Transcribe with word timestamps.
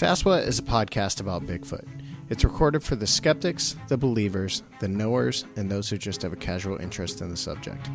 Saswa 0.00 0.46
is 0.46 0.58
a 0.58 0.62
podcast 0.62 1.20
about 1.20 1.44
Bigfoot. 1.44 1.86
It's 2.30 2.42
recorded 2.42 2.82
for 2.82 2.96
the 2.96 3.06
skeptics, 3.06 3.76
the 3.88 3.98
believers, 3.98 4.62
the 4.78 4.88
knowers, 4.88 5.44
and 5.56 5.70
those 5.70 5.90
who 5.90 5.98
just 5.98 6.22
have 6.22 6.32
a 6.32 6.36
casual 6.36 6.78
interest 6.78 7.20
in 7.20 7.28
the 7.28 7.36
subject. 7.36 7.86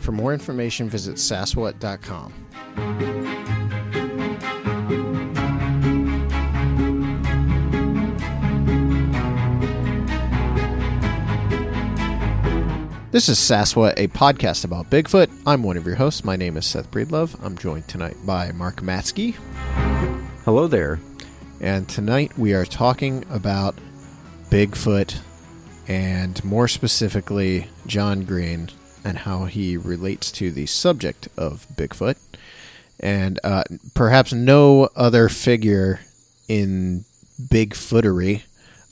For 0.00 0.12
more 0.12 0.32
information, 0.32 0.88
visit 0.88 1.16
saswat.com. 1.16 2.32
This 13.12 13.28
is 13.28 13.38
Saswa, 13.38 13.92
a 13.96 14.06
podcast 14.06 14.64
about 14.64 14.88
Bigfoot. 14.88 15.28
I'm 15.44 15.64
one 15.64 15.76
of 15.76 15.84
your 15.84 15.96
hosts. 15.96 16.22
My 16.22 16.36
name 16.36 16.56
is 16.56 16.64
Seth 16.64 16.92
Breedlove. 16.92 17.36
I'm 17.44 17.58
joined 17.58 17.88
tonight 17.88 18.16
by 18.24 18.52
Mark 18.52 18.82
Matsky. 18.82 19.34
Hello 20.44 20.68
there. 20.68 21.00
And 21.60 21.88
tonight 21.88 22.38
we 22.38 22.54
are 22.54 22.64
talking 22.64 23.24
about 23.28 23.74
Bigfoot 24.48 25.18
and 25.88 26.42
more 26.44 26.68
specifically 26.68 27.66
John 27.84 28.22
Green 28.22 28.68
and 29.02 29.18
how 29.18 29.46
he 29.46 29.76
relates 29.76 30.30
to 30.32 30.52
the 30.52 30.66
subject 30.66 31.26
of 31.36 31.66
Bigfoot. 31.74 32.16
And 33.00 33.40
uh, 33.42 33.64
perhaps 33.92 34.32
no 34.32 34.88
other 34.94 35.28
figure 35.28 35.98
in 36.46 37.04
Bigfootery 37.42 38.44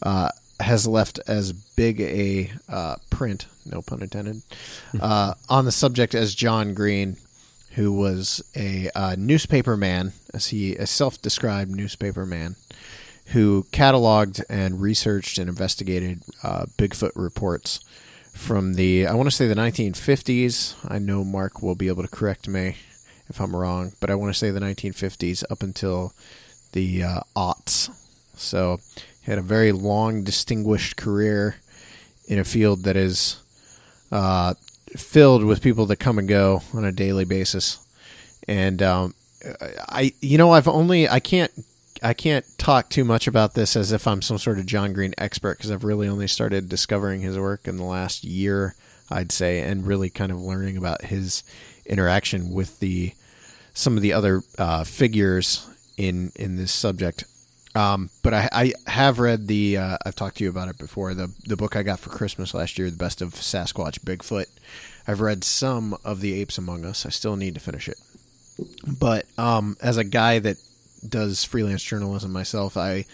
uh, 0.02 0.30
has 0.58 0.88
left 0.88 1.20
as 1.28 1.52
big 1.52 2.00
a 2.00 2.50
uh, 2.68 2.96
print, 3.10 3.46
no 3.70 3.82
pun 3.82 4.02
intended, 4.02 4.42
uh, 5.00 5.34
on 5.48 5.64
the 5.64 5.72
subject 5.72 6.14
as 6.14 6.34
John 6.34 6.74
Green, 6.74 7.16
who 7.72 7.92
was 7.92 8.42
a 8.56 8.90
uh, 8.94 9.14
newspaper 9.18 9.76
man, 9.76 10.12
as 10.34 10.48
he 10.48 10.76
a 10.76 10.86
self-described 10.86 11.70
newspaper 11.70 12.26
man, 12.26 12.56
who 13.26 13.66
cataloged 13.72 14.42
and 14.48 14.80
researched 14.80 15.38
and 15.38 15.48
investigated 15.48 16.22
uh, 16.42 16.66
Bigfoot 16.76 17.12
reports 17.14 17.80
from 18.32 18.74
the 18.74 19.06
I 19.06 19.14
want 19.14 19.28
to 19.28 19.34
say 19.34 19.46
the 19.46 19.54
1950s. 19.54 20.76
I 20.88 20.98
know 20.98 21.24
Mark 21.24 21.62
will 21.62 21.74
be 21.74 21.88
able 21.88 22.02
to 22.02 22.08
correct 22.08 22.48
me 22.48 22.76
if 23.28 23.40
I'm 23.40 23.54
wrong, 23.54 23.92
but 24.00 24.10
I 24.10 24.14
want 24.14 24.32
to 24.32 24.38
say 24.38 24.50
the 24.50 24.60
1950s 24.60 25.44
up 25.50 25.62
until 25.62 26.12
the 26.72 27.02
uh, 27.02 27.20
aughts. 27.36 27.90
So 28.36 28.78
he 29.22 29.30
had 29.30 29.38
a 29.38 29.42
very 29.42 29.72
long, 29.72 30.22
distinguished 30.22 30.96
career 30.96 31.56
in 32.26 32.38
a 32.38 32.44
field 32.44 32.84
that 32.84 32.96
is 32.96 33.42
uh, 34.10 34.54
filled 34.96 35.44
with 35.44 35.62
people 35.62 35.86
that 35.86 35.96
come 35.96 36.18
and 36.18 36.28
go 36.28 36.62
on 36.74 36.84
a 36.84 36.92
daily 36.92 37.24
basis. 37.24 37.78
And 38.46 38.82
um, 38.82 39.14
I, 39.88 40.12
you 40.20 40.38
know, 40.38 40.52
I've 40.52 40.68
only 40.68 41.08
I 41.08 41.20
can't 41.20 41.52
I 42.02 42.14
can't 42.14 42.44
talk 42.58 42.88
too 42.88 43.04
much 43.04 43.26
about 43.26 43.54
this 43.54 43.76
as 43.76 43.92
if 43.92 44.06
I'm 44.06 44.22
some 44.22 44.38
sort 44.38 44.58
of 44.58 44.66
John 44.66 44.92
Green 44.92 45.14
expert 45.18 45.58
because 45.58 45.70
I've 45.70 45.84
really 45.84 46.08
only 46.08 46.28
started 46.28 46.68
discovering 46.68 47.20
his 47.20 47.38
work 47.38 47.66
in 47.66 47.76
the 47.76 47.84
last 47.84 48.24
year, 48.24 48.74
I'd 49.10 49.32
say, 49.32 49.60
and 49.60 49.86
really 49.86 50.10
kind 50.10 50.32
of 50.32 50.40
learning 50.40 50.76
about 50.76 51.06
his 51.06 51.42
interaction 51.86 52.52
with 52.52 52.78
the 52.80 53.12
some 53.74 53.96
of 53.96 54.02
the 54.02 54.12
other 54.12 54.42
uh, 54.58 54.84
figures 54.84 55.66
in 55.96 56.32
in 56.36 56.56
this 56.56 56.72
subject. 56.72 57.24
Um, 57.78 58.10
but 58.24 58.34
I, 58.34 58.48
I, 58.50 58.72
have 58.90 59.20
read 59.20 59.46
the. 59.46 59.76
Uh, 59.76 59.98
I've 60.04 60.16
talked 60.16 60.38
to 60.38 60.44
you 60.44 60.50
about 60.50 60.68
it 60.68 60.78
before. 60.78 61.14
The 61.14 61.32
the 61.46 61.56
book 61.56 61.76
I 61.76 61.84
got 61.84 62.00
for 62.00 62.10
Christmas 62.10 62.52
last 62.52 62.76
year, 62.76 62.90
the 62.90 62.96
best 62.96 63.22
of 63.22 63.34
Sasquatch 63.34 64.00
Bigfoot. 64.00 64.46
I've 65.06 65.20
read 65.20 65.44
some 65.44 65.96
of 66.04 66.20
the 66.20 66.40
Apes 66.40 66.58
Among 66.58 66.84
Us. 66.84 67.06
I 67.06 67.10
still 67.10 67.36
need 67.36 67.54
to 67.54 67.60
finish 67.60 67.88
it. 67.88 67.98
But 68.98 69.26
um, 69.38 69.76
as 69.80 69.96
a 69.96 70.02
guy 70.02 70.40
that 70.40 70.56
does 71.08 71.44
freelance 71.44 71.84
journalism 71.84 72.32
myself, 72.32 72.76
I 72.76 73.04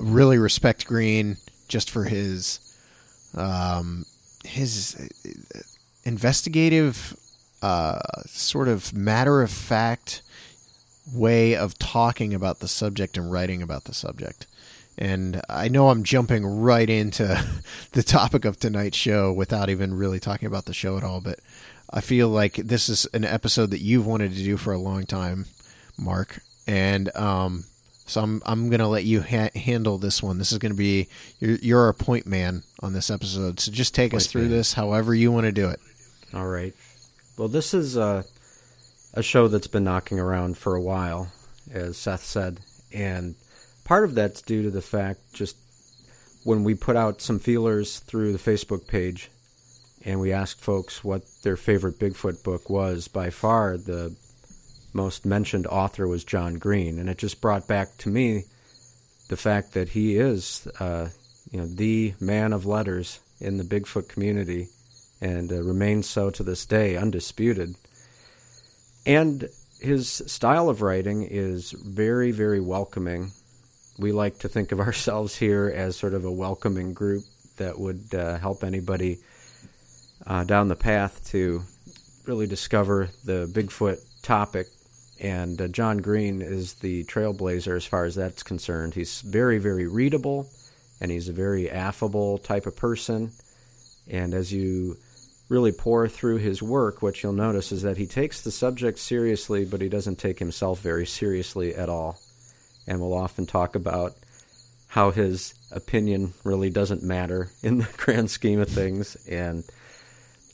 really 0.00 0.38
respect 0.38 0.86
Green 0.86 1.36
just 1.68 1.88
for 1.88 2.02
his 2.02 2.58
um, 3.36 4.06
his 4.44 5.08
investigative, 6.04 7.16
uh, 7.62 8.00
sort 8.26 8.66
of 8.66 8.92
matter 8.92 9.40
of 9.40 9.52
fact 9.52 10.22
way 11.12 11.56
of 11.56 11.78
talking 11.78 12.32
about 12.32 12.60
the 12.60 12.68
subject 12.68 13.16
and 13.16 13.30
writing 13.30 13.62
about 13.62 13.84
the 13.84 13.94
subject. 13.94 14.46
And 14.96 15.42
I 15.48 15.68
know 15.68 15.88
I'm 15.88 16.04
jumping 16.04 16.46
right 16.46 16.88
into 16.88 17.42
the 17.92 18.02
topic 18.02 18.44
of 18.44 18.58
tonight's 18.58 18.96
show 18.96 19.32
without 19.32 19.68
even 19.68 19.94
really 19.94 20.20
talking 20.20 20.46
about 20.46 20.66
the 20.66 20.74
show 20.74 20.96
at 20.96 21.04
all, 21.04 21.20
but 21.20 21.40
I 21.90 22.00
feel 22.00 22.28
like 22.28 22.54
this 22.54 22.88
is 22.88 23.06
an 23.12 23.24
episode 23.24 23.70
that 23.70 23.80
you've 23.80 24.06
wanted 24.06 24.32
to 24.34 24.42
do 24.42 24.56
for 24.56 24.72
a 24.72 24.78
long 24.78 25.04
time, 25.04 25.46
Mark. 25.98 26.40
And 26.66 27.14
um, 27.16 27.64
so 28.06 28.22
I'm 28.22 28.42
I'm 28.46 28.70
gonna 28.70 28.88
let 28.88 29.04
you 29.04 29.20
ha- 29.22 29.50
handle 29.54 29.98
this 29.98 30.22
one. 30.22 30.38
This 30.38 30.52
is 30.52 30.58
gonna 30.58 30.74
be 30.74 31.08
you're, 31.40 31.56
you're 31.56 31.80
our 31.82 31.92
point 31.92 32.26
man 32.26 32.62
on 32.80 32.92
this 32.92 33.10
episode. 33.10 33.60
So 33.60 33.70
just 33.70 33.94
take 33.94 34.12
point 34.12 34.22
us 34.22 34.26
through 34.26 34.42
man. 34.42 34.50
this, 34.50 34.72
however 34.72 35.14
you 35.14 35.30
want 35.30 35.44
to 35.46 35.52
do 35.52 35.68
it. 35.68 35.80
All 36.32 36.46
right. 36.46 36.74
Well, 37.36 37.48
this 37.48 37.74
is 37.74 37.96
uh, 37.96 38.22
a 39.14 39.22
show 39.22 39.48
that's 39.48 39.68
been 39.68 39.84
knocking 39.84 40.18
around 40.18 40.58
for 40.58 40.74
a 40.74 40.82
while, 40.82 41.32
as 41.72 41.96
Seth 41.96 42.24
said, 42.24 42.60
and 42.92 43.36
part 43.84 44.04
of 44.04 44.14
that's 44.14 44.42
due 44.42 44.62
to 44.62 44.70
the 44.70 44.82
fact 44.82 45.20
just 45.32 45.56
when 46.44 46.64
we 46.64 46.74
put 46.74 46.96
out 46.96 47.22
some 47.22 47.38
feelers 47.38 48.00
through 48.00 48.32
the 48.32 48.38
Facebook 48.38 48.86
page 48.86 49.30
and 50.04 50.20
we 50.20 50.32
asked 50.32 50.60
folks 50.60 51.02
what 51.02 51.22
their 51.42 51.56
favorite 51.56 51.98
Bigfoot 51.98 52.42
book 52.42 52.68
was, 52.68 53.08
by 53.08 53.30
far 53.30 53.78
the 53.78 54.14
most 54.92 55.24
mentioned 55.24 55.66
author 55.66 56.06
was 56.06 56.24
John 56.24 56.54
Green, 56.54 56.98
and 56.98 57.08
it 57.08 57.18
just 57.18 57.40
brought 57.40 57.66
back 57.66 57.96
to 57.98 58.10
me 58.10 58.44
the 59.28 59.36
fact 59.36 59.72
that 59.72 59.88
he 59.88 60.16
is, 60.16 60.68
uh, 60.78 61.08
you 61.50 61.58
know, 61.58 61.66
the 61.66 62.14
man 62.20 62.52
of 62.52 62.66
letters 62.66 63.20
in 63.40 63.56
the 63.56 63.64
Bigfoot 63.64 64.08
community, 64.08 64.68
and 65.20 65.50
uh, 65.50 65.62
remains 65.62 66.06
so 66.08 66.30
to 66.30 66.42
this 66.42 66.66
day, 66.66 66.96
undisputed. 66.96 67.74
And 69.06 69.48
his 69.80 70.08
style 70.26 70.68
of 70.68 70.80
writing 70.82 71.22
is 71.22 71.72
very, 71.72 72.30
very 72.30 72.60
welcoming. 72.60 73.32
We 73.98 74.12
like 74.12 74.38
to 74.40 74.48
think 74.48 74.72
of 74.72 74.80
ourselves 74.88 75.36
here 75.36 75.72
as 75.74 75.96
sort 75.96 76.14
of 76.14 76.24
a 76.24 76.32
welcoming 76.32 76.94
group 76.94 77.24
that 77.56 77.78
would 77.78 78.14
uh, 78.14 78.38
help 78.38 78.64
anybody 78.64 79.18
uh, 80.26 80.44
down 80.44 80.68
the 80.68 80.76
path 80.76 81.28
to 81.30 81.62
really 82.26 82.46
discover 82.46 83.10
the 83.24 83.50
Bigfoot 83.52 84.00
topic. 84.22 84.66
And 85.20 85.60
uh, 85.60 85.68
John 85.68 85.98
Green 85.98 86.42
is 86.42 86.74
the 86.74 87.04
trailblazer 87.04 87.76
as 87.76 87.84
far 87.84 88.04
as 88.04 88.14
that's 88.14 88.42
concerned. 88.42 88.94
He's 88.94 89.20
very, 89.20 89.58
very 89.58 89.86
readable, 89.86 90.48
and 91.00 91.10
he's 91.10 91.28
a 91.28 91.32
very 91.32 91.70
affable 91.70 92.38
type 92.38 92.66
of 92.66 92.74
person. 92.74 93.32
And 94.08 94.34
as 94.34 94.52
you 94.52 94.96
really 95.48 95.72
pore 95.72 96.08
through 96.08 96.36
his 96.36 96.62
work, 96.62 97.02
what 97.02 97.22
you'll 97.22 97.32
notice 97.32 97.72
is 97.72 97.82
that 97.82 97.96
he 97.96 98.06
takes 98.06 98.40
the 98.40 98.50
subject 98.50 98.98
seriously, 98.98 99.64
but 99.64 99.80
he 99.80 99.88
doesn't 99.88 100.18
take 100.18 100.38
himself 100.38 100.80
very 100.80 101.06
seriously 101.06 101.74
at 101.74 101.88
all. 101.88 102.18
And 102.86 103.00
we'll 103.00 103.14
often 103.14 103.46
talk 103.46 103.74
about 103.74 104.14
how 104.88 105.10
his 105.10 105.54
opinion 105.72 106.32
really 106.44 106.70
doesn't 106.70 107.02
matter 107.02 107.50
in 107.62 107.78
the 107.78 107.88
grand 107.96 108.30
scheme 108.30 108.60
of 108.60 108.68
things, 108.68 109.16
and 109.28 109.64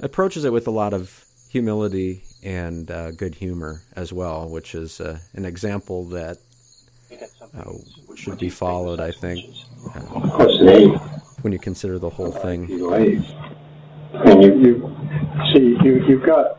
approaches 0.00 0.44
it 0.44 0.52
with 0.52 0.66
a 0.66 0.72
lot 0.72 0.94
of 0.94 1.24
humility 1.50 2.22
and 2.42 2.90
uh, 2.90 3.10
good 3.10 3.34
humor 3.34 3.82
as 3.94 4.12
well, 4.12 4.48
which 4.48 4.74
is 4.74 5.00
uh, 5.00 5.18
an 5.34 5.44
example 5.44 6.06
that 6.06 6.38
uh, 7.54 7.72
should 8.14 8.38
be 8.38 8.48
followed, 8.48 9.00
I 9.00 9.10
think. 9.10 9.44
when 11.42 11.52
you 11.52 11.58
consider 11.58 11.98
the 11.98 12.10
whole 12.10 12.32
thing. 12.32 12.66
And 14.12 14.42
you, 14.42 14.54
you 14.58 14.96
see, 15.54 15.76
you, 15.84 16.04
you've 16.08 16.26
got 16.26 16.58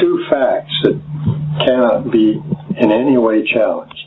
two 0.00 0.24
facts 0.30 0.72
that 0.84 1.00
cannot 1.64 2.10
be 2.10 2.40
in 2.76 2.92
any 2.92 3.16
way 3.16 3.46
challenged. 3.50 4.06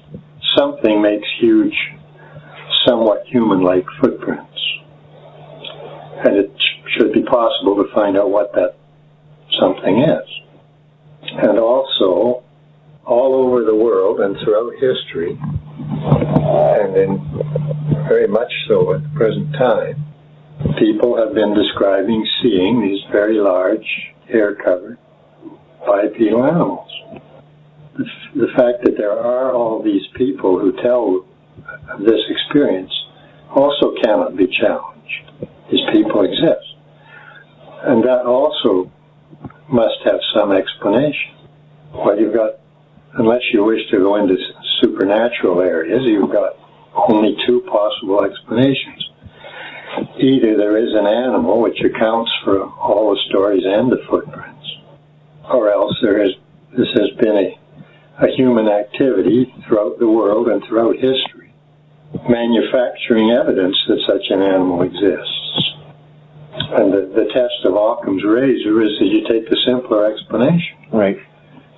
Something 0.56 1.02
makes 1.02 1.28
huge, 1.40 1.76
somewhat 2.86 3.26
human-like 3.28 3.86
footprints. 4.00 4.50
And 6.26 6.38
it 6.38 6.52
should 6.96 7.12
be 7.12 7.24
possible 7.24 7.76
to 7.84 7.94
find 7.94 8.18
out 8.18 8.30
what 8.30 8.54
that 8.54 8.76
something 9.60 10.02
is. 10.02 10.30
And 11.24 11.58
also, 11.58 12.44
all 13.06 13.34
over 13.34 13.64
the 13.64 13.76
world 13.76 14.20
and 14.20 14.38
throughout 14.44 14.74
history, 14.74 15.38
and 15.40 16.96
in 16.96 18.06
very 18.08 18.28
much 18.28 18.52
so 18.68 18.94
at 18.94 19.04
the 19.04 19.10
present 19.16 19.52
time, 19.54 20.06
people 20.80 21.18
have 21.18 21.34
been 21.34 21.54
describing 21.54 22.26
seeing 22.42 22.82
these 22.82 23.00
very 23.12 23.38
large, 23.38 23.86
hair-covered, 24.28 24.98
bipedal 25.86 26.44
animals. 26.46 26.90
The, 27.98 28.06
the 28.36 28.48
fact 28.56 28.84
that 28.86 28.96
there 28.98 29.12
are 29.12 29.54
all 29.54 29.84
these 29.84 30.04
people 30.16 30.60
who 30.60 30.72
tell 30.82 31.26
this 32.00 32.22
experience 32.30 32.92
also 33.54 33.94
cannot 34.04 34.36
be 34.36 34.48
challenged. 34.48 35.50
These 35.72 35.86
people 35.92 36.24
exist. 36.24 36.66
And 37.84 38.04
that 38.04 38.26
also 38.26 38.92
must 39.70 40.00
have 40.06 40.20
some 40.34 40.52
explanation. 40.52 41.36
Well, 41.94 42.18
you've 42.18 42.34
got, 42.34 42.60
unless 43.14 43.42
you 43.52 43.64
wish 43.64 43.82
to 43.92 43.98
go 43.98 44.16
into 44.16 44.36
supernatural 44.82 45.62
areas, 45.62 46.02
you've 46.06 46.32
got 46.32 46.54
only 46.96 47.36
two 47.46 47.62
possible 47.70 48.24
explanations. 48.24 49.10
Either 50.20 50.58
there 50.58 50.78
is 50.78 50.94
an 50.94 51.06
animal 51.06 51.62
which 51.62 51.80
accounts 51.82 52.32
for 52.44 52.64
all 52.64 53.12
the 53.12 53.22
stories 53.30 53.64
and 53.66 53.92
the 53.92 54.02
footprints, 54.10 54.66
or 55.52 55.72
else 55.72 55.96
there 56.02 56.24
is 56.24 56.34
this 56.78 56.90
has 56.98 57.10
been 57.22 57.38
a, 57.38 58.26
a 58.26 58.36
human 58.36 58.68
activity 58.68 59.54
throughout 59.68 60.00
the 60.00 60.08
world 60.08 60.48
and 60.48 60.64
throughout 60.66 60.96
history, 60.96 61.54
manufacturing 62.28 63.30
evidence 63.30 63.78
that 63.88 64.02
such 64.08 64.26
an 64.30 64.42
animal 64.42 64.82
exists. 64.82 65.76
And 66.54 66.94
the, 66.94 67.12
the 67.14 67.30
test 67.34 67.66
of 67.66 67.76
Occam's 67.76 68.24
razor 68.24 68.82
is 68.82 68.98
that 69.00 69.06
you 69.06 69.22
take 69.30 69.50
the 69.50 69.58
simpler 69.66 70.12
explanation. 70.12 70.78
Right. 70.92 71.18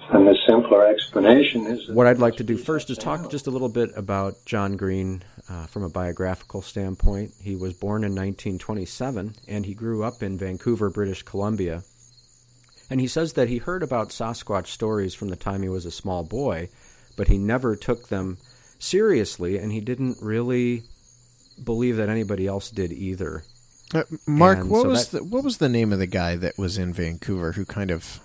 And 0.10 0.28
the 0.28 0.38
simpler 0.48 0.86
explanation 0.88 1.66
is. 1.66 1.90
What 1.90 2.06
I'd 2.08 2.20
like 2.20 2.36
to 2.38 2.44
do 2.44 2.58
first 2.58 2.90
is 2.90 2.98
talk 2.98 3.30
just 3.32 3.48
a 3.48 3.52
little 3.52 3.70
bit 3.70 3.90
about 3.96 4.36
John 4.46 4.78
Green 4.78 5.24
uh, 5.50 5.66
from 5.66 5.84
a 5.84 5.90
biographical 5.90 6.62
standpoint. 6.62 7.32
He 7.42 7.56
was 7.56 7.74
born 7.74 8.04
in 8.04 8.12
1927 8.12 9.36
and 9.48 9.66
he 9.66 9.74
grew 9.74 10.04
up 10.04 10.22
in 10.22 10.38
Vancouver, 10.38 10.90
British 10.90 11.24
Columbia. 11.24 11.84
And 12.90 13.02
he 13.02 13.08
says 13.08 13.34
that 13.34 13.50
he 13.50 13.58
heard 13.58 13.82
about 13.82 14.10
Sasquatch 14.10 14.68
stories 14.68 15.16
from 15.16 15.30
the 15.30 15.36
time 15.36 15.64
he 15.64 15.70
was 15.70 15.86
a 15.86 15.92
small 15.92 16.24
boy, 16.24 16.70
but 17.18 17.28
he 17.28 17.40
never 17.40 17.76
took 17.76 18.10
them 18.10 18.38
seriously 18.78 19.58
and 19.58 19.72
he 19.72 19.82
didn't 19.82 20.18
really 20.22 20.84
believe 21.64 21.98
that 21.98 22.10
anybody 22.10 22.46
else 22.46 22.70
did 22.70 22.94
either. 22.94 23.44
Uh, 23.94 24.04
Mark, 24.28 24.60
And 24.60 24.70
what 24.70 24.82
so 24.84 24.90
was 24.90 25.08
that- 25.10 25.18
the 25.20 25.24
what 25.24 25.44
was 25.44 25.58
the 25.58 25.70
name 25.70 25.92
of 25.92 26.00
the 26.00 26.06
guy 26.08 26.36
that 26.36 26.58
was 26.60 26.78
in 26.78 26.94
Vancouver 26.94 27.54
who 27.54 27.66
kind 27.66 27.90
of 27.90 28.20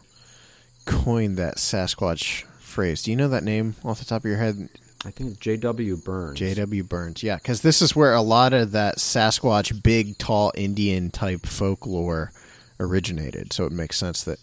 coined 0.85 1.37
that 1.39 1.57
Sasquatch 1.57 2.43
phrase? 2.59 3.03
Do 3.03 3.11
you 3.11 3.17
know 3.17 3.29
that 3.29 3.45
name 3.45 3.77
off 3.85 3.99
the 3.99 4.05
top 4.05 4.23
of 4.23 4.29
your 4.29 4.39
head? 4.39 4.69
I 5.05 5.11
think 5.11 5.41
J.W. 5.41 5.97
Burns. 5.97 6.39
J.W. 6.39 6.85
Burns. 6.85 7.23
Yeah, 7.23 7.37
because 7.37 7.63
this 7.63 7.81
is 7.81 7.97
where 7.97 8.13
a 8.13 8.21
lot 8.21 8.53
of 8.53 8.73
that 8.73 8.99
Sasquatch, 8.99 9.83
big, 9.83 10.19
tall 10.19 10.53
Indian 10.55 11.11
type 11.11 11.47
folklore 11.47 12.33
originated. 12.79 13.53
So 13.53 13.65
it 13.65 13.73
makes 13.73 13.97
sense 13.97 14.25
that 14.25 14.39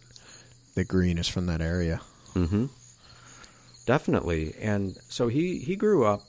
the 0.75 0.83
green 0.83 1.17
is 1.17 1.27
from 1.27 1.45
that 1.45 1.61
area. 1.61 2.01
Mm-hmm. 2.33 2.65
Definitely. 3.85 4.55
And 4.59 4.97
so 5.09 5.27
he, 5.27 5.59
he 5.59 5.75
grew 5.75 6.05
up 6.05 6.21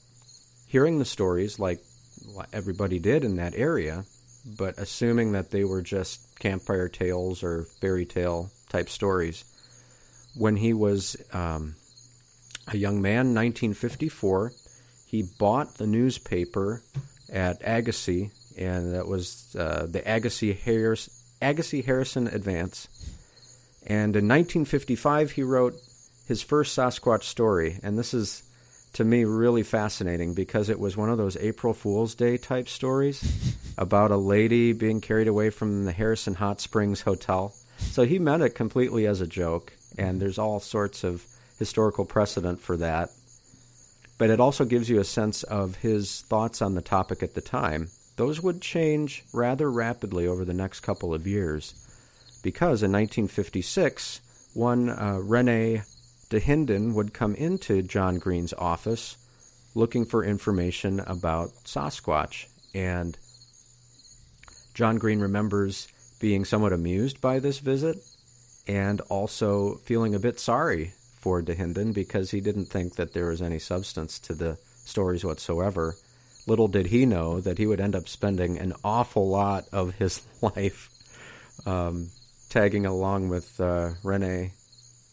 hearing 0.66 0.98
the 0.98 1.04
stories 1.04 1.58
like 1.58 1.80
everybody 2.52 2.98
did 2.98 3.24
in 3.24 3.36
that 3.36 3.54
area, 3.56 4.04
but 4.58 4.78
assuming 4.78 5.32
that 5.32 5.50
they 5.50 5.64
were 5.64 5.82
just 5.82 6.38
campfire 6.38 6.88
tales 6.88 7.42
or 7.42 7.64
fairy 7.80 8.04
tale 8.04 8.50
type 8.68 8.88
stories. 8.88 9.44
When 10.34 10.56
he 10.56 10.72
was 10.72 11.16
um, 11.32 11.74
a 12.68 12.76
young 12.76 13.02
man, 13.02 13.34
1954, 13.34 14.52
he 15.06 15.24
bought 15.38 15.76
the 15.76 15.86
newspaper 15.86 16.82
at 17.32 17.60
Agassiz, 17.62 18.30
and 18.56 18.94
that 18.94 19.06
was 19.06 19.54
uh, 19.58 19.86
the 19.88 20.00
Agassiz, 20.00 20.60
Harris, 20.60 21.08
Agassiz 21.40 21.84
Harrison 21.84 22.28
Advance. 22.28 22.88
And 23.86 24.16
in 24.16 24.28
1955, 24.28 25.32
he 25.32 25.42
wrote 25.42 25.74
his 26.26 26.42
first 26.42 26.76
Sasquatch 26.76 27.22
story, 27.22 27.78
and 27.82 27.98
this 27.98 28.12
is 28.12 28.42
to 28.92 29.04
me 29.04 29.24
really 29.24 29.62
fascinating 29.62 30.34
because 30.34 30.68
it 30.68 30.78
was 30.78 30.96
one 30.96 31.08
of 31.08 31.18
those 31.18 31.36
April 31.36 31.72
Fool's 31.72 32.14
Day 32.14 32.36
type 32.36 32.68
stories 32.68 33.56
about 33.78 34.10
a 34.10 34.16
lady 34.16 34.72
being 34.72 35.00
carried 35.00 35.28
away 35.28 35.50
from 35.50 35.84
the 35.84 35.92
Harrison 35.92 36.34
Hot 36.34 36.60
Springs 36.60 37.02
Hotel. 37.02 37.54
So 37.78 38.04
he 38.04 38.18
meant 38.18 38.42
it 38.42 38.50
completely 38.50 39.06
as 39.06 39.20
a 39.20 39.26
joke, 39.26 39.72
and 39.98 40.20
there's 40.20 40.38
all 40.38 40.60
sorts 40.60 41.04
of 41.04 41.24
historical 41.58 42.04
precedent 42.04 42.60
for 42.60 42.76
that. 42.76 43.10
But 44.16 44.30
it 44.30 44.40
also 44.40 44.64
gives 44.64 44.88
you 44.88 45.00
a 45.00 45.04
sense 45.04 45.42
of 45.42 45.76
his 45.76 46.22
thoughts 46.22 46.62
on 46.62 46.74
the 46.74 46.82
topic 46.82 47.22
at 47.22 47.34
the 47.34 47.40
time. 47.40 47.88
Those 48.16 48.42
would 48.42 48.60
change 48.60 49.24
rather 49.32 49.70
rapidly 49.70 50.26
over 50.26 50.44
the 50.44 50.54
next 50.54 50.80
couple 50.80 51.14
of 51.14 51.26
years 51.26 51.74
because 52.42 52.82
in 52.82 52.92
1956, 52.92 54.20
one 54.54 54.88
uh, 54.88 55.18
Rene 55.22 55.82
Dahinden 56.30 56.94
would 56.94 57.14
come 57.14 57.34
into 57.34 57.82
John 57.82 58.18
Green's 58.18 58.52
office 58.52 59.16
looking 59.74 60.04
for 60.04 60.24
information 60.24 61.00
about 61.00 61.50
Sasquatch. 61.64 62.46
And 62.74 63.16
John 64.74 64.96
Green 64.98 65.20
remembers 65.20 65.88
being 66.20 66.44
somewhat 66.44 66.72
amused 66.72 67.20
by 67.20 67.38
this 67.38 67.60
visit 67.60 67.98
and 68.68 69.00
also 69.08 69.76
feeling 69.76 70.14
a 70.14 70.20
bit 70.20 70.38
sorry 70.38 70.92
for 71.20 71.42
Dahinden 71.42 71.92
because 71.92 72.30
he 72.30 72.40
didn't 72.40 72.66
think 72.66 72.96
that 72.96 73.14
there 73.14 73.26
was 73.26 73.42
any 73.42 73.58
substance 73.58 74.18
to 74.20 74.34
the 74.34 74.58
stories 74.84 75.24
whatsoever. 75.24 75.96
Little 76.46 76.68
did 76.68 76.86
he 76.86 77.06
know 77.06 77.40
that 77.40 77.58
he 77.58 77.66
would 77.66 77.80
end 77.80 77.96
up 77.96 78.08
spending 78.08 78.58
an 78.58 78.74
awful 78.84 79.28
lot 79.28 79.64
of 79.72 79.94
his 79.96 80.22
life 80.42 80.90
um, 81.66 82.10
tagging 82.50 82.86
along 82.86 83.28
with 83.28 83.60
uh, 83.60 83.90
Rene 84.04 84.52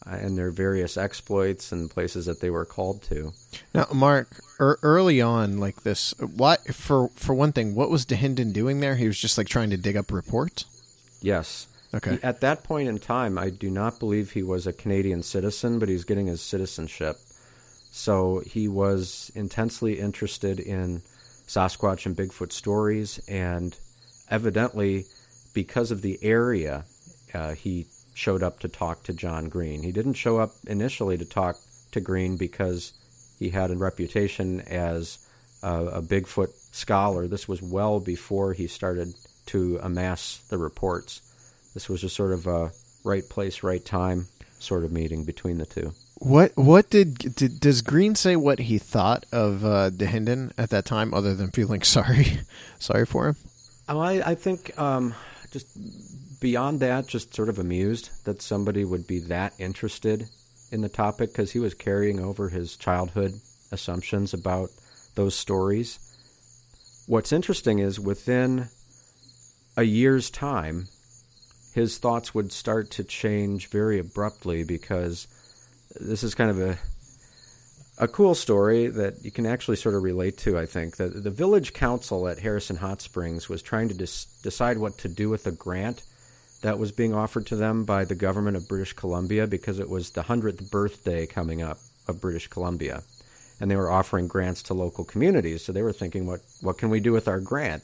and 0.06 0.38
their 0.38 0.52
various 0.52 0.98
exploits 0.98 1.72
and 1.72 1.90
places 1.90 2.28
that 2.28 2.40
they 2.40 2.50
were 2.50 2.66
called 2.66 3.02
to. 3.04 3.34
Now, 3.74 3.88
Mark, 3.92 4.28
er, 4.60 4.78
early 4.84 5.20
on, 5.20 5.58
like 5.58 5.82
this, 5.82 6.14
what 6.20 6.64
for? 6.76 7.10
For 7.16 7.34
one 7.34 7.52
thing, 7.52 7.74
what 7.74 7.90
was 7.90 8.06
Dahinden 8.06 8.54
doing 8.54 8.82
there? 8.82 8.96
He 8.96 9.08
was 9.08 9.20
just 9.20 9.38
like 9.38 9.48
trying 9.48 9.72
to 9.72 9.78
dig 9.78 9.98
up 9.98 10.12
reports. 10.12 10.66
Yes. 11.22 11.68
Okay. 11.96 12.20
At 12.22 12.42
that 12.42 12.64
point 12.64 12.90
in 12.90 13.00
time, 13.00 13.38
I 13.38 13.50
do 13.50 13.70
not 13.70 14.00
believe 14.00 14.32
he 14.32 14.44
was 14.44 14.68
a 14.68 14.74
Canadian 14.74 15.24
citizen, 15.24 15.80
but 15.80 15.88
he's 15.88 16.04
getting 16.04 16.28
his 16.28 16.42
citizenship. 16.42 17.16
So 17.92 18.42
he 18.46 18.68
was 18.68 19.32
intensely 19.34 20.00
interested 20.00 20.60
in 20.60 21.02
Sasquatch 21.48 22.06
and 22.06 22.16
Bigfoot 22.16 22.52
stories, 22.52 23.20
and 23.30 23.78
evidently, 24.30 25.06
because 25.54 25.92
of 25.92 26.02
the 26.02 26.20
area, 26.22 26.84
uh, 27.34 27.54
he 27.54 27.86
showed 28.14 28.44
up 28.44 28.60
to 28.60 28.68
talk 28.68 29.04
to 29.04 29.14
John 29.14 29.48
Green. 29.48 29.82
He 29.82 29.94
didn't 29.94 30.16
show 30.16 30.38
up 30.38 30.52
initially 30.68 31.18
to 31.18 31.26
talk 31.26 31.56
to 31.92 32.02
Green 32.02 32.36
because 32.36 32.92
he 33.40 33.50
had 33.50 33.72
a 33.72 33.78
reputation 33.78 34.62
as 34.62 35.30
a, 35.64 35.86
a 35.86 36.02
Bigfoot 36.02 36.52
scholar. 36.74 37.28
This 37.28 37.48
was 37.48 37.62
well 37.62 38.02
before 38.02 38.52
he 38.54 38.68
started 38.68 39.14
to 39.48 39.80
amass 39.82 40.46
the 40.50 40.58
reports. 40.58 41.22
This 41.76 41.88
was 41.88 42.04
a 42.04 42.10
sort 42.10 42.32
of 42.32 42.48
a 42.48 42.72
right 43.04 43.28
place, 43.30 43.62
right 43.62 43.86
time 43.86 44.28
sort 44.58 44.84
of 44.84 44.92
meeting 44.92 45.24
between 45.24 45.60
the 45.60 45.66
two. 45.68 45.94
What 46.16 46.54
what 46.56 46.90
did, 46.90 47.36
did 47.36 47.60
does 47.60 47.82
Green 47.82 48.16
say 48.16 48.36
what 48.36 48.60
he 48.60 48.80
thought 48.80 49.26
of 49.32 49.64
uh, 49.64 49.92
Dahinden 49.92 50.54
at 50.58 50.72
that 50.72 50.86
time, 50.86 51.14
other 51.14 51.36
than 51.36 51.52
feeling 51.52 51.82
sorry 51.84 52.40
sorry 52.80 53.06
for 53.06 53.28
him? 53.28 53.36
Oh, 53.88 54.00
I, 54.00 54.32
I 54.32 54.36
think 54.36 54.78
um, 54.80 55.14
just 55.52 55.68
beyond 56.42 56.80
that, 56.80 57.08
just 57.08 57.36
sort 57.36 57.50
of 57.50 57.60
amused 57.60 58.26
that 58.26 58.42
somebody 58.42 58.84
would 58.84 59.06
be 59.06 59.20
that 59.20 59.54
interested 59.60 60.28
in 60.72 60.82
the 60.82 60.90
topic 60.90 61.32
because 61.32 61.52
he 61.52 61.60
was 61.60 61.74
carrying 61.74 62.20
over 62.20 62.50
his 62.50 62.76
childhood 62.76 63.34
assumptions 63.72 64.34
about 64.34 64.70
those 65.16 65.36
stories. 65.36 66.00
What's 67.08 67.32
interesting 67.32 67.80
is 67.80 68.00
within 68.00 68.70
a 69.78 69.84
year's 69.84 70.30
time, 70.30 70.88
his 71.76 71.98
thoughts 71.98 72.34
would 72.34 72.54
start 72.54 72.90
to 72.90 73.04
change 73.04 73.68
very 73.68 74.00
abruptly 74.00 74.64
because 74.64 75.28
this 76.00 76.24
is 76.24 76.34
kind 76.34 76.50
of 76.50 76.58
a 76.58 76.78
a 77.98 78.08
cool 78.08 78.34
story 78.34 78.88
that 78.88 79.24
you 79.24 79.32
can 79.32 79.46
actually 79.46 79.78
sort 79.78 79.96
of 79.96 80.04
relate 80.04 80.38
to, 80.38 80.58
I 80.58 80.66
think. 80.66 80.98
that 80.98 81.24
the 81.24 81.30
village 81.30 81.74
council 81.74 82.28
at 82.28 82.40
Harrison 82.40 82.78
Hot 82.78 83.02
Springs 83.02 83.48
was 83.48 83.62
trying 83.62 83.90
to 83.90 83.94
dis- 83.94 84.26
decide 84.42 84.78
what 84.78 84.98
to 85.00 85.10
do 85.10 85.30
with 85.30 85.48
a 85.48 85.52
grant 85.52 86.04
that 86.62 86.80
was 86.80 86.92
being 86.92 87.14
offered 87.14 87.46
to 87.48 87.56
them 87.58 87.84
by 87.86 88.04
the 88.06 88.16
government 88.16 88.58
of 88.58 88.68
British 88.68 88.94
Columbia 88.94 89.46
because 89.48 89.80
it 89.80 89.90
was 89.90 90.12
the 90.12 90.24
100th 90.24 90.70
birthday 90.70 91.26
coming 91.26 91.62
up 91.62 91.78
of 92.08 92.22
British 92.22 92.48
Columbia. 92.48 93.04
And 93.60 93.72
they 93.72 93.78
were 93.78 93.92
offering 93.92 94.28
grants 94.28 94.64
to 94.64 94.74
local 94.74 95.06
communities. 95.06 95.64
So 95.64 95.72
they 95.72 95.84
were 95.84 95.94
thinking, 95.94 96.26
what, 96.26 96.42
what 96.62 96.78
can 96.78 96.90
we 96.90 97.00
do 97.00 97.14
with 97.14 97.30
our 97.30 97.40
grant? 97.40 97.84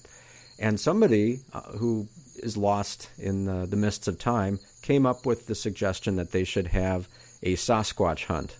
And 0.59 0.77
somebody 0.79 1.39
uh, 1.53 1.61
who 1.77 2.07
is 2.41 2.57
lost 2.57 3.09
in 3.17 3.45
the, 3.45 3.65
the 3.65 3.75
mists 3.75 4.07
of 4.07 4.19
time 4.19 4.59
came 4.81 5.05
up 5.05 5.25
with 5.25 5.47
the 5.47 5.55
suggestion 5.55 6.15
that 6.15 6.31
they 6.31 6.43
should 6.43 6.67
have 6.67 7.07
a 7.43 7.55
Sasquatch 7.55 8.25
hunt 8.25 8.55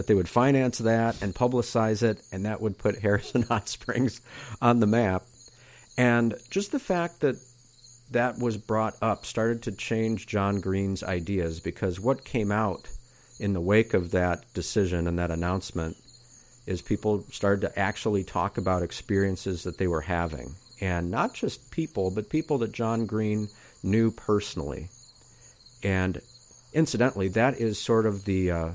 that 0.00 0.06
they 0.06 0.14
would 0.14 0.30
finance 0.30 0.78
that 0.78 1.20
and 1.20 1.34
publicize 1.34 2.02
it, 2.02 2.22
and 2.32 2.46
that 2.46 2.62
would 2.62 2.78
put 2.78 2.98
Harrison 3.02 3.42
Hot 3.42 3.68
Springs 3.68 4.22
on 4.62 4.80
the 4.80 4.86
map. 4.86 5.24
And 5.98 6.36
just 6.48 6.72
the 6.72 6.78
fact 6.78 7.20
that 7.20 7.36
that 8.10 8.38
was 8.38 8.56
brought 8.56 8.96
up 9.02 9.26
started 9.26 9.62
to 9.64 9.72
change 9.72 10.26
John 10.26 10.58
Green's 10.60 11.02
ideas 11.02 11.60
because 11.60 12.00
what 12.00 12.24
came 12.24 12.50
out 12.50 12.88
in 13.38 13.52
the 13.52 13.60
wake 13.60 13.92
of 13.92 14.10
that 14.12 14.50
decision 14.54 15.06
and 15.06 15.18
that 15.18 15.30
announcement 15.30 15.98
is 16.66 16.80
people 16.80 17.24
started 17.30 17.60
to 17.60 17.78
actually 17.78 18.24
talk 18.24 18.56
about 18.56 18.82
experiences 18.82 19.64
that 19.64 19.76
they 19.76 19.86
were 19.86 20.00
having. 20.00 20.54
And 20.80 21.10
not 21.10 21.34
just 21.34 21.70
people, 21.70 22.10
but 22.10 22.28
people 22.28 22.58
that 22.58 22.72
John 22.72 23.06
Green 23.06 23.48
knew 23.82 24.10
personally. 24.10 24.88
And 25.82 26.20
incidentally, 26.72 27.28
that 27.28 27.60
is 27.60 27.78
sort 27.78 28.06
of 28.06 28.24
the 28.24 28.50
uh, 28.50 28.70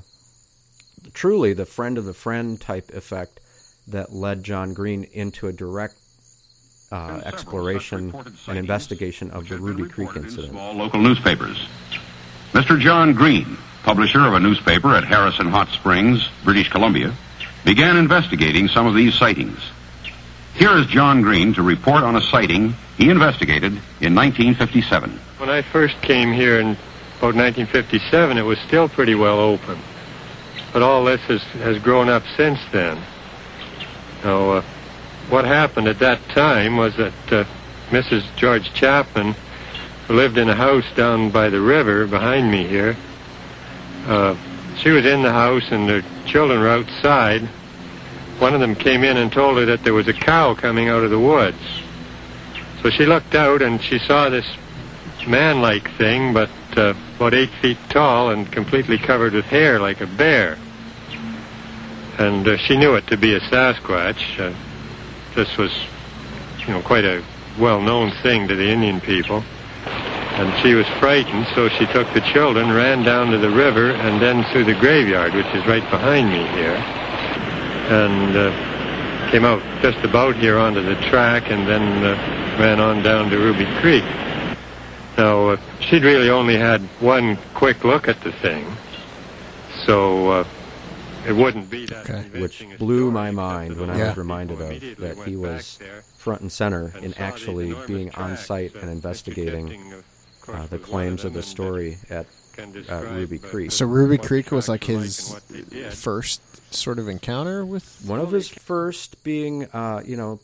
truly 1.13 1.53
the 1.53 1.65
friend 1.65 1.97
of 1.97 2.05
the 2.05 2.13
friend 2.13 2.59
type 2.59 2.91
effect 2.93 3.39
that 3.88 4.13
led 4.13 4.43
John 4.43 4.74
Green 4.74 5.03
into 5.13 5.47
a 5.47 5.53
direct 5.53 5.95
uh, 6.91 7.21
exploration 7.25 8.13
and 8.47 8.57
investigation 8.57 9.31
of 9.31 9.47
the 9.47 9.57
Ruby 9.57 9.89
Creek 9.89 10.15
incident. 10.15 10.55
All 10.55 10.74
local 10.74 11.01
newspapers. 11.01 11.67
Mr. 12.53 12.79
John 12.79 13.13
Green, 13.13 13.57
publisher 13.83 14.21
of 14.21 14.33
a 14.33 14.39
newspaper 14.39 14.95
at 14.95 15.03
Harrison 15.03 15.47
Hot 15.47 15.67
Springs, 15.69 16.27
British 16.43 16.69
Columbia, 16.69 17.13
began 17.65 17.97
investigating 17.97 18.67
some 18.67 18.88
of 18.88 18.95
these 18.95 19.13
sightings. 19.15 19.59
Here 20.55 20.71
is 20.77 20.88
John 20.88 21.21
Green 21.21 21.53
to 21.55 21.62
report 21.62 22.03
on 22.03 22.15
a 22.15 22.21
sighting 22.21 22.75
he 22.97 23.09
investigated 23.09 23.74
in 24.00 24.15
1957. 24.15 25.09
When 25.38 25.50
I 25.50 25.62
first 25.62 26.01
came 26.01 26.31
here 26.31 26.62
in 26.62 26.77
about 27.17 27.35
1957, 27.35 28.38
it 28.38 28.41
was 28.41 28.57
still 28.59 28.88
pretty 28.88 29.15
well 29.15 29.39
open. 29.39 29.77
But 30.71 30.81
all 30.81 31.03
this 31.03 31.19
has, 31.24 31.41
has 31.59 31.77
grown 31.79 32.07
up 32.07 32.24
since 32.38 32.59
then. 32.71 32.97
Now, 34.24 34.51
uh, 34.51 34.62
what 35.29 35.43
happened 35.43 35.89
at 35.89 36.00
that 36.00 36.25
time 36.29 36.77
was 36.77 36.95
that 36.95 37.13
uh, 37.33 37.43
Mrs. 37.89 38.24
George 38.38 38.74
Chapman, 38.74 39.35
who 40.07 40.13
lived 40.13 40.38
in 40.38 40.47
a 40.47 40.55
house 40.55 40.85
down 40.95 41.31
by 41.31 41.50
the 41.50 41.59
river 41.59 42.07
behind 42.07 42.50
me 42.50 42.65
here, 42.65 42.95
uh, 44.07 44.38
she 44.77 44.91
was 44.91 45.05
in 45.05 45.21
the 45.21 45.33
house 45.33 45.69
and 45.71 45.89
the 45.89 46.05
children 46.25 46.62
were 46.62 46.69
outside. 46.69 47.45
One 48.39 48.53
of 48.53 48.59
them 48.59 48.75
came 48.75 49.03
in 49.03 49.17
and 49.17 49.31
told 49.31 49.57
her 49.57 49.65
that 49.65 49.83
there 49.83 49.93
was 49.93 50.07
a 50.07 50.13
cow 50.13 50.53
coming 50.55 50.89
out 50.89 51.03
of 51.03 51.09
the 51.09 51.19
woods. 51.19 51.57
So 52.81 52.89
she 52.89 53.05
looked 53.05 53.33
out 53.33 53.61
and 53.61 53.81
she 53.81 53.97
saw 53.97 54.29
this 54.29 54.45
man-like 55.25 55.89
thing, 55.97 56.33
but 56.33 56.49
uh, 56.77 56.93
about 57.15 57.33
eight 57.33 57.49
feet 57.61 57.77
tall 57.89 58.29
and 58.29 58.51
completely 58.51 58.97
covered 58.97 59.33
with 59.33 59.45
hair 59.45 59.79
like 59.79 60.01
a 60.01 60.07
bear. 60.07 60.57
And 62.17 62.47
uh, 62.47 62.57
she 62.57 62.77
knew 62.77 62.95
it 62.95 63.07
to 63.07 63.17
be 63.17 63.35
a 63.35 63.39
Sasquatch. 63.39 64.39
Uh, 64.39 64.53
this 65.33 65.57
was, 65.57 65.71
you 66.59 66.73
know, 66.73 66.81
quite 66.81 67.05
a 67.05 67.23
well-known 67.59 68.11
thing 68.21 68.47
to 68.47 68.55
the 68.55 68.69
Indian 68.69 69.01
people. 69.01 69.43
And 69.85 70.61
she 70.61 70.73
was 70.73 70.85
frightened, 70.99 71.47
so 71.55 71.69
she 71.69 71.85
took 71.87 72.11
the 72.13 72.21
children, 72.21 72.71
ran 72.71 73.03
down 73.03 73.31
to 73.31 73.37
the 73.37 73.49
river, 73.49 73.91
and 73.91 74.21
then 74.21 74.43
through 74.51 74.65
the 74.65 74.75
graveyard, 74.75 75.33
which 75.33 75.47
is 75.47 75.65
right 75.65 75.89
behind 75.89 76.29
me 76.29 76.45
here, 76.47 76.75
and 77.89 78.35
uh, 78.35 79.31
came 79.31 79.45
out 79.45 79.61
just 79.81 80.03
about 80.05 80.35
here 80.35 80.57
onto 80.57 80.81
the 80.81 80.95
track, 81.09 81.49
and 81.51 81.67
then 81.67 82.03
uh, 82.03 82.15
ran 82.59 82.79
on 82.79 83.03
down 83.03 83.29
to 83.29 83.37
Ruby 83.37 83.65
Creek. 83.81 84.03
Now, 85.17 85.49
uh, 85.49 85.57
she'd 85.79 86.03
really 86.03 86.29
only 86.29 86.57
had 86.57 86.81
one 86.99 87.37
quick 87.53 87.83
look 87.83 88.07
at 88.07 88.19
the 88.21 88.31
thing, 88.33 88.65
so 89.85 90.29
uh, 90.29 90.47
it 91.27 91.33
wouldn't 91.33 91.69
be 91.69 91.85
that 91.87 92.09
Okay. 92.09 92.21
which 92.39 92.59
convincing 92.59 92.73
a 92.73 92.77
blew 92.77 93.11
my 93.11 93.31
mind 93.31 93.77
when 93.79 93.89
I 93.89 93.97
Yeah. 93.97 94.07
was 94.09 94.17
reminded 94.17 94.61
of 94.61 94.97
that 94.99 95.17
he 95.25 95.35
was 95.35 95.79
front 96.17 96.41
and 96.41 96.51
center 96.51 96.91
and 96.95 97.05
in 97.05 97.13
actually 97.15 97.75
being 97.87 98.11
on 98.15 98.35
site 98.37 98.73
and 98.73 98.83
and 98.83 98.91
investigating 98.91 99.67
Kipling, 99.67 99.93
of 99.93 100.03
course, 100.41 100.59
uh, 100.59 100.67
the 100.69 100.77
claims 100.77 101.21
of 101.21 101.27
of 101.27 101.33
the 101.33 101.39
them, 101.39 101.43
and, 101.43 101.49
story 101.49 101.97
at 102.09 102.25
can 102.25 102.44
uh, 102.59 102.65
describe, 102.71 103.03
Ruby 103.12 103.39
Creek. 103.39 103.71
So 103.71 103.85
Ruby 103.85 104.17
Creek 104.17 104.51
was 104.51 104.67
like 104.69 104.83
his 104.85 105.27
and 105.27 105.33
what 105.35 105.47
they 105.50 105.62
did. 105.62 105.93
first 105.93 106.41
sort 106.74 107.00
of 107.00 107.07
encounter 107.07 107.65
with. 107.65 108.01
One 108.05 108.19
of 108.19 108.31
his 108.31 108.47
first 108.50 109.24
being, 109.24 109.65
uh, 109.74 110.01
you 110.05 110.17
know, 110.17 110.39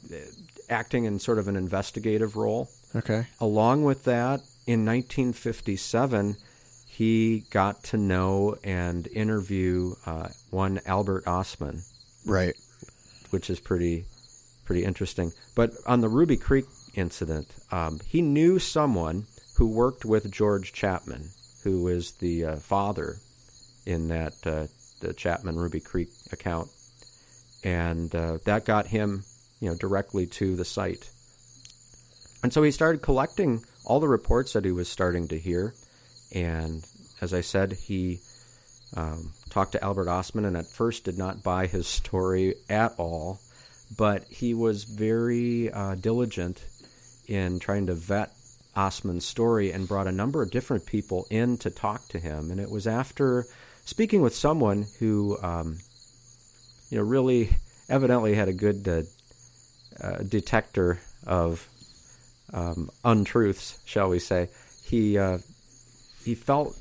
acting 0.69 1.05
in 1.05 1.19
sort 1.19 1.37
of 1.39 1.47
an 1.47 1.55
investigative 1.55 2.35
role. 2.35 2.69
Okay. 2.95 3.27
Along 3.39 3.83
with 3.83 4.03
that, 4.05 4.41
in 4.67 4.85
1957, 4.85 6.35
he 6.87 7.43
got 7.51 7.83
to 7.85 7.97
know 7.97 8.55
and 8.63 9.07
interview 9.07 9.95
uh, 10.05 10.27
one 10.49 10.79
Albert 10.85 11.25
Ostman, 11.25 11.83
Right. 12.25 12.53
which 13.31 13.49
is 13.49 13.59
pretty 13.59 14.05
pretty 14.65 14.83
interesting. 14.85 15.33
But 15.55 15.71
on 15.85 16.01
the 16.01 16.07
Ruby 16.09 16.37
Creek 16.37 16.65
incident, 16.93 17.47
um, 17.71 17.99
he 18.05 18.21
knew 18.21 18.59
someone 18.59 19.25
who 19.55 19.67
worked 19.67 20.05
with 20.05 20.31
George 20.31 20.71
Chapman, 20.73 21.29
who 21.63 21.87
is 21.87 22.11
the 22.13 22.45
uh, 22.45 22.55
father 22.57 23.17
in 23.85 24.09
that 24.09 24.33
uh, 24.45 24.67
the 25.01 25.13
Chapman 25.13 25.57
Ruby 25.57 25.79
Creek 25.79 26.09
account, 26.31 26.69
and 27.63 28.13
uh, 28.15 28.37
that 28.45 28.65
got 28.65 28.87
him, 28.87 29.23
you 29.59 29.69
know, 29.69 29.75
directly 29.75 30.27
to 30.27 30.55
the 30.55 30.65
site. 30.65 31.09
And 32.43 32.51
so 32.51 32.63
he 32.63 32.71
started 32.71 33.01
collecting 33.01 33.63
all 33.85 33.99
the 33.99 34.07
reports 34.07 34.53
that 34.53 34.65
he 34.65 34.71
was 34.71 34.89
starting 34.89 35.27
to 35.29 35.39
hear, 35.39 35.73
and 36.33 36.85
as 37.21 37.33
I 37.33 37.41
said, 37.41 37.73
he 37.73 38.19
um, 38.95 39.31
talked 39.49 39.73
to 39.73 39.83
Albert 39.83 40.07
Ostman, 40.07 40.45
and 40.45 40.57
at 40.57 40.67
first 40.67 41.03
did 41.03 41.17
not 41.17 41.43
buy 41.43 41.67
his 41.67 41.87
story 41.87 42.55
at 42.69 42.93
all, 42.97 43.39
but 43.97 44.23
he 44.25 44.53
was 44.53 44.83
very 44.83 45.71
uh, 45.71 45.95
diligent 45.95 46.63
in 47.27 47.59
trying 47.59 47.87
to 47.87 47.93
vet 47.93 48.31
Ostman's 48.75 49.25
story 49.25 49.71
and 49.71 49.87
brought 49.87 50.07
a 50.07 50.11
number 50.11 50.41
of 50.41 50.51
different 50.51 50.85
people 50.85 51.27
in 51.29 51.57
to 51.57 51.69
talk 51.69 52.07
to 52.09 52.19
him. 52.19 52.51
And 52.51 52.59
it 52.59 52.69
was 52.69 52.87
after 52.87 53.45
speaking 53.85 54.21
with 54.21 54.35
someone 54.35 54.85
who, 54.99 55.37
um, 55.41 55.77
you 56.89 56.97
know, 56.97 57.03
really 57.03 57.49
evidently 57.89 58.35
had 58.35 58.47
a 58.47 58.53
good 58.53 58.87
uh, 58.87 59.01
uh, 60.01 60.23
detector 60.23 60.99
of 61.25 61.67
um, 62.53 62.89
untruths, 63.03 63.79
shall 63.85 64.09
we 64.09 64.19
say. 64.19 64.49
He 64.83 65.17
uh, 65.17 65.39
he 66.23 66.35
felt 66.35 66.77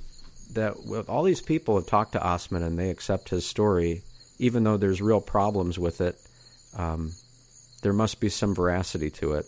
that 0.52 0.85
with 0.85 1.09
all 1.09 1.23
these 1.23 1.40
people 1.40 1.76
have 1.76 1.87
talked 1.87 2.12
to 2.12 2.18
Ostman 2.18 2.62
and 2.62 2.78
they 2.78 2.90
accept 2.90 3.28
his 3.28 3.47
story, 3.47 4.02
even 4.38 4.64
though 4.64 4.76
there's 4.76 5.00
real 5.00 5.20
problems 5.20 5.78
with 5.78 6.00
it, 6.00 6.16
um, 6.76 7.12
there 7.82 7.92
must 7.92 8.20
be 8.20 8.28
some 8.28 8.54
veracity 8.54 9.11
to 9.11 9.35
it. 9.35 9.47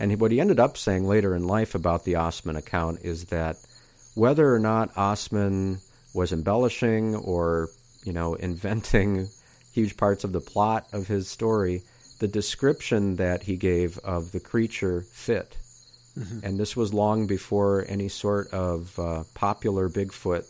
And 0.00 0.18
what 0.18 0.32
he 0.32 0.40
ended 0.40 0.58
up 0.58 0.78
saying 0.78 1.06
later 1.06 1.36
in 1.36 1.46
life 1.46 1.74
about 1.74 2.04
the 2.04 2.14
Ostman 2.14 2.56
account 2.56 3.00
is 3.02 3.26
that 3.26 3.56
whether 4.14 4.52
or 4.52 4.58
not 4.58 4.94
Ostman 4.94 5.82
was 6.14 6.32
embellishing 6.32 7.14
or 7.14 7.68
you 8.02 8.12
know 8.12 8.34
inventing 8.48 9.28
huge 9.72 9.98
parts 9.98 10.24
of 10.24 10.32
the 10.32 10.40
plot 10.40 10.86
of 10.92 11.06
his 11.06 11.28
story, 11.28 11.82
the 12.18 12.26
description 12.26 13.16
that 13.16 13.42
he 13.42 13.56
gave 13.56 13.98
of 13.98 14.32
the 14.32 14.40
creature 14.40 15.02
fit. 15.02 15.56
And 16.42 16.58
this 16.58 16.76
was 16.76 16.92
long 16.92 17.26
before 17.26 17.84
any 17.88 18.08
sort 18.08 18.48
of 18.52 18.98
uh, 18.98 19.24
popular 19.34 19.88
Bigfoot 19.88 20.44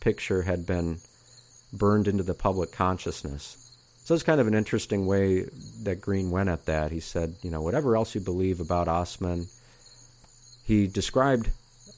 picture 0.00 0.42
had 0.42 0.66
been 0.66 0.98
burned 1.72 2.08
into 2.08 2.24
the 2.24 2.34
public 2.34 2.72
consciousness. 2.72 3.67
So 4.08 4.14
it's 4.14 4.24
kind 4.24 4.40
of 4.40 4.46
an 4.46 4.54
interesting 4.54 5.04
way 5.04 5.50
that 5.82 6.00
Green 6.00 6.30
went 6.30 6.48
at 6.48 6.64
that. 6.64 6.92
He 6.92 6.98
said, 6.98 7.34
you 7.42 7.50
know, 7.50 7.60
whatever 7.60 7.94
else 7.94 8.14
you 8.14 8.22
believe 8.22 8.58
about 8.58 8.86
Ostman, 8.86 9.54
he 10.64 10.86
described 10.86 11.50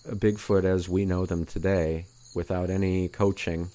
Bigfoot 0.09 0.64
as 0.64 0.88
we 0.88 1.05
know 1.05 1.25
them 1.25 1.45
today 1.45 2.07
without 2.35 2.69
any 2.69 3.07
coaching 3.07 3.69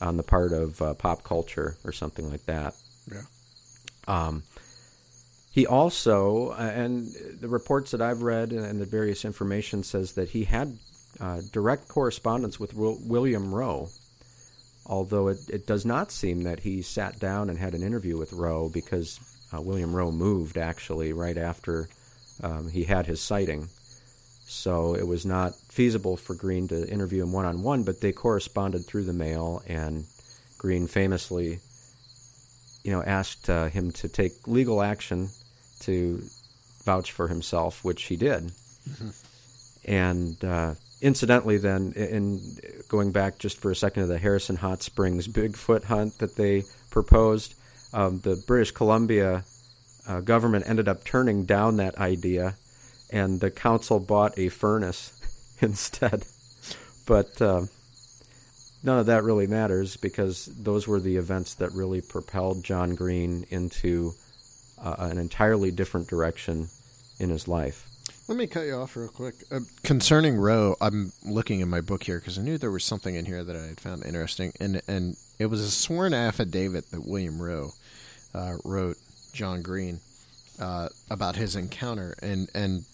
on 0.00 0.16
the 0.16 0.24
part 0.24 0.52
of 0.52 0.82
uh, 0.82 0.94
pop 0.94 1.22
culture 1.22 1.76
or 1.84 1.92
something 1.92 2.28
like 2.28 2.46
that. 2.46 2.74
Yeah. 3.12 3.22
Um, 4.08 4.42
he 5.52 5.64
also, 5.64 6.48
uh, 6.58 6.72
and 6.74 7.06
the 7.40 7.46
reports 7.46 7.92
that 7.92 8.02
I've 8.02 8.22
read 8.22 8.50
and 8.50 8.80
the 8.80 8.86
various 8.86 9.24
information 9.24 9.84
says 9.84 10.14
that 10.14 10.30
he 10.30 10.42
had 10.42 10.76
uh, 11.20 11.42
direct 11.52 11.86
correspondence 11.86 12.58
with 12.58 12.74
Wil- 12.74 12.98
William 13.04 13.54
Roe, 13.54 13.88
although 14.88 15.28
it, 15.28 15.38
it 15.50 15.66
does 15.66 15.84
not 15.84 16.10
seem 16.10 16.42
that 16.44 16.60
he 16.60 16.82
sat 16.82 17.18
down 17.18 17.50
and 17.50 17.58
had 17.58 17.74
an 17.74 17.82
interview 17.82 18.16
with 18.16 18.32
Roe 18.32 18.68
because 18.68 19.20
uh, 19.52 19.60
William 19.60 19.94
Roe 19.94 20.10
moved 20.10 20.56
actually 20.56 21.12
right 21.12 21.36
after 21.36 21.88
um, 22.42 22.68
he 22.68 22.84
had 22.84 23.06
his 23.06 23.20
sighting. 23.20 23.68
So 24.46 24.94
it 24.94 25.06
was 25.06 25.26
not 25.26 25.54
feasible 25.54 26.16
for 26.16 26.34
Green 26.34 26.68
to 26.68 26.88
interview 26.90 27.22
him 27.22 27.32
one 27.32 27.44
on 27.44 27.62
one, 27.62 27.82
but 27.82 28.00
they 28.00 28.12
corresponded 28.12 28.86
through 28.86 29.04
the 29.04 29.12
mail, 29.12 29.62
and 29.66 30.06
Green 30.56 30.86
famously, 30.86 31.58
you 32.82 32.90
know, 32.90 33.02
asked 33.02 33.50
uh, 33.50 33.66
him 33.66 33.90
to 33.92 34.08
take 34.08 34.48
legal 34.48 34.80
action 34.80 35.28
to 35.80 36.22
vouch 36.84 37.12
for 37.12 37.28
himself, 37.28 37.84
which 37.84 38.04
he 38.04 38.16
did. 38.16 38.50
And 39.84 40.42
uh, 40.42 40.74
incidentally, 41.00 41.58
then, 41.58 41.92
in 41.92 42.40
going 42.88 43.12
back 43.12 43.38
just 43.38 43.58
for 43.60 43.70
a 43.70 43.76
second 43.76 44.04
to 44.04 44.06
the 44.06 44.18
Harrison 44.18 44.56
Hot 44.56 44.82
Springs 44.82 45.28
Bigfoot 45.28 45.84
hunt 45.84 46.18
that 46.18 46.36
they 46.36 46.64
proposed, 46.90 47.54
um, 47.92 48.20
the 48.20 48.42
British 48.46 48.72
Columbia 48.72 49.44
uh, 50.06 50.20
government 50.20 50.68
ended 50.68 50.88
up 50.88 51.04
turning 51.04 51.44
down 51.44 51.76
that 51.76 51.98
idea, 51.98 52.56
and 53.10 53.40
the 53.40 53.50
council 53.50 54.00
bought 54.00 54.38
a 54.38 54.48
furnace 54.48 55.12
instead. 55.60 56.24
But 57.06 57.40
uh, 57.40 57.62
none 58.82 58.98
of 58.98 59.06
that 59.06 59.24
really 59.24 59.46
matters 59.46 59.96
because 59.96 60.46
those 60.46 60.86
were 60.86 61.00
the 61.00 61.16
events 61.16 61.54
that 61.54 61.72
really 61.72 62.00
propelled 62.00 62.64
John 62.64 62.94
Green 62.94 63.46
into 63.50 64.12
uh, 64.82 64.96
an 64.98 65.18
entirely 65.18 65.70
different 65.70 66.08
direction 66.08 66.68
in 67.18 67.30
his 67.30 67.48
life. 67.48 67.87
Let 68.28 68.36
me 68.36 68.46
cut 68.46 68.66
you 68.66 68.74
off 68.74 68.94
real 68.94 69.08
quick. 69.08 69.36
Uh, 69.50 69.60
concerning 69.82 70.36
Roe, 70.36 70.76
I'm 70.82 71.12
looking 71.24 71.60
in 71.60 71.70
my 71.70 71.80
book 71.80 72.02
here 72.02 72.18
because 72.18 72.38
I 72.38 72.42
knew 72.42 72.58
there 72.58 72.70
was 72.70 72.84
something 72.84 73.14
in 73.14 73.24
here 73.24 73.42
that 73.42 73.56
I 73.56 73.62
had 73.62 73.80
found 73.80 74.04
interesting, 74.04 74.52
and 74.60 74.82
and 74.86 75.16
it 75.38 75.46
was 75.46 75.62
a 75.62 75.70
sworn 75.70 76.12
affidavit 76.12 76.90
that 76.90 77.06
William 77.06 77.40
Roe 77.40 77.70
uh, 78.34 78.56
wrote 78.66 78.98
John 79.32 79.62
Green 79.62 80.00
uh, 80.60 80.90
about 81.08 81.36
his 81.36 81.56
encounter, 81.56 82.16
and 82.20 82.50
and 82.54 82.84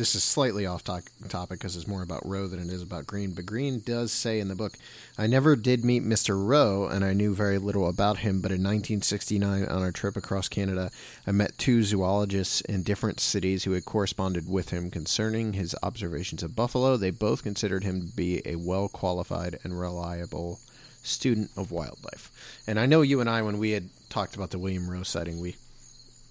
this 0.00 0.14
is 0.14 0.24
slightly 0.24 0.64
off 0.64 0.82
to- 0.82 1.02
topic 1.28 1.58
because 1.58 1.76
it's 1.76 1.86
more 1.86 2.02
about 2.02 2.26
Roe 2.26 2.48
than 2.48 2.58
it 2.58 2.72
is 2.72 2.80
about 2.80 3.06
Green. 3.06 3.32
But 3.32 3.44
Green 3.44 3.80
does 3.80 4.10
say 4.10 4.40
in 4.40 4.48
the 4.48 4.54
book, 4.54 4.78
I 5.18 5.26
never 5.26 5.56
did 5.56 5.84
meet 5.84 6.02
Mr. 6.02 6.42
Roe, 6.42 6.86
and 6.86 7.04
I 7.04 7.12
knew 7.12 7.34
very 7.34 7.58
little 7.58 7.86
about 7.86 8.20
him. 8.20 8.40
But 8.40 8.50
in 8.50 8.62
1969, 8.62 9.66
on 9.66 9.82
our 9.82 9.92
trip 9.92 10.16
across 10.16 10.48
Canada, 10.48 10.90
I 11.26 11.32
met 11.32 11.58
two 11.58 11.82
zoologists 11.82 12.62
in 12.62 12.82
different 12.82 13.20
cities 13.20 13.64
who 13.64 13.72
had 13.72 13.84
corresponded 13.84 14.48
with 14.48 14.70
him 14.70 14.90
concerning 14.90 15.52
his 15.52 15.76
observations 15.82 16.42
of 16.42 16.56
buffalo. 16.56 16.96
They 16.96 17.10
both 17.10 17.42
considered 17.42 17.84
him 17.84 18.00
to 18.00 18.16
be 18.16 18.40
a 18.46 18.56
well 18.56 18.88
qualified 18.88 19.58
and 19.64 19.78
reliable 19.78 20.60
student 21.02 21.50
of 21.58 21.70
wildlife. 21.70 22.62
And 22.66 22.80
I 22.80 22.86
know 22.86 23.02
you 23.02 23.20
and 23.20 23.28
I, 23.28 23.42
when 23.42 23.58
we 23.58 23.72
had 23.72 23.90
talked 24.08 24.34
about 24.34 24.48
the 24.48 24.58
William 24.58 24.90
Roe 24.90 25.02
sighting, 25.02 25.38
we 25.42 25.56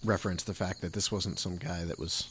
referenced 0.04 0.48
the 0.48 0.56
fact 0.56 0.82
that 0.82 0.94
this 0.94 1.12
wasn't 1.12 1.38
some 1.38 1.58
guy 1.58 1.84
that 1.86 2.00
was 2.00 2.30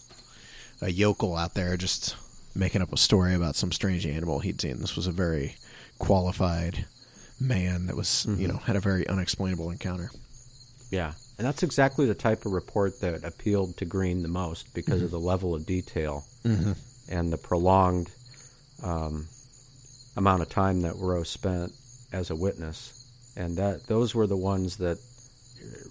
a 0.81 0.91
yokel 0.91 1.37
out 1.37 1.55
there 1.55 1.77
just 1.77 2.17
making 2.55 2.83
up 2.83 2.93
a 2.93 2.97
story 2.97 3.35
about 3.35 3.57
some 3.57 3.73
strange 3.73 4.07
animal 4.07 4.41
he'd 4.41 4.61
seen. 4.61 4.81
This 4.81 4.97
was 4.97 5.07
a 5.07 5.13
very 5.13 5.57
qualified 5.99 6.87
man 7.41 7.87
that 7.87 7.97
was, 7.97 8.27
you 8.39 8.49
know, 8.49 8.57
had 8.57 8.77
a 8.77 8.81
very 8.81 9.07
unexplainable 9.07 9.71
encounter. 9.71 10.11
Yeah, 10.91 11.13
and 11.37 11.47
that's 11.47 11.63
exactly 11.63 12.07
the 12.07 12.15
type 12.15 12.47
of 12.47 12.53
report 12.53 13.01
that 13.01 13.23
appealed 13.25 13.77
to 13.77 13.85
Green 13.85 14.23
the 14.23 14.29
most 14.29 14.75
because 14.75 15.03
of 15.03 15.11
the 15.11 15.21
level 15.21 15.55
of 15.55 15.67
detail 15.67 16.25
and 17.11 17.33
the 17.33 17.39
prolonged 17.39 18.11
um, 18.83 19.27
amount 20.17 20.43
of 20.43 20.49
time 20.49 20.83
that 20.83 20.95
Roe 20.97 21.23
spent 21.25 21.73
as 22.13 22.31
a 22.31 22.37
witness, 22.37 23.11
and 23.37 23.57
that 23.59 23.87
those 23.87 24.15
were 24.15 24.27
the 24.27 24.37
ones 24.37 24.79
that 24.79 24.99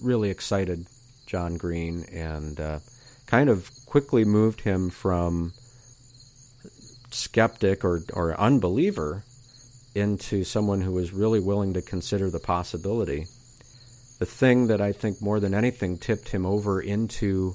really 0.01 0.29
excited 0.31 0.87
John 1.27 1.57
Green 1.57 2.03
and 2.11 2.59
uh, 2.59 2.79
kind 3.27 3.49
of 3.49 3.69
quickly 3.85 4.25
moved 4.25 4.61
him 4.61 4.89
from 4.89 5.53
skeptic 7.11 7.85
or, 7.85 8.01
or 8.13 8.39
unbeliever 8.39 9.23
into 9.93 10.43
someone 10.43 10.81
who 10.81 10.91
was 10.91 11.13
really 11.13 11.39
willing 11.39 11.73
to 11.73 11.81
consider 11.81 12.29
the 12.29 12.39
possibility 12.39 13.25
the 14.19 14.25
thing 14.25 14.67
that 14.67 14.81
I 14.81 14.91
think 14.91 15.21
more 15.21 15.39
than 15.39 15.53
anything 15.53 15.97
tipped 15.97 16.29
him 16.29 16.45
over 16.45 16.81
into 16.81 17.53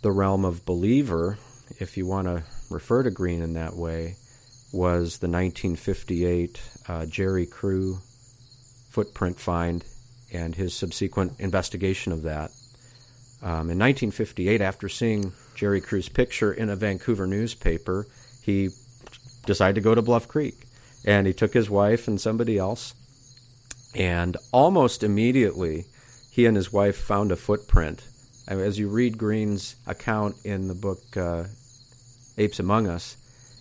the 0.00 0.10
realm 0.10 0.44
of 0.44 0.64
believer, 0.64 1.38
if 1.78 1.96
you 1.96 2.06
want 2.06 2.28
to 2.28 2.44
refer 2.70 3.02
to 3.02 3.10
Green 3.10 3.42
in 3.42 3.54
that 3.54 3.76
way, 3.76 4.16
was 4.72 5.18
the 5.18 5.28
1958 5.28 6.60
uh, 6.88 7.06
Jerry 7.06 7.46
Crew 7.46 7.98
footprint 8.90 9.38
find 9.38 9.84
and 10.32 10.54
his 10.54 10.74
subsequent 10.74 11.32
investigation 11.38 12.12
of 12.12 12.22
that. 12.22 12.50
Um, 13.40 13.70
in 13.70 13.78
1958, 13.78 14.60
after 14.60 14.88
seeing 14.88 15.32
Jerry 15.54 15.80
Crew's 15.80 16.08
picture 16.08 16.52
in 16.52 16.68
a 16.68 16.76
Vancouver 16.76 17.26
newspaper, 17.26 18.06
he 18.42 18.70
decided 19.46 19.76
to 19.76 19.80
go 19.80 19.94
to 19.94 20.02
Bluff 20.02 20.26
Creek. 20.28 20.64
And 21.04 21.26
he 21.26 21.32
took 21.32 21.54
his 21.54 21.70
wife 21.70 22.08
and 22.08 22.20
somebody 22.20 22.58
else 22.58 22.94
and 23.94 24.36
almost 24.52 25.02
immediately, 25.02 25.86
he 26.30 26.46
and 26.46 26.56
his 26.56 26.72
wife 26.72 26.96
found 26.96 27.32
a 27.32 27.36
footprint. 27.36 28.04
As 28.46 28.78
you 28.78 28.88
read 28.88 29.18
Green's 29.18 29.76
account 29.86 30.36
in 30.44 30.68
the 30.68 30.74
book 30.74 31.16
uh, 31.16 31.44
Apes 32.36 32.60
Among 32.60 32.86
Us, 32.86 33.16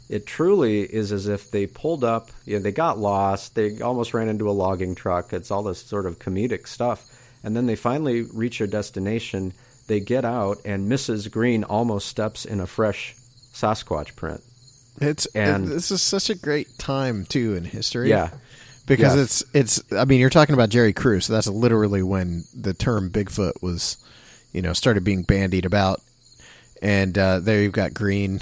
it 0.09 0.25
truly 0.25 0.81
is 0.81 1.11
as 1.11 1.27
if 1.27 1.51
they 1.51 1.67
pulled 1.67 2.03
up, 2.03 2.29
you 2.45 2.55
know, 2.55 2.63
they 2.63 2.71
got 2.71 2.97
lost, 2.97 3.55
they 3.55 3.81
almost 3.81 4.13
ran 4.13 4.29
into 4.29 4.49
a 4.49 4.51
logging 4.51 4.95
truck. 4.95 5.33
It's 5.33 5.51
all 5.51 5.63
this 5.63 5.81
sort 5.81 6.05
of 6.05 6.19
comedic 6.19 6.67
stuff. 6.67 7.05
And 7.43 7.55
then 7.55 7.65
they 7.65 7.75
finally 7.75 8.21
reach 8.21 8.59
their 8.59 8.67
destination. 8.67 9.53
They 9.87 9.99
get 9.99 10.25
out, 10.25 10.57
and 10.65 10.91
Mrs. 10.91 11.31
Green 11.31 11.63
almost 11.63 12.07
steps 12.07 12.45
in 12.45 12.59
a 12.59 12.67
fresh 12.67 13.15
Sasquatch 13.53 14.15
print. 14.15 14.41
It's 14.99 15.25
And- 15.27 15.63
and 15.65 15.67
this 15.67 15.91
is 15.91 16.01
such 16.01 16.29
a 16.29 16.35
great 16.35 16.67
time 16.77 17.25
too 17.25 17.55
in 17.55 17.63
history. 17.63 18.09
Yeah. 18.09 18.29
because 18.85 19.15
Yes. 19.15 19.43
it's 19.53 19.79
it's. 19.81 19.93
I 19.93 20.05
mean, 20.05 20.19
you're 20.21 20.29
talking 20.29 20.53
about 20.53 20.69
Jerry 20.69 20.93
Crew, 20.93 21.19
so 21.19 21.33
that's 21.33 21.47
literally 21.47 22.01
when 22.01 22.43
the 22.53 22.73
term 22.73 23.09
Bigfoot 23.09 23.61
was, 23.61 23.97
you 24.53 24.61
know, 24.61 24.71
started 24.73 25.03
being 25.03 25.23
bandied 25.23 25.65
about, 25.65 26.01
and 26.81 27.17
uh, 27.17 27.39
there 27.39 27.61
you've 27.61 27.73
got 27.73 27.93
Green 27.93 28.39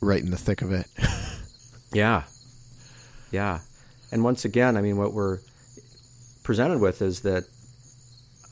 right 0.00 0.20
in 0.22 0.30
the 0.30 0.36
thick 0.36 0.62
of 0.62 0.72
it. 0.72 0.86
Yeah. 1.92 2.24
Yeah. 3.30 3.60
And 4.10 4.24
once 4.24 4.44
again, 4.44 4.76
I 4.76 4.80
mean, 4.80 4.96
what 4.96 5.12
we're 5.12 5.38
presented 6.42 6.80
with 6.80 7.00
is 7.00 7.20
that, 7.20 7.44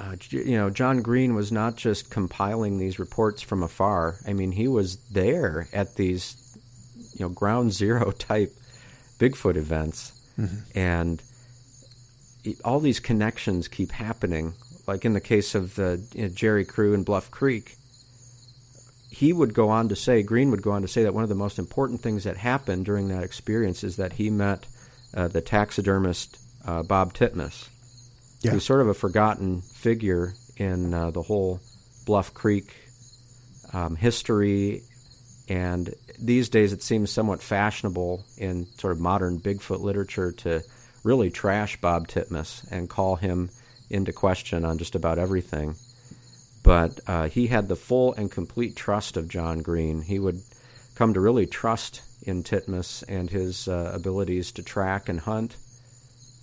uh, 0.03 0.17
you 0.31 0.57
know, 0.57 0.69
John 0.69 1.01
Green 1.03 1.35
was 1.35 1.53
not 1.53 1.77
just 1.77 2.11
compiling 2.11 2.79
these 2.79 2.99
reports 2.99 3.41
from 3.41 3.63
afar. 3.63 4.17
I 4.27 4.33
mean, 4.33 4.51
he 4.53 4.67
was 4.67 4.97
there 5.11 5.69
at 5.73 5.95
these, 5.95 6.59
you 7.15 7.25
know, 7.25 7.29
ground 7.29 7.73
zero 7.73 8.11
type 8.31 8.53
Bigfoot 9.19 9.57
events. 9.57 10.13
And 10.75 11.23
it- 12.43 12.61
all 12.65 12.81
these 12.81 12.99
connections 13.01 13.69
keep 13.69 13.93
happening. 13.93 14.55
Like 14.89 15.05
in 15.05 15.13
the 15.13 15.21
case 15.21 15.55
of 15.55 15.77
the 15.77 16.03
you 16.15 16.23
know, 16.23 16.29
Jerry 16.31 16.65
Crew 16.65 16.95
and 16.95 17.05
Bluff 17.05 17.31
Creek, 17.31 17.77
he 19.11 19.33
would 19.33 19.55
go 19.55 19.69
on 19.69 19.89
to 19.91 19.95
say, 19.97 20.23
Green 20.23 20.51
would 20.51 20.63
go 20.63 20.73
on 20.73 20.83
to 20.83 20.89
say 20.89 21.03
that 21.05 21.15
one 21.15 21.23
of 21.23 21.29
the 21.29 21.37
most 21.37 21.59
important 21.59 22.01
things 22.01 22.25
that 22.25 22.37
happened 22.39 22.85
during 22.87 23.09
that 23.09 23.23
experience 23.23 23.85
is 23.85 23.97
that 23.97 24.15
he 24.15 24.31
met 24.31 24.67
uh, 25.15 25.29
the 25.29 25.41
taxidermist 25.43 26.39
uh, 26.67 26.83
Bob 26.83 27.13
Titmus, 27.13 27.69
Yeah. 28.43 28.53
who's 28.53 28.65
sort 28.65 28.81
of 28.81 28.89
a 28.89 28.95
forgotten 28.95 29.61
figure 29.61 30.35
in 30.57 30.93
uh, 30.93 31.11
the 31.11 31.23
whole 31.23 31.61
Bluff 32.07 32.35
Creek 32.35 32.75
um, 33.73 33.97
history. 33.97 34.83
And 35.49 35.95
these 36.19 36.49
days 36.49 36.73
it 36.73 36.83
seems 36.83 37.11
somewhat 37.11 37.43
fashionable 37.43 38.25
in 38.39 38.67
sort 38.79 38.93
of 38.93 39.01
modern 39.01 39.39
Bigfoot 39.39 39.81
literature 39.81 40.33
to 40.33 40.63
really 41.05 41.31
trash 41.31 41.81
Bob 41.81 42.09
Titmus 42.09 42.71
and 42.71 42.89
call 42.89 43.17
him 43.17 43.51
into 43.91 44.13
question 44.13 44.65
on 44.65 44.79
just 44.79 44.95
about 44.95 45.19
everything 45.19 45.75
but 46.63 47.01
uh, 47.07 47.29
he 47.29 47.49
had 47.49 47.69
the 47.69 47.77
full 47.77 48.15
and 48.15 48.31
complete 48.31 48.77
trust 48.77 49.17
of 49.17 49.29
John 49.29 49.63
Green. 49.63 50.03
He 50.03 50.19
would 50.19 50.41
come 50.95 51.15
to 51.15 51.21
really 51.21 51.47
trust 51.47 52.03
in 52.23 52.43
Titmus 52.45 53.03
and 53.09 53.31
his 53.31 53.67
uh, 53.67 53.91
abilities 53.95 54.53
to 54.53 54.63
track 54.63 55.09
and 55.09 55.21
hunt. 55.21 55.57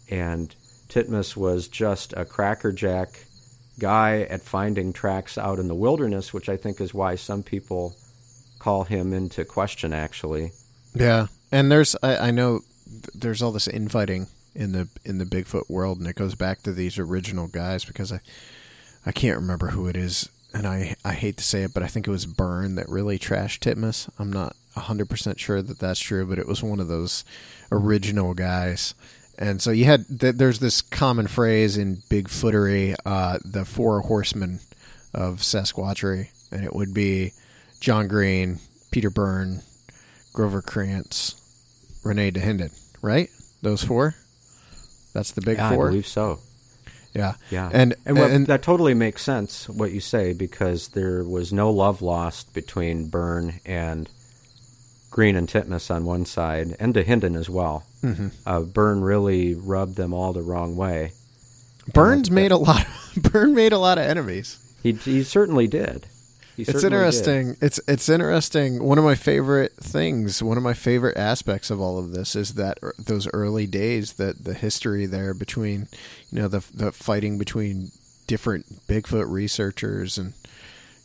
And 0.09 0.53
Titmus 0.89 1.38
was 1.38 1.67
just 1.67 2.13
a 2.17 2.25
crackerjack 2.25 3.25
guy 3.80 4.21
at 4.23 4.41
finding 4.41 4.91
tracks 4.91 5.38
out 5.38 5.60
in 5.60 5.67
the 5.67 5.75
wilderness, 5.75 6.34
which 6.34 6.49
I 6.49 6.58
think 6.58 6.82
is 6.82 6.93
why 6.93 7.15
some 7.15 7.43
people 7.43 7.95
call 8.58 8.84
him 8.84 9.13
into 9.13 9.45
question, 9.45 9.93
actually. 9.93 10.52
Yeah, 10.93 11.28
and 11.52 11.71
there's 11.71 11.95
I, 12.04 12.17
I 12.17 12.32
know 12.32 12.62
there's 13.13 13.41
all 13.41 13.52
this 13.52 13.67
infighting 13.67 14.28
in 14.56 14.71
the 14.71 14.88
in 15.06 15.17
the 15.17 15.25
Bigfoot 15.25 15.69
world, 15.69 15.99
and 15.99 16.08
it 16.08 16.15
goes 16.15 16.36
back 16.36 16.62
to 16.63 16.73
these 16.73 16.99
original 16.99 17.47
guys 17.47 17.86
because 17.86 18.12
I 18.12 18.19
I 19.06 19.12
can't 19.12 19.38
remember 19.38 19.67
who 19.67 19.88
it 19.88 19.95
is, 19.95 20.30
and 20.54 20.67
I 20.67 20.95
I 21.06 21.13
hate 21.13 21.38
to 21.38 21.43
say 21.43 21.63
it, 21.63 21.73
but 21.73 21.84
I 21.84 21.88
think 21.88 22.08
it 22.08 22.12
was 22.12 22.25
Byrne 22.25 22.75
that 22.75 22.89
really 22.89 23.17
trashed 23.17 23.60
Titmus. 23.60 24.10
I'm 24.19 24.34
not 24.34 24.56
hundred 24.75 25.10
percent 25.10 25.39
sure 25.39 25.62
that 25.62 25.80
that's 25.80 25.99
true, 25.99 26.25
but 26.25 26.39
it 26.39 26.47
was 26.47 26.63
one 26.63 26.80
of 26.80 26.88
those 26.88 27.25
original 27.71 28.34
guys. 28.34 28.93
And 29.39 29.62
so 29.62 29.71
you 29.71 29.86
had 29.86 30.06
th- 30.19 30.36
there's 30.36 30.60
this 30.60 30.82
common 30.82 31.28
phrase 31.28 31.78
in 31.78 32.04
Bigfootery, 32.10 32.95
uh, 33.06 33.39
the 33.43 33.63
four 33.63 34.02
horsemen 34.02 34.60
of 35.13 35.41
Sasquatchery, 35.41 36.30
and 36.52 36.65
it 36.65 36.75
would 36.75 36.93
be 36.93 37.32
John 37.80 38.10
Green, 38.10 38.60
Peter 38.91 39.10
Byrne, 39.10 39.62
Grover 40.34 40.62
Krantz, 40.62 41.36
Renee 42.04 42.32
Dahinden, 42.32 42.78
right? 43.02 43.30
Those 43.62 43.82
four. 43.82 44.15
That's 45.13 45.32
the 45.32 45.41
big 45.41 45.58
yeah, 45.58 45.69
four. 45.69 45.88
I 45.88 45.89
believe 45.91 46.08
so. 46.08 46.39
Yeah, 47.13 47.36
Yeah, 47.49 47.69
and 47.73 47.95
and, 48.06 48.17
what, 48.17 48.32
and 48.32 48.47
that 48.47 48.62
totally 48.62 48.93
makes 48.93 49.23
sense 49.23 49.67
what 49.67 49.91
you 49.91 49.99
say 49.99 50.34
because 50.34 50.89
there 50.89 51.23
was 51.23 51.52
no 51.52 51.71
love 51.71 52.02
lost 52.02 52.54
between 52.54 53.08
Byrne 53.08 53.62
and 53.65 54.10
Green 55.09 55.35
and 55.35 55.47
Titmus 55.47 55.93
on 55.93 56.05
one 56.05 56.25
side, 56.25 56.75
and 56.79 56.93
Dahinden 56.93 57.35
as 57.35 57.49
well. 57.49 57.85
Mm-hmm. 58.03 58.27
Uh, 58.45 58.61
Byrne 58.61 59.01
really 59.01 59.55
rubbed 59.55 59.95
them 59.95 60.13
all 60.13 60.33
the 60.33 60.41
wrong 60.41 60.75
way. 60.75 61.13
Burns 61.93 62.29
made 62.29 62.51
a 62.51 62.57
lot. 62.57 62.85
Byrne 63.17 63.53
made 63.55 63.73
a 63.73 63.77
lot 63.77 63.97
of 63.97 64.05
enemies. 64.05 64.57
He 64.83 64.93
he 64.93 65.23
certainly 65.23 65.67
did. 65.67 66.05
He 66.55 66.63
It's 66.63 66.71
certainly 66.73 66.97
interesting. 66.97 67.55
It's 67.61 67.79
it's 67.87 68.09
interesting. 68.09 68.83
One 68.83 68.97
of 68.97 69.03
my 69.03 69.15
favorite 69.15 69.73
things, 69.77 70.43
one 70.43 70.57
of 70.57 70.63
my 70.63 70.73
favorite 70.73 71.17
aspects 71.17 71.69
of 71.69 71.81
all 71.81 71.97
of 71.97 72.11
this 72.11 72.35
is 72.35 72.55
that 72.55 72.77
er, 72.83 72.93
those 72.99 73.27
early 73.33 73.65
days, 73.65 74.13
that 74.13 74.43
the 74.43 74.53
history 74.53 75.05
there 75.05 75.33
between, 75.33 75.87
you 76.31 76.41
know, 76.41 76.47
the 76.47 76.65
the 76.73 76.91
fighting 76.91 77.37
between 77.37 77.91
different 78.27 78.87
Bigfoot 78.87 79.29
researchers 79.29 80.17
and 80.17 80.33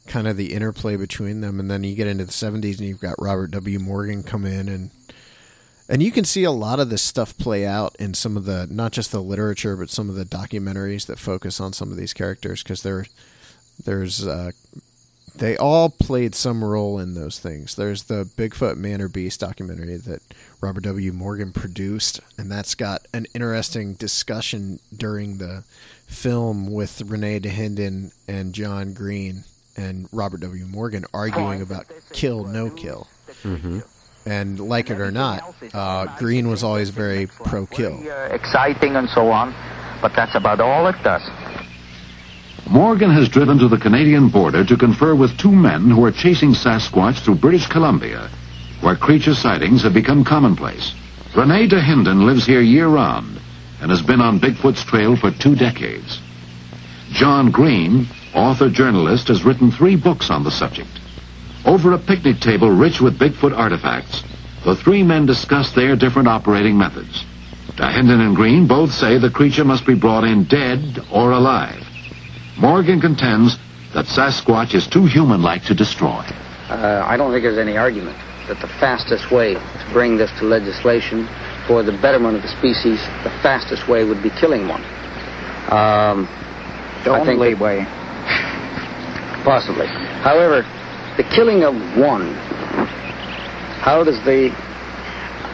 kind 0.07 0.29
of 0.29 0.37
the 0.37 0.53
interplay 0.53 0.97
between 0.97 1.41
them, 1.41 1.59
and 1.59 1.71
then 1.71 1.85
you 1.85 1.95
get 1.95 2.07
into 2.07 2.25
the 2.25 2.33
'70s, 2.33 2.79
and 2.79 2.89
you've 2.89 3.01
got 3.01 3.15
Robert 3.19 3.51
W. 3.53 3.79
Morgan 3.79 4.23
come 4.23 4.45
in, 4.45 4.69
and 4.69 4.91
and 5.89 6.03
you 6.03 6.11
can 6.11 6.25
see 6.25 6.45
a 6.45 6.51
lot 6.51 6.81
of 6.81 6.91
this 6.91 7.03
stuff 7.03 7.37
play 7.37 7.67
out 7.67 7.95
in 7.99 8.15
some 8.15 8.37
of 8.37 8.45
the 8.45 8.67
not 8.71 8.93
just 8.93 9.13
the 9.13 9.23
literature, 9.23 9.77
but 9.77 9.91
some 9.91 10.09
of 10.09 10.15
the 10.15 10.25
documentaries 10.25 11.07
that 11.07 11.19
focus 11.19 11.61
on 11.61 11.73
some 11.73 11.91
of 11.91 11.97
these 11.97 12.15
characters 12.15 12.63
because 12.63 12.83
there 12.83 13.07
there's 13.85 14.27
uh, 14.27 14.53
they 15.37 15.57
all 15.57 15.91
played 15.91 16.35
some 16.35 16.63
role 16.63 16.99
in 16.99 17.15
those 17.15 17.39
things. 17.39 17.75
There's 17.75 18.05
the 18.05 18.25
Bigfoot 18.25 18.77
Man 18.77 19.01
or 19.01 19.09
Beast 19.09 19.41
documentary 19.41 19.97
that 19.97 20.23
Robert 20.61 20.85
W. 20.85 21.13
Morgan 21.13 21.53
produced, 21.53 22.21
and 22.39 22.51
that's 22.51 22.75
got 22.75 23.07
an 23.13 23.27
interesting 23.35 23.95
discussion 23.95 24.79
during 24.97 25.39
the 25.39 25.65
film 26.07 26.73
with 26.73 27.03
Renee 27.03 27.41
Dahinden 27.41 28.13
and 28.29 28.55
John 28.55 28.93
Green 28.95 29.45
and 29.77 30.09
Robert 30.13 30.41
W. 30.41 30.67
Morgan 30.67 31.05
arguing 31.13 31.63
about 31.63 31.87
kill, 32.13 32.45
no 32.45 32.71
kill. 32.71 33.07
Mm-hmm. 33.43 33.81
And 34.27 34.59
like 34.59 34.91
it 34.91 35.01
or 35.01 35.11
not, 35.11 35.55
uh, 35.75 36.07
Green 36.19 36.49
was 36.49 36.63
always 36.63 36.91
very 36.91 37.27
pro 37.27 37.67
kill. 37.67 38.01
exciting 38.31 38.97
and 38.97 39.09
so 39.11 39.31
on, 39.31 39.53
but 40.01 40.13
that's 40.17 40.35
about 40.35 40.61
all 40.61 40.87
it 40.87 40.97
does. 41.03 41.23
Morgan 42.71 43.11
has 43.11 43.29
driven 43.29 43.59
to 43.59 43.69
the 43.69 43.77
Canadian 43.77 44.31
border 44.31 44.65
to 44.65 44.77
confer 44.77 45.15
with 45.15 45.37
two 45.37 45.53
men 45.53 45.91
who 45.91 46.03
are 46.05 46.11
chasing 46.13 46.53
Sasquatch 46.53 47.23
through 47.23 47.35
British 47.35 47.67
Columbia, 47.67 48.31
where 48.81 48.97
creature 48.97 49.35
sightings 49.35 49.83
have 49.83 49.93
become 49.93 50.25
commonplace. 50.25 50.95
Renee 51.37 51.69
Dahinden 51.69 52.25
lives 52.25 52.47
here 52.47 52.63
year-round 52.63 53.39
and 53.83 53.91
has 53.91 54.01
been 54.01 54.23
on 54.23 54.41
Bigfoot's 54.41 54.85
trail 54.85 55.15
for 55.17 55.31
two 55.31 55.55
decades. 55.55 56.21
John 57.11 57.51
Green, 57.51 58.07
author-journalist, 58.35 59.29
has 59.29 59.45
written 59.45 59.71
three 59.71 59.97
books 59.97 60.31
on 60.31 60.45
the 60.45 60.51
subject. 60.51 60.91
Over 61.65 61.93
a 61.93 61.99
picnic 61.99 62.41
table 62.41 62.71
rich 62.71 63.01
with 63.01 63.19
Bigfoot 63.19 63.57
artifacts, 63.57 64.23
the 64.65 64.77
three 64.77 65.03
men 65.03 65.27
discuss 65.27 65.73
their 65.73 65.97
different 65.97 66.29
operating 66.29 66.77
methods. 66.77 67.25
Dahinden 67.77 68.21
and 68.21 68.37
Green 68.37 68.67
both 68.67 68.93
say 68.93 69.19
the 69.19 69.31
creature 69.31 69.65
must 69.65 69.87
be 69.87 69.95
brought 69.95 70.25
in 70.25 70.45
dead 70.45 71.01
or 71.13 71.33
alive. 71.33 71.83
Morgan 72.59 73.01
contends 73.01 73.57
that 73.95 74.07
Sasquatch 74.07 74.75
is 74.75 74.87
too 74.87 75.07
human-like 75.07 75.65
to 75.65 75.75
destroy. 75.75 76.25
Uh, 76.69 77.05
I 77.07 77.17
don't 77.17 77.33
think 77.33 77.43
there's 77.43 77.59
any 77.59 77.77
argument 77.77 78.17
that 78.49 78.61
the 78.61 78.69
fastest 78.69 79.31
way 79.31 79.55
to 79.55 79.89
bring 79.93 80.17
this 80.17 80.31
to 80.39 80.45
legislation 80.45 81.27
for 81.67 81.83
the 81.83 81.93
betterment 81.93 82.37
of 82.37 82.43
the 82.43 82.49
species, 82.49 83.01
the 83.25 83.33
fastest 83.43 83.89
way 83.89 84.05
would 84.05 84.23
be 84.23 84.31
killing 84.31 84.69
one. 84.69 84.83
Um, 85.73 86.29
The 87.05 87.13
I 87.13 87.25
think 87.25 87.41
only 87.41 87.55
that- 87.55 87.61
way. 87.61 87.87
Possibly. 89.45 89.87
However, 89.87 90.63
the 91.17 91.23
killing 91.23 91.63
of 91.63 91.75
one, 91.97 92.35
how 93.85 94.03
does 94.03 94.19
the. 94.25 94.51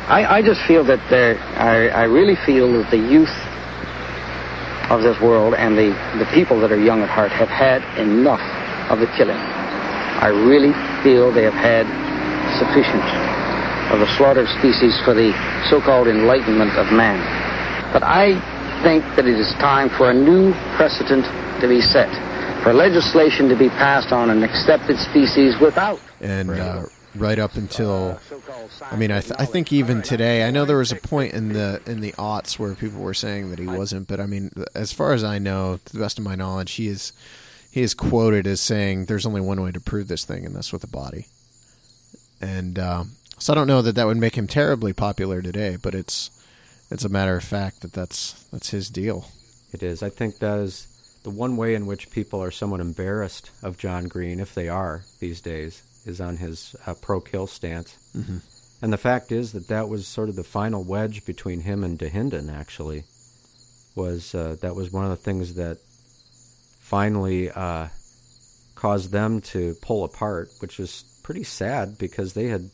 I, 0.07 0.39
I 0.39 0.43
just 0.43 0.61
feel 0.67 0.85
that 0.85 1.03
there. 1.11 1.39
I, 1.59 1.89
I 1.89 2.05
really 2.05 2.37
feel 2.47 2.73
that 2.75 2.91
the 2.91 2.99
youth 2.99 3.35
of 4.91 5.03
this 5.03 5.21
world 5.21 5.55
and 5.55 5.79
the, 5.79 5.95
the 6.19 6.27
people 6.35 6.59
that 6.61 6.73
are 6.73 6.81
young 6.81 7.03
at 7.03 7.09
heart 7.09 7.31
have 7.31 7.49
had 7.49 7.83
enough 7.99 8.43
of 8.91 8.99
the 8.99 9.07
killing. 9.15 9.39
I 9.39 10.29
really 10.29 10.75
feel 11.03 11.31
they 11.31 11.47
have 11.47 11.55
had 11.55 11.87
sufficient 12.59 13.07
of 13.95 13.99
the 14.03 14.11
slaughter 14.19 14.43
of 14.43 14.51
species 14.59 14.99
for 15.07 15.15
the 15.15 15.31
so 15.71 15.81
called 15.81 16.07
enlightenment 16.07 16.75
of 16.75 16.91
man. 16.93 17.19
But 17.93 18.03
I 18.03 18.39
think 18.83 19.03
that 19.15 19.27
it 19.27 19.39
is 19.39 19.51
time 19.63 19.91
for 19.91 20.11
a 20.11 20.15
new 20.15 20.53
precedent 20.75 21.27
to 21.63 21.67
be 21.67 21.81
set, 21.81 22.11
for 22.63 22.73
legislation 22.73 23.49
to 23.49 23.57
be 23.57 23.69
passed 23.71 24.13
on 24.13 24.31
an 24.31 24.43
accepted 24.43 24.99
species 24.99 25.59
without. 25.61 26.01
and 26.21 26.51
uh, 26.51 26.83
right 27.17 27.39
up 27.39 27.55
until 27.57 28.21
I 28.83 28.97
mean 28.97 29.11
I, 29.11 29.21
th- 29.21 29.35
I 29.39 29.45
think 29.47 29.73
even 29.73 30.03
today 30.03 30.47
I 30.47 30.51
know 30.51 30.65
there 30.65 30.77
was 30.77 30.93
a 30.93 30.97
point 30.97 31.33
in 31.35 31.53
the 31.53 31.81
in 31.87 32.01
the 32.01 32.13
aughts 32.13 32.59
where 32.59 32.75
people 32.75 33.01
were 33.01 33.15
saying 33.15 33.51
that 33.51 33.59
he 33.59 33.67
wasn't 33.67 34.07
but 34.09 34.21
I 34.21 34.27
mean 34.27 34.51
as 34.75 34.93
far 34.93 35.13
as 35.13 35.25
I 35.25 35.39
know 35.39 35.81
to 35.87 35.93
the 35.93 35.99
best 35.99 36.19
of 36.19 36.25
my 36.25 36.35
knowledge 36.37 36.73
he 36.73 36.87
is 36.87 37.13
he 37.71 37.81
is 37.83 37.95
quoted 37.95 38.47
as 38.47 38.61
saying 38.61 39.07
there's 39.07 39.27
only 39.27 39.41
one 39.41 39.61
way 39.63 39.73
to 39.73 39.81
prove 39.81 40.07
this 40.09 40.25
thing 40.25 40.45
and 40.47 40.55
that's 40.55 40.73
with 40.73 40.85
a 40.85 40.89
body 40.89 41.27
and 42.41 42.79
um, 42.79 43.13
so 43.39 43.53
I 43.53 43.57
don't 43.57 43.67
know 43.67 43.83
that 43.83 43.95
that 43.97 44.07
would 44.07 44.17
make 44.19 44.37
him 44.37 44.47
terribly 44.47 44.93
popular 44.93 45.43
today 45.43 45.77
but 45.81 45.95
it's 45.95 46.31
it's 46.91 47.05
a 47.05 47.09
matter 47.09 47.37
of 47.37 47.43
fact 47.43 47.81
that 47.81 47.93
that's 47.93 48.45
that's 48.53 48.71
his 48.71 48.89
deal 48.91 49.27
It 49.73 49.83
is. 49.83 50.03
I 50.03 50.11
think 50.11 50.39
that 50.39 50.59
is 50.61 50.87
the 51.23 51.31
one 51.31 51.57
way 51.57 51.75
in 51.75 51.87
which 51.87 52.11
people 52.11 52.43
are 52.43 52.51
somewhat 52.51 52.81
embarrassed 52.81 53.51
of 53.63 53.79
John 53.79 54.09
Green, 54.09 54.41
if 54.41 54.55
they 54.55 54.69
are 54.69 55.03
these 55.19 55.41
days, 55.41 55.83
is 56.07 56.21
on 56.21 56.39
his 56.39 56.75
uh, 56.87 56.95
pro-kill 56.95 57.47
stance. 57.47 57.97
Mm-hmm. 58.17 58.39
And 58.83 58.93
the 58.93 58.99
fact 58.99 59.31
is 59.31 59.53
that 59.53 59.69
that 59.69 59.89
was 59.89 60.09
sort 60.09 60.31
of 60.31 60.37
the 60.37 60.45
final 60.45 60.83
wedge 60.83 61.27
between 61.27 61.61
him 61.61 61.85
and 61.85 61.99
Dahinden. 61.99 62.51
Actually, 62.51 63.05
was 63.95 64.35
uh, 64.35 64.57
that 64.63 64.75
was 64.75 64.91
one 64.91 65.05
of 65.05 65.11
the 65.11 65.17
things 65.17 65.55
that 65.55 65.79
finally 66.81 67.51
uh, 67.51 67.89
caused 68.75 69.13
them 69.13 69.43
to 69.43 69.75
pull 69.83 70.05
apart, 70.05 70.49
which 70.61 70.79
was 70.79 71.05
pretty 71.23 71.45
sad 71.45 71.99
because 71.99 72.33
they 72.33 72.47
had 72.47 72.71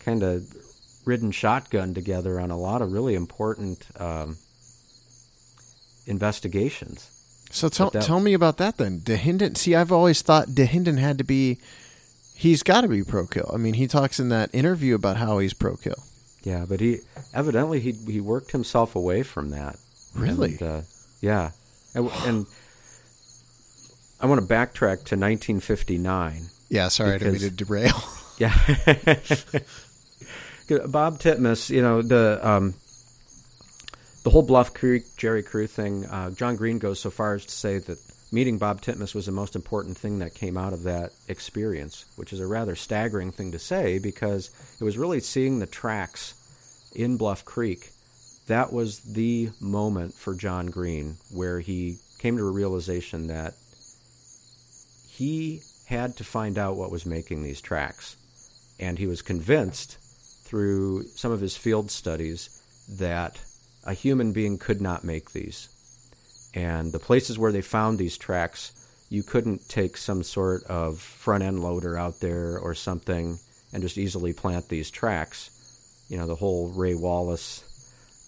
kind 0.00 0.22
of 0.22 0.42
ridden 1.04 1.30
shotgun 1.30 1.92
together 1.92 2.40
on 2.40 2.50
a 2.50 2.58
lot 2.58 2.80
of 2.80 2.92
really 2.92 3.14
important 3.14 3.86
um, 4.00 4.38
investigations. 6.06 7.11
So 7.52 7.68
tell 7.68 7.90
that- 7.90 8.02
tell 8.02 8.18
me 8.18 8.32
about 8.32 8.56
that 8.56 8.78
then. 8.78 9.00
Dahinden. 9.00 9.56
See, 9.56 9.74
I've 9.76 9.92
always 9.92 10.22
thought 10.22 10.48
Dahinden 10.48 10.98
had 10.98 11.18
to 11.18 11.24
be. 11.24 11.58
He's 12.34 12.62
got 12.64 12.80
to 12.80 12.88
be 12.88 13.04
pro 13.04 13.26
kill. 13.26 13.50
I 13.54 13.56
mean, 13.58 13.74
he 13.74 13.86
talks 13.86 14.18
in 14.18 14.30
that 14.30 14.50
interview 14.52 14.94
about 14.96 15.18
how 15.18 15.38
he's 15.38 15.52
pro 15.54 15.76
kill. 15.76 16.02
Yeah, 16.42 16.64
but 16.68 16.80
he 16.80 16.98
evidently 17.32 17.78
he 17.78 17.92
he 17.92 18.20
worked 18.20 18.50
himself 18.52 18.96
away 18.96 19.22
from 19.22 19.50
that. 19.50 19.76
Really? 20.14 20.52
And, 20.52 20.62
uh, 20.62 20.80
yeah, 21.20 21.50
and, 21.94 22.10
and 22.26 22.46
I 24.20 24.26
want 24.26 24.40
to 24.40 24.46
backtrack 24.46 25.04
to 25.04 25.16
1959. 25.16 26.42
Yeah, 26.68 26.88
sorry, 26.88 27.14
I 27.14 27.18
didn't 27.18 27.34
mean 27.34 27.42
to 27.42 27.50
derail. 27.50 27.92
Yeah. 28.38 28.54
Bob 30.88 31.18
Titmus, 31.20 31.68
you 31.70 31.82
know, 31.82 32.02
the 32.02 32.40
um, 32.42 32.74
the 34.22 34.30
whole 34.30 34.42
Bluff 34.42 34.72
Creek 34.72 35.04
Jerry 35.16 35.42
Crew 35.42 35.66
thing, 35.66 36.06
uh, 36.06 36.30
John 36.30 36.56
Green 36.56 36.78
goes 36.78 37.00
so 37.00 37.10
far 37.10 37.34
as 37.34 37.46
to 37.46 37.52
say 37.52 37.78
that 37.78 37.98
meeting 38.30 38.58
Bob 38.58 38.80
Titmus 38.80 39.14
was 39.14 39.26
the 39.26 39.32
most 39.32 39.56
important 39.56 39.98
thing 39.98 40.20
that 40.20 40.34
came 40.34 40.56
out 40.56 40.72
of 40.72 40.84
that 40.84 41.12
experience, 41.28 42.04
which 42.16 42.32
is 42.32 42.40
a 42.40 42.46
rather 42.46 42.76
staggering 42.76 43.32
thing 43.32 43.52
to 43.52 43.58
say 43.58 43.98
because 43.98 44.50
it 44.80 44.84
was 44.84 44.96
really 44.96 45.20
seeing 45.20 45.58
the 45.58 45.66
tracks 45.66 46.34
in 46.94 47.16
Bluff 47.16 47.44
Creek. 47.44 47.90
That 48.46 48.72
was 48.72 49.00
the 49.00 49.50
moment 49.60 50.14
for 50.14 50.34
John 50.34 50.66
Green 50.66 51.16
where 51.30 51.60
he 51.60 51.98
came 52.18 52.36
to 52.36 52.46
a 52.46 52.50
realization 52.50 53.26
that 53.26 53.54
he 55.08 55.62
had 55.86 56.16
to 56.16 56.24
find 56.24 56.58
out 56.58 56.76
what 56.76 56.90
was 56.90 57.04
making 57.04 57.42
these 57.42 57.60
tracks. 57.60 58.16
And 58.78 58.98
he 58.98 59.06
was 59.06 59.20
convinced 59.20 59.98
through 60.44 61.04
some 61.08 61.32
of 61.32 61.40
his 61.40 61.56
field 61.56 61.90
studies 61.90 62.62
that 62.88 63.40
a 63.84 63.94
human 63.94 64.32
being 64.32 64.58
could 64.58 64.80
not 64.80 65.04
make 65.04 65.32
these. 65.32 65.68
And 66.54 66.92
the 66.92 66.98
places 66.98 67.38
where 67.38 67.52
they 67.52 67.62
found 67.62 67.98
these 67.98 68.18
tracks, 68.18 68.72
you 69.08 69.22
couldn't 69.22 69.68
take 69.68 69.96
some 69.96 70.22
sort 70.22 70.64
of 70.64 70.98
front 70.98 71.42
end 71.42 71.62
loader 71.62 71.96
out 71.96 72.20
there 72.20 72.58
or 72.58 72.74
something 72.74 73.38
and 73.72 73.82
just 73.82 73.98
easily 73.98 74.32
plant 74.32 74.68
these 74.68 74.90
tracks. 74.90 76.06
You 76.08 76.18
know, 76.18 76.26
the 76.26 76.34
whole 76.34 76.68
Ray 76.70 76.94
Wallace 76.94 77.64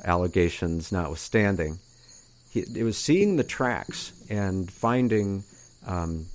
allegations 0.04 0.90
notwithstanding. 0.90 1.78
He, 2.50 2.60
it 2.60 2.82
was 2.82 2.96
seeing 2.96 3.36
the 3.36 3.44
tracks 3.44 4.12
and 4.30 4.70
finding 4.70 5.44
um, 5.86 6.26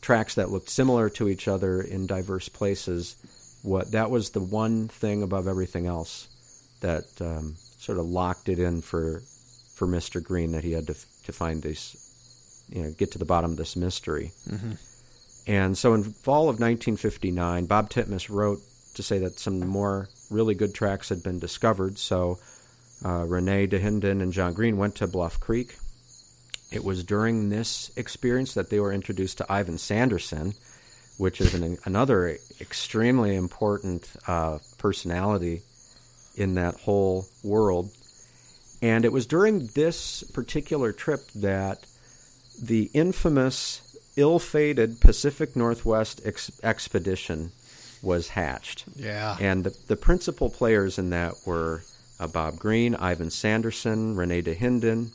tracks 0.00 0.36
that 0.36 0.50
looked 0.50 0.70
similar 0.70 1.10
to 1.10 1.28
each 1.28 1.48
other 1.48 1.82
in 1.82 2.06
diverse 2.06 2.48
places. 2.48 3.16
What 3.62 3.92
that 3.92 4.10
was 4.10 4.30
the 4.30 4.40
one 4.40 4.88
thing 4.88 5.22
above 5.22 5.48
everything 5.48 5.86
else 5.86 6.28
that 6.80 7.06
um, 7.20 7.56
sort 7.78 7.98
of 7.98 8.06
locked 8.06 8.48
it 8.48 8.58
in 8.58 8.82
for 8.82 9.22
for 9.74 9.86
Mr. 9.86 10.22
Green 10.22 10.52
that 10.52 10.64
he 10.64 10.72
had 10.72 10.86
to 10.88 10.94
to 11.24 11.32
find 11.32 11.62
this, 11.62 12.66
you 12.68 12.82
know, 12.82 12.90
get 12.90 13.12
to 13.12 13.18
the 13.18 13.24
bottom 13.24 13.52
of 13.52 13.56
this 13.56 13.76
mystery. 13.76 14.32
And 15.46 15.78
so 15.78 15.94
in 15.94 16.02
fall 16.02 16.42
of 16.42 16.60
1959, 16.60 17.66
Bob 17.66 17.88
Titmus 17.88 18.28
wrote 18.28 18.60
to 18.94 19.02
say 19.02 19.18
that 19.20 19.38
some 19.38 19.66
more 19.66 20.08
really 20.30 20.54
good 20.54 20.74
tracks 20.74 21.08
had 21.08 21.22
been 21.22 21.38
discovered. 21.38 21.98
So 21.98 22.38
uh, 23.04 23.24
Renee 23.26 23.66
Dahinden 23.66 24.20
and 24.20 24.32
John 24.32 24.52
Green 24.52 24.76
went 24.76 24.96
to 24.96 25.06
Bluff 25.06 25.40
Creek. 25.40 25.76
It 26.70 26.84
was 26.84 27.02
during 27.04 27.48
this 27.48 27.90
experience 27.96 28.52
that 28.54 28.68
they 28.68 28.80
were 28.80 28.92
introduced 28.92 29.38
to 29.38 29.50
Ivan 29.50 29.78
Sanderson, 29.78 30.52
which 31.16 31.40
is 31.40 31.54
an, 31.54 31.78
another 31.84 32.36
extremely 32.60 33.34
important 33.36 34.10
uh, 34.26 34.58
personality 34.76 35.62
in 36.38 36.54
that 36.54 36.76
whole 36.76 37.26
world. 37.42 37.90
And 38.80 39.04
it 39.04 39.12
was 39.12 39.26
during 39.26 39.66
this 39.74 40.22
particular 40.32 40.92
trip 40.92 41.20
that 41.34 41.84
the 42.62 42.90
infamous 42.94 43.82
ill-fated 44.16 45.00
Pacific 45.00 45.56
Northwest 45.56 46.20
ex- 46.24 46.60
expedition 46.62 47.50
was 48.02 48.28
hatched. 48.28 48.84
Yeah. 48.94 49.36
And 49.40 49.64
the, 49.64 49.76
the 49.88 49.96
principal 49.96 50.48
players 50.48 50.98
in 50.98 51.10
that 51.10 51.34
were 51.44 51.82
uh, 52.20 52.28
Bob 52.28 52.58
Green, 52.58 52.94
Ivan 52.94 53.30
Sanderson, 53.30 54.16
Rene 54.16 54.42
Dahinden, 54.42 55.10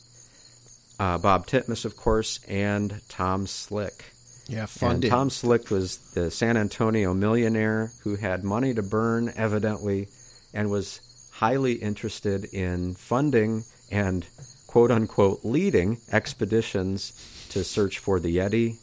uh, 1.00 1.18
Bob 1.18 1.48
Titmus, 1.48 1.86
of 1.86 1.96
course, 1.96 2.40
and 2.48 3.02
Tom 3.08 3.48
Slick. 3.48 4.12
Yeah, 4.48 4.66
funded. 4.66 5.06
And. 5.06 5.12
Tom 5.12 5.30
Slick 5.30 5.70
was 5.70 5.98
the 6.14 6.30
San 6.30 6.58
Antonio 6.58 7.14
millionaire 7.14 7.94
who 8.04 8.18
had 8.18 8.44
money 8.44 8.74
to 8.74 8.84
burn, 8.84 9.32
evidently, 9.38 10.10
and 10.54 10.70
was 10.70 11.00
highly 11.34 11.74
interested 11.74 12.46
in 12.54 12.94
funding 12.96 13.64
and 13.92 14.26
quote 14.68 14.92
unquote 14.92 15.40
leading 15.44 15.98
expeditions 16.12 17.14
to 17.50 17.64
search 17.64 18.00
for 18.00 18.20
the 18.20 18.38
Yeti 18.38 18.78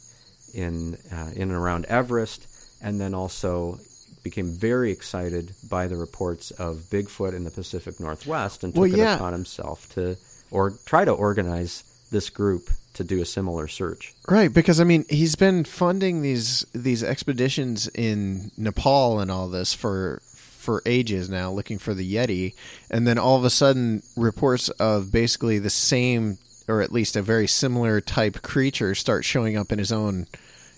in 0.54 0.96
uh, 1.12 1.30
in 1.34 1.42
and 1.42 1.52
around 1.52 1.84
Everest, 1.86 2.46
and 2.82 3.00
then 3.00 3.14
also 3.14 3.78
became 4.22 4.52
very 4.52 4.90
excited 4.90 5.52
by 5.68 5.86
the 5.88 5.96
reports 5.96 6.50
of 6.52 6.76
Bigfoot 6.90 7.34
in 7.34 7.44
the 7.44 7.50
Pacific 7.50 7.98
Northwest 7.98 8.64
and 8.64 8.74
took 8.74 8.82
Well, 8.82 8.94
it 8.94 9.14
upon 9.14 9.32
himself 9.32 9.88
to 9.94 10.16
or 10.50 10.74
try 10.84 11.04
to 11.04 11.12
organize 11.12 11.84
this 12.10 12.28
group 12.28 12.68
to 12.94 13.04
do 13.04 13.22
a 13.22 13.24
similar 13.24 13.68
search. 13.68 14.14
Right, 14.28 14.52
because 14.52 14.80
I 14.80 14.84
mean, 14.84 15.04
he's 15.08 15.36
been 15.36 15.64
funding 15.64 16.22
these 16.22 16.66
these 16.74 17.02
expeditions 17.02 17.88
in 17.88 18.50
Nepal 18.56 19.20
and 19.20 19.30
all 19.30 19.48
this 19.48 19.72
for 19.72 20.20
for 20.60 20.82
ages 20.86 21.28
now, 21.28 21.50
looking 21.50 21.78
for 21.78 21.94
the 21.94 22.14
Yeti, 22.14 22.54
and 22.90 23.06
then 23.06 23.18
all 23.18 23.36
of 23.36 23.44
a 23.44 23.50
sudden, 23.50 24.02
reports 24.16 24.68
of 24.70 25.10
basically 25.10 25.58
the 25.58 25.70
same, 25.70 26.38
or 26.68 26.80
at 26.82 26.92
least 26.92 27.16
a 27.16 27.22
very 27.22 27.46
similar 27.48 28.00
type 28.00 28.42
creature, 28.42 28.94
start 28.94 29.24
showing 29.24 29.56
up 29.56 29.72
in 29.72 29.78
his 29.78 29.90
own, 29.90 30.26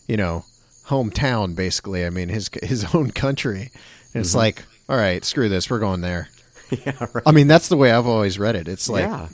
you 0.06 0.16
know, 0.16 0.44
hometown. 0.86 1.54
Basically, 1.54 2.06
I 2.06 2.10
mean, 2.10 2.28
his 2.28 2.48
his 2.62 2.86
own 2.94 3.10
country. 3.10 3.70
And 4.14 4.20
it's 4.20 4.30
mm-hmm. 4.30 4.38
like, 4.38 4.64
all 4.88 4.96
right, 4.96 5.24
screw 5.24 5.48
this, 5.48 5.70
we're 5.70 5.78
going 5.78 6.00
there. 6.02 6.28
yeah, 6.70 7.06
right. 7.12 7.22
I 7.26 7.32
mean, 7.32 7.48
that's 7.48 7.68
the 7.68 7.76
way 7.76 7.92
I've 7.92 8.06
always 8.06 8.38
read 8.38 8.56
it. 8.56 8.68
It's 8.68 8.88
like 8.88 9.04
yeah. 9.04 9.28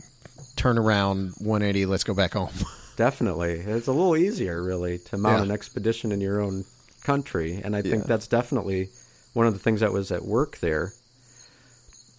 turn 0.57 0.79
around 0.79 1.35
180, 1.39 1.87
let's 1.87 2.05
go 2.05 2.15
back 2.15 2.35
home. 2.35 2.51
Definitely. 2.97 3.53
It's 3.53 3.87
a 3.87 3.93
little 3.93 4.17
easier, 4.17 4.63
really, 4.63 4.99
to 4.99 5.17
mount 5.17 5.39
Yeah. 5.39 5.43
an 5.45 5.51
expedition 5.53 6.11
in 6.11 6.21
your 6.21 6.41
own 6.41 6.65
country. 7.05 7.61
And 7.63 7.77
I 7.77 7.83
think 7.83 8.03
Yeah. 8.03 8.09
that's 8.09 8.27
definitely 8.27 8.91
one 9.39 9.47
of 9.47 9.53
the 9.53 9.61
things 9.61 9.79
that 9.79 9.93
was 9.93 10.11
at 10.11 10.25
work 10.25 10.59
there. 10.59 10.93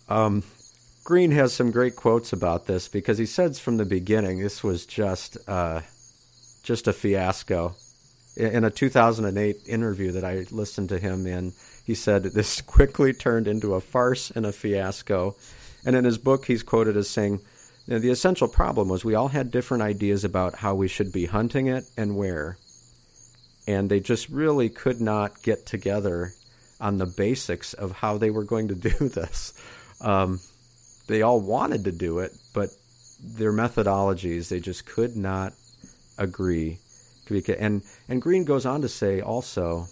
Um, 0.08 0.42
Green 1.04 1.32
has 1.32 1.52
some 1.52 1.70
great 1.70 1.98
quotes 1.98 2.32
about 2.32 2.66
this 2.66 2.88
because 2.88 3.18
he 3.18 3.26
says 3.26 3.60
from 3.60 3.76
the 3.76 3.84
beginning 3.84 4.40
this 4.40 4.64
was 4.64 4.86
just 4.86 5.38
uh, 5.46 5.82
just 6.64 6.88
a 6.88 6.94
fiasco. 6.94 7.76
In 8.38 8.48
in 8.48 8.64
a 8.64 8.70
2008 8.70 9.58
interview 9.68 10.14
that 10.14 10.24
I 10.24 10.46
listened 10.50 10.88
to 10.90 10.98
him 10.98 11.28
in, 11.28 11.52
he 11.86 11.94
said 11.94 12.24
this 12.24 12.62
quickly 12.78 13.12
turned 13.12 13.50
into 13.50 13.74
a 13.74 13.82
farce 13.82 14.32
and 14.32 14.46
a 14.46 14.54
fiasco. 14.54 15.36
And 15.86 15.98
in 15.98 16.06
his 16.06 16.18
book, 16.18 16.46
he's 16.46 16.64
quoted 16.64 16.96
as 16.96 17.10
saying, 17.10 17.42
The 17.86 18.12
essential 18.12 18.48
problem 18.48 18.88
was 18.88 19.04
we 19.04 19.16
all 19.16 19.28
had 19.28 19.52
different 19.52 19.84
ideas 19.84 20.24
about 20.24 20.56
how 20.56 20.74
we 20.74 20.88
should 20.88 21.12
be 21.12 21.26
hunting 21.26 21.68
it 21.68 21.84
and 21.98 22.16
where. 22.16 22.58
And 23.68 23.90
they 23.90 24.00
just 24.00 24.30
really 24.30 24.70
could 24.70 25.02
not 25.02 25.44
get 25.44 25.66
together 25.66 26.34
on 26.80 26.98
the 26.98 27.06
basics 27.06 27.74
of 27.74 27.92
how 27.92 28.18
they 28.18 28.30
were 28.30 28.44
going 28.44 28.70
to 28.70 28.76
do 28.76 28.90
this. 29.10 29.54
Um, 30.02 30.40
they 31.08 31.22
all 31.22 31.40
wanted 31.40 31.86
to 31.86 31.92
do 31.92 32.20
it, 32.20 32.32
but 32.54 32.70
their 33.22 33.52
methodologies, 33.52 34.48
they 34.50 34.60
just 34.60 34.86
could 34.86 35.16
not 35.16 35.54
agree. 36.18 36.80
And, 37.60 37.84
and 38.08 38.22
Green 38.22 38.44
goes 38.44 38.66
on 38.66 38.82
to 38.82 38.90
say 38.90 39.22
also, 39.22 39.88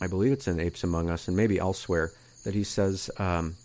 I 0.00 0.06
believe 0.06 0.32
it's 0.32 0.48
in 0.48 0.60
Apes 0.60 0.84
Among 0.84 1.08
Us 1.08 1.28
and 1.28 1.36
maybe 1.36 1.58
elsewhere, 1.58 2.12
that 2.44 2.54
he 2.54 2.64
says, 2.64 3.10
um, 3.18 3.56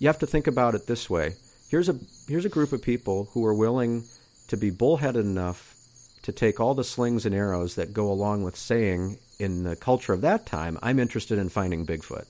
you 0.00 0.08
have 0.08 0.18
to 0.18 0.26
think 0.26 0.46
about 0.46 0.74
it 0.74 0.86
this 0.86 1.08
way. 1.08 1.34
Here's 1.68 1.88
a, 1.88 1.98
here's 2.28 2.44
a 2.44 2.48
group 2.48 2.72
of 2.72 2.82
people 2.82 3.28
who 3.32 3.44
are 3.46 3.54
willing 3.54 4.04
to 4.48 4.56
be 4.56 4.70
bullheaded 4.70 5.24
enough 5.24 5.74
to 6.22 6.32
take 6.32 6.58
all 6.58 6.74
the 6.74 6.84
slings 6.84 7.26
and 7.26 7.34
arrows 7.34 7.74
that 7.76 7.92
go 7.92 8.10
along 8.10 8.42
with 8.42 8.56
saying, 8.56 9.18
in 9.38 9.62
the 9.64 9.76
culture 9.76 10.12
of 10.12 10.20
that 10.22 10.46
time, 10.46 10.78
I'm 10.82 10.98
interested 10.98 11.38
in 11.38 11.48
finding 11.48 11.86
Bigfoot. 11.86 12.24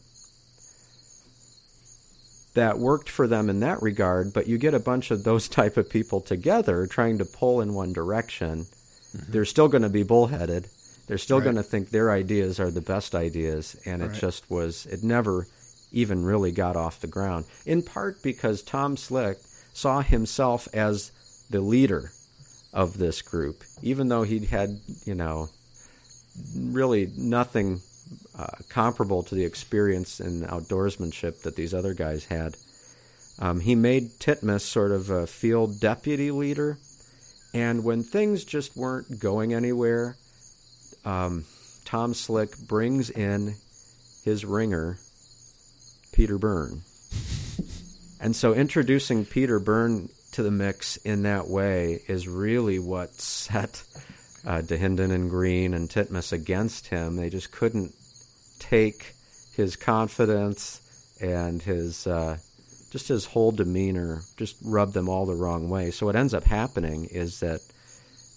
That 2.55 2.79
worked 2.79 3.09
for 3.09 3.27
them 3.27 3.51
in 3.51 3.61
that 3.61 3.83
regard, 3.83 4.33
but 4.33 4.47
you 4.47 4.59
get 4.59 4.75
a 4.75 4.79
bunch 4.81 5.11
of 5.11 5.25
those 5.25 5.49
type 5.61 5.77
of 5.77 5.91
people 5.91 6.21
together 6.21 6.87
trying 6.87 7.19
to 7.19 7.25
pull 7.25 7.61
in 7.61 7.75
one 7.75 7.93
direction. 7.93 8.67
Mm-hmm. 9.17 9.33
They're 9.33 9.45
still 9.45 9.69
going 9.69 9.83
to 9.83 9.89
be 9.89 10.03
bullheaded. 10.05 10.69
They're 11.07 11.19
still 11.19 11.39
Right. 11.39 11.45
going 11.45 11.57
to 11.57 11.63
think 11.63 11.91
their 11.91 12.11
ideas 12.11 12.59
are 12.61 12.71
the 12.71 12.81
best 12.81 13.15
ideas, 13.15 13.77
and 13.85 14.03
it 14.03 14.07
Right. 14.07 14.21
just 14.21 14.51
was, 14.51 14.87
it 14.87 15.03
never 15.03 15.47
even 15.93 16.25
really 16.25 16.51
got 16.53 16.77
off 16.77 17.01
the 17.01 17.07
ground. 17.07 17.45
In 17.67 17.83
part 17.83 18.23
because 18.23 18.63
Tom 18.63 18.97
Slick 18.97 19.39
saw 19.73 20.01
himself 20.03 20.67
as 20.73 21.11
the 21.51 21.61
leader 21.61 22.11
of 22.73 22.99
this 22.99 23.21
group, 23.23 23.63
even 23.83 24.09
though 24.09 24.23
he'd 24.23 24.45
had, 24.47 24.81
you 25.05 25.15
know, 25.15 25.51
really 26.57 27.11
nothing 27.17 27.81
uh, 28.39 28.47
comparable 28.69 29.23
to 29.23 29.35
the 29.35 29.45
experience 29.45 30.21
in 30.21 30.43
outdoorsmanship 30.43 31.43
that 31.43 31.57
these 31.57 31.75
other 31.75 31.95
guys 31.95 32.25
had. 32.27 32.57
Um, 33.39 33.61
he 33.61 33.75
made 33.75 34.11
Titmus 34.19 34.61
sort 34.61 34.93
of 34.93 35.11
a 35.11 35.27
field 35.27 35.81
deputy 35.81 36.31
leader, 36.31 36.79
and 37.53 37.85
when 37.85 38.03
things 38.03 38.45
just 38.45 38.77
weren't 38.77 39.19
going 39.19 39.55
anywhere, 39.55 40.17
um, 41.05 41.45
Tom 41.85 42.15
Slick 42.15 42.57
brings 42.59 43.11
in 43.11 43.55
his 44.25 44.45
ringer, 44.45 44.99
Peter 46.13 46.39
Byrne. 46.39 46.83
And 48.21 48.35
so 48.35 48.55
introducing 48.55 49.27
Peter 49.27 49.59
Byrne 49.59 50.09
to 50.33 50.43
the 50.43 50.51
mix 50.51 50.97
in 50.97 51.25
that 51.25 51.49
way 51.49 52.01
is 52.09 52.27
really 52.27 52.79
what 52.79 53.15
set 53.15 53.85
uh, 54.47 54.63
Dahinden 54.63 55.13
and 55.13 55.31
Green 55.31 55.75
and 55.75 55.89
Titmus 55.89 56.33
against 56.33 56.89
him. 56.89 57.17
They 57.17 57.31
just 57.31 57.51
couldn't 57.51 57.95
take 58.59 59.15
his 59.57 59.77
confidence 59.77 60.81
and 61.21 61.63
his 61.63 62.07
uh, 62.07 62.39
just 62.91 63.09
his 63.09 63.27
whole 63.27 63.51
demeanor 63.51 64.23
just 64.37 64.57
rubbed 64.63 64.95
them 64.95 65.09
all 65.09 65.27
the 65.27 65.35
wrong 65.35 65.69
way. 65.69 65.91
So 65.91 66.07
what 66.07 66.17
ends 66.17 66.35
up 66.35 66.45
happening 66.45 67.07
is 67.07 67.41
that 67.41 67.61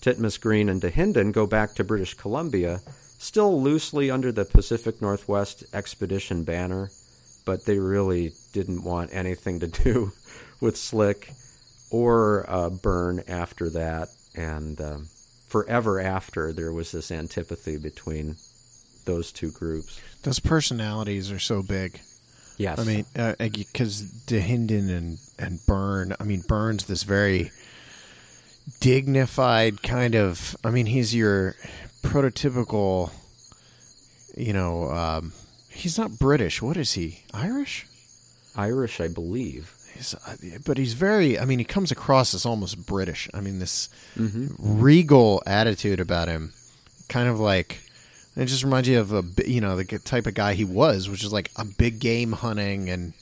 Titmus 0.02 0.40
Green 0.40 0.70
and 0.70 0.82
Dahinden 0.82 1.32
go 1.32 1.46
back 1.46 1.76
to 1.76 1.84
British 1.84 2.14
Columbia, 2.14 2.80
still 3.18 3.62
loosely 3.62 4.10
under 4.10 4.32
the 4.32 4.46
Pacific 4.46 5.02
Northwest 5.02 5.64
Expedition 5.74 6.44
banner, 6.44 6.90
but 7.46 7.66
they 7.66 7.80
really 7.80 8.34
didn't 8.54 8.84
want 8.84 9.14
anything 9.14 9.60
to 9.60 9.68
do 9.68 10.12
with 10.62 10.78
Slick 10.78 11.32
or 11.92 12.46
uh, 12.48 12.70
Byrne 12.70 13.24
after 13.28 13.70
that. 13.72 14.10
And 14.36 14.80
um, 14.82 15.08
forever 15.48 16.00
after, 16.00 16.54
there 16.54 16.72
was 16.72 16.92
this 16.92 17.12
antipathy 17.12 17.78
between 17.78 18.36
those 19.06 19.32
two 19.32 19.52
groups. 19.52 20.00
Those 20.24 20.40
personalities 20.40 21.32
are 21.32 21.40
so 21.40 21.64
big. 21.64 22.02
Yes. 22.58 22.80
I 22.80 22.84
mean, 22.84 23.06
because 23.38 24.04
Dahinden 24.26 24.90
and 24.90 25.20
and 25.38 25.60
Byrne. 25.66 26.16
I 26.20 26.24
mean, 26.24 26.42
Byrne's 26.48 26.86
this 26.86 27.04
very 27.04 27.52
dignified 28.80 29.84
kind 29.84 30.16
of. 30.16 30.56
I 30.64 30.72
mean, 30.72 30.88
he's 30.88 31.14
your 31.14 31.56
prototypical. 32.02 33.12
You 34.36 34.54
know, 34.54 34.92
um, 34.92 35.34
he's 35.70 35.98
not 35.98 36.20
British. 36.20 36.62
What 36.62 36.78
is 36.78 36.94
he? 36.94 37.24
Irish? 37.34 37.88
Irish, 38.56 39.00
I 39.00 39.08
believe. 39.08 39.77
He's, 39.98 40.14
uh, 40.14 40.36
but 40.66 40.78
he's 40.78 40.94
very. 40.94 41.38
I 41.40 41.46
mean, 41.46 41.60
he 41.60 41.66
comes 41.66 41.92
across 41.92 42.34
as 42.34 42.46
almost 42.46 42.86
British. 42.86 43.30
I 43.34 43.42
mean, 43.42 43.60
this 43.60 43.90
regal 44.60 45.44
attitude 45.46 46.00
about 46.00 46.28
him, 46.28 46.54
kind 47.10 47.28
of 47.28 47.40
like. 47.40 47.82
It 48.36 48.46
just 48.46 48.64
reminds 48.64 48.88
you 48.88 49.00
of 49.00 49.12
a, 49.12 49.24
you 49.48 49.60
know 49.62 49.76
the 49.76 49.98
type 49.98 50.28
of 50.28 50.36
guy 50.36 50.54
he 50.54 50.64
was, 50.64 51.10
which 51.10 51.24
is 51.24 51.34
like 51.34 51.50
a 51.56 51.66
big 51.66 52.00
game 52.00 52.34
hunting 52.34 52.88
and 52.88 53.14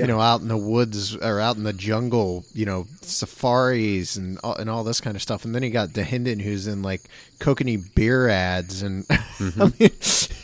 Yeah. 0.00 0.06
you 0.06 0.08
know 0.12 0.20
out 0.20 0.40
in 0.40 0.48
the 0.48 0.56
woods 0.56 1.14
or 1.16 1.40
out 1.40 1.56
in 1.56 1.62
the 1.64 1.72
jungle, 1.72 2.44
you 2.54 2.64
know 2.66 2.86
safaris 3.02 4.16
and 4.16 4.38
all, 4.42 4.54
and 4.54 4.68
all 4.70 4.84
this 4.84 5.00
kind 5.00 5.16
of 5.16 5.22
stuff. 5.22 5.44
And 5.44 5.54
then 5.54 5.62
he 5.62 5.70
got 5.70 5.90
Dahinden, 5.90 6.40
who's 6.40 6.66
in 6.66 6.82
like 6.82 7.02
kokanee 7.38 7.94
beer 7.94 8.28
ads, 8.28 8.82
and 8.82 9.06
mm-hmm. 9.08 9.62
I 9.62 9.64
mean 9.66 9.90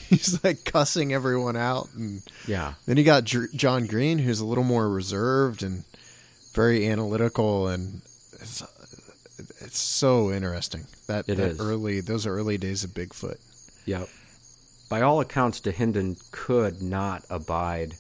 he's 0.08 0.42
like 0.44 0.64
cussing 0.64 1.12
everyone 1.12 1.56
out. 1.56 1.88
And 1.94 2.22
Yeah. 2.46 2.74
then 2.86 2.96
you 2.96 3.04
got 3.04 3.24
Dr- 3.24 3.52
John 3.54 3.86
Green, 3.86 4.18
who's 4.18 4.40
a 4.40 4.46
little 4.46 4.64
more 4.64 4.88
reserved 4.88 5.62
and 5.62 5.84
very 6.54 6.86
analytical, 6.88 7.68
and 7.68 8.02
it's, 8.40 8.62
it's 9.60 9.78
so 9.78 10.30
interesting 10.32 10.86
that, 11.06 11.28
It 11.28 11.36
that 11.36 11.50
is. 11.52 11.60
early 11.60 12.00
those 12.00 12.26
are 12.26 12.34
early 12.36 12.56
days 12.58 12.84
of 12.84 12.90
Bigfoot. 12.90 13.36
Yep. 13.86 14.08
By 14.88 15.00
all 15.02 15.20
accounts, 15.20 15.60
Dahinden 15.60 16.16
could 16.30 16.80
not 16.80 17.24
abide 17.28 17.94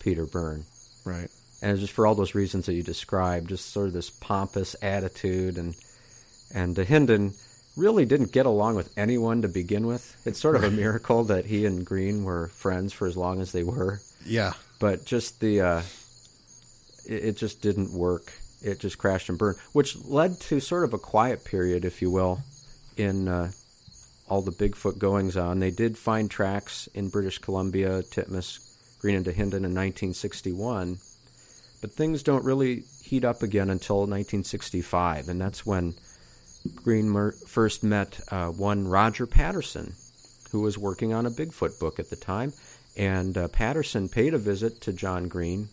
Peter 0.00 0.26
Byrne. 0.26 0.64
Right. 1.04 1.30
and 1.62 1.78
just 1.78 1.92
for 1.92 2.06
all 2.06 2.14
those 2.14 2.34
reasons 2.34 2.66
that 2.66 2.74
you 2.74 2.82
described, 2.82 3.48
just 3.48 3.70
sort 3.70 3.86
of 3.86 3.92
this 3.92 4.10
pompous 4.10 4.74
attitude, 4.82 5.56
and 5.56 5.74
and 6.52 6.74
Dahinden 6.74 7.34
really 7.76 8.04
didn't 8.04 8.32
get 8.32 8.44
along 8.46 8.74
with 8.74 8.92
anyone 8.98 9.42
to 9.42 9.48
begin 9.48 9.86
with. 9.86 10.20
It's 10.26 10.40
sort 10.40 10.56
of 10.56 10.64
a 10.64 10.70
miracle 10.70 11.24
that 11.24 11.46
he 11.46 11.64
and 11.64 11.86
Green 11.86 12.24
were 12.24 12.48
friends 12.48 12.92
for 12.92 13.06
as 13.06 13.16
long 13.16 13.40
as 13.40 13.52
they 13.52 13.62
were. 13.62 14.00
Yeah. 14.26 14.52
But 14.80 15.04
just 15.04 15.40
the, 15.40 15.60
uh, 15.60 15.82
it, 17.06 17.24
it 17.24 17.36
just 17.36 17.62
didn't 17.62 17.92
work. 17.92 18.32
It 18.62 18.80
just 18.80 18.98
crashed 18.98 19.28
and 19.28 19.38
burned, 19.38 19.58
which 19.72 19.96
led 20.04 20.40
to 20.40 20.60
sort 20.60 20.84
of 20.84 20.92
a 20.92 20.98
quiet 20.98 21.44
period, 21.44 21.84
if 21.84 22.02
you 22.02 22.10
will, 22.10 22.40
in 22.96 23.28
uh, 23.28 23.52
all 24.28 24.42
the 24.42 24.50
Bigfoot 24.52 24.98
goings 24.98 25.36
on. 25.36 25.60
They 25.60 25.70
did 25.70 25.96
find 25.96 26.30
tracks 26.30 26.88
in 26.92 27.08
British 27.08 27.38
Columbia, 27.38 28.02
Titmus, 28.02 28.69
Green 29.00 29.16
and 29.16 29.24
Dahinden 29.24 29.64
in 29.64 29.74
1961, 29.74 30.98
but 31.80 31.92
things 31.92 32.22
don't 32.22 32.44
really 32.44 32.84
heat 33.02 33.24
up 33.24 33.42
again 33.42 33.70
until 33.70 34.00
1965, 34.00 35.28
and 35.28 35.40
that's 35.40 35.64
when 35.64 35.94
Green 36.74 37.32
first 37.46 37.82
met 37.82 38.20
uh, 38.28 38.48
one 38.48 38.86
Roger 38.86 39.26
Patterson, 39.26 39.94
who 40.52 40.60
was 40.60 40.76
working 40.76 41.14
on 41.14 41.24
a 41.24 41.30
Bigfoot 41.30 41.80
book 41.80 41.98
at 41.98 42.10
the 42.10 42.16
time, 42.16 42.52
and 42.96 43.38
uh, 43.38 43.48
Patterson 43.48 44.08
paid 44.08 44.34
a 44.34 44.38
visit 44.38 44.82
to 44.82 44.92
John 44.92 45.28
Green, 45.28 45.68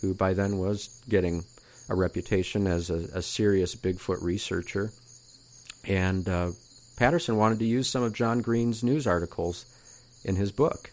who 0.00 0.14
by 0.14 0.34
then 0.34 0.58
was 0.58 1.00
getting 1.08 1.44
a 1.88 1.94
reputation 1.94 2.66
as 2.66 2.90
a, 2.90 3.08
a 3.14 3.22
serious 3.22 3.76
Bigfoot 3.76 4.20
researcher, 4.22 4.90
and 5.84 6.28
uh, 6.28 6.50
Patterson 6.96 7.36
wanted 7.36 7.60
to 7.60 7.64
use 7.64 7.88
some 7.88 8.02
of 8.02 8.12
John 8.12 8.40
Green's 8.40 8.82
news 8.82 9.06
articles 9.06 9.66
in 10.24 10.34
his 10.34 10.50
book. 10.50 10.90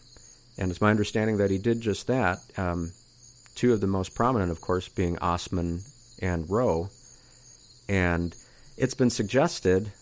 And 0.56 0.70
it's 0.70 0.80
my 0.80 0.90
understanding 0.90 1.38
that 1.38 1.50
he 1.50 1.58
did 1.58 1.80
just 1.80 2.06
that. 2.06 2.38
Um, 2.56 2.92
two 3.54 3.72
of 3.72 3.80
the 3.80 3.86
most 3.86 4.14
prominent, 4.14 4.50
of 4.50 4.60
course, 4.60 4.88
being 4.88 5.16
Ostman 5.16 5.88
and 6.20 6.48
Roe. 6.48 6.90
And 7.88 8.34
it's 8.76 8.94
been 8.94 9.10
suggested 9.10 9.92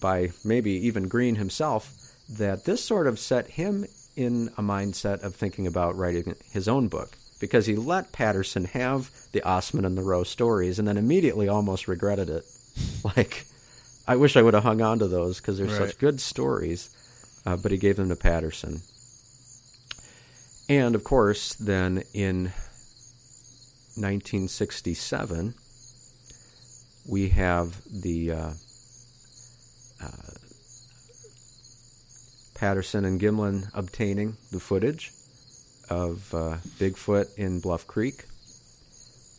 by 0.00 0.30
maybe 0.44 0.72
even 0.72 1.08
Green 1.08 1.36
himself 1.36 1.94
that 2.28 2.64
this 2.64 2.82
sort 2.84 3.06
of 3.06 3.18
set 3.18 3.48
him 3.48 3.86
in 4.16 4.48
a 4.58 4.62
mindset 4.62 5.22
of 5.22 5.34
thinking 5.34 5.66
about 5.66 5.96
writing 5.96 6.34
his 6.52 6.68
own 6.68 6.88
book 6.88 7.16
because 7.40 7.66
he 7.66 7.76
let 7.76 8.12
Patterson 8.12 8.64
have 8.66 9.10
the 9.32 9.40
Ostman 9.42 9.86
and 9.86 9.96
the 9.96 10.02
Roe 10.02 10.24
stories 10.24 10.78
and 10.78 10.88
then 10.88 10.96
immediately 10.96 11.48
almost 11.48 11.86
regretted 11.88 12.28
it. 12.28 12.44
like, 13.16 13.44
I 14.06 14.16
wish 14.16 14.36
I 14.36 14.42
would 14.42 14.54
have 14.54 14.64
hung 14.64 14.80
on 14.82 14.98
to 14.98 15.08
those 15.08 15.40
because 15.40 15.58
they're 15.58 15.68
Right. 15.68 15.88
such 15.88 15.98
good 15.98 16.20
stories, 16.20 16.90
uh, 17.46 17.56
but 17.56 17.70
he 17.72 17.78
gave 17.78 17.96
them 17.96 18.08
to 18.08 18.16
Patterson. 18.16 18.82
And 20.68 20.94
of 20.94 21.02
course, 21.02 21.54
then 21.54 22.02
in 22.12 22.52
1967, 23.96 25.54
we 27.08 27.30
have 27.30 27.80
the 27.90 28.32
uh, 28.32 28.50
uh, 30.02 30.08
Patterson 32.54 33.06
and 33.06 33.18
Gimlin 33.18 33.70
obtaining 33.72 34.36
the 34.52 34.60
footage 34.60 35.10
of 35.88 36.34
uh, 36.34 36.58
Bigfoot 36.78 37.34
in 37.38 37.60
Bluff 37.60 37.86
Creek. 37.86 38.26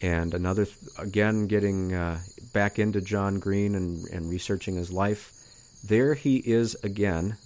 And 0.02 0.34
another, 0.34 0.66
th- 0.66 0.78
again, 0.98 1.46
getting 1.46 1.94
uh, 1.94 2.22
back 2.54 2.80
into 2.80 3.02
John 3.02 3.40
Green 3.40 3.76
and, 3.76 4.08
and 4.08 4.32
researching 4.32 4.76
his 4.76 4.92
life. 4.92 5.34
There 5.86 6.16
he 6.16 6.38
is 6.38 6.76
again 6.84 7.38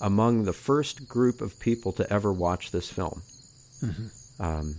among 0.00 0.44
the 0.44 0.52
first 0.52 1.08
group 1.08 1.40
of 1.40 1.58
people 1.58 1.92
to 1.92 2.12
ever 2.12 2.32
watch 2.32 2.70
this 2.70 2.90
film. 2.90 3.22
Um, 4.38 4.74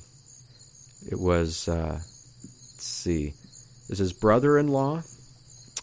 it 1.09 1.19
was, 1.19 1.67
uh, 1.67 1.93
let's 1.93 2.83
see, 2.83 3.33
this 3.89 3.99
is 3.99 4.13
brother-in-law, 4.13 5.01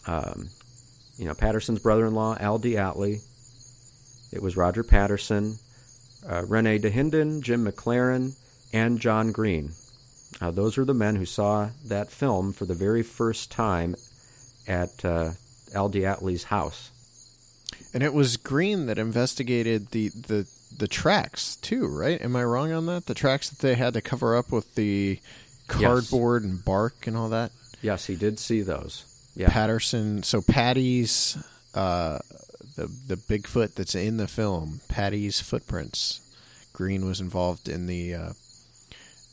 um, 0.07 0.49
you 1.17 1.25
know, 1.25 1.33
Patterson's 1.33 1.79
brother-in-law, 1.79 2.37
Al 2.39 2.59
DeAtley. 2.59 3.21
It 4.31 4.41
was 4.41 4.57
Roger 4.57 4.83
Patterson, 4.83 5.57
uh, 6.27 6.43
Rene 6.47 6.79
Dahinden, 6.79 7.41
Jim 7.41 7.65
McClarin, 7.65 8.35
and 8.73 8.99
John 8.99 9.31
Green. 9.31 9.71
Uh, 10.41 10.51
those 10.51 10.77
are 10.77 10.85
the 10.85 10.93
men 10.93 11.15
who 11.15 11.25
saw 11.25 11.69
that 11.85 12.11
film 12.11 12.51
for 12.51 12.65
the 12.65 12.73
very 12.73 13.03
first 13.03 13.51
time 13.51 13.95
at 14.67 15.05
uh, 15.05 15.31
Al 15.73 15.89
DeAtley's 15.89 16.43
house. 16.45 16.91
And 17.95 18.03
it 18.03 18.13
was 18.13 18.35
Green 18.35 18.87
that 18.87 18.99
investigated 18.99 19.91
the, 19.91 20.09
the 20.09 20.45
the 20.77 20.87
tracks 20.89 21.55
too, 21.55 21.87
right? 21.87 22.21
Am 22.21 22.35
I 22.35 22.43
wrong 22.43 22.73
on 22.73 22.87
that? 22.87 23.05
The 23.05 23.13
tracks 23.13 23.49
that 23.49 23.59
they 23.59 23.75
had 23.75 23.93
to 23.93 24.01
cover 24.01 24.35
up 24.35 24.51
with 24.51 24.75
the 24.75 25.19
cardboard 25.69 26.43
and 26.43 26.63
bark 26.63 27.07
and 27.07 27.15
all 27.15 27.29
that. 27.29 27.53
Yes, 27.81 28.07
he 28.07 28.17
did 28.17 28.37
see 28.37 28.61
those. 28.61 29.05
Yeah. 29.33 29.49
Patterson. 29.49 30.23
So 30.23 30.41
Patty's 30.41 31.37
uh, 31.73 32.19
the 32.75 32.87
the 33.07 33.15
Bigfoot 33.15 33.75
that's 33.75 33.95
in 33.95 34.17
the 34.17 34.27
film. 34.27 34.81
Patty's 34.89 35.39
footprints. 35.39 36.19
Green 36.73 37.05
was 37.05 37.21
involved 37.21 37.69
in 37.69 37.87
the. 37.87 38.13
Uh, 38.13 38.29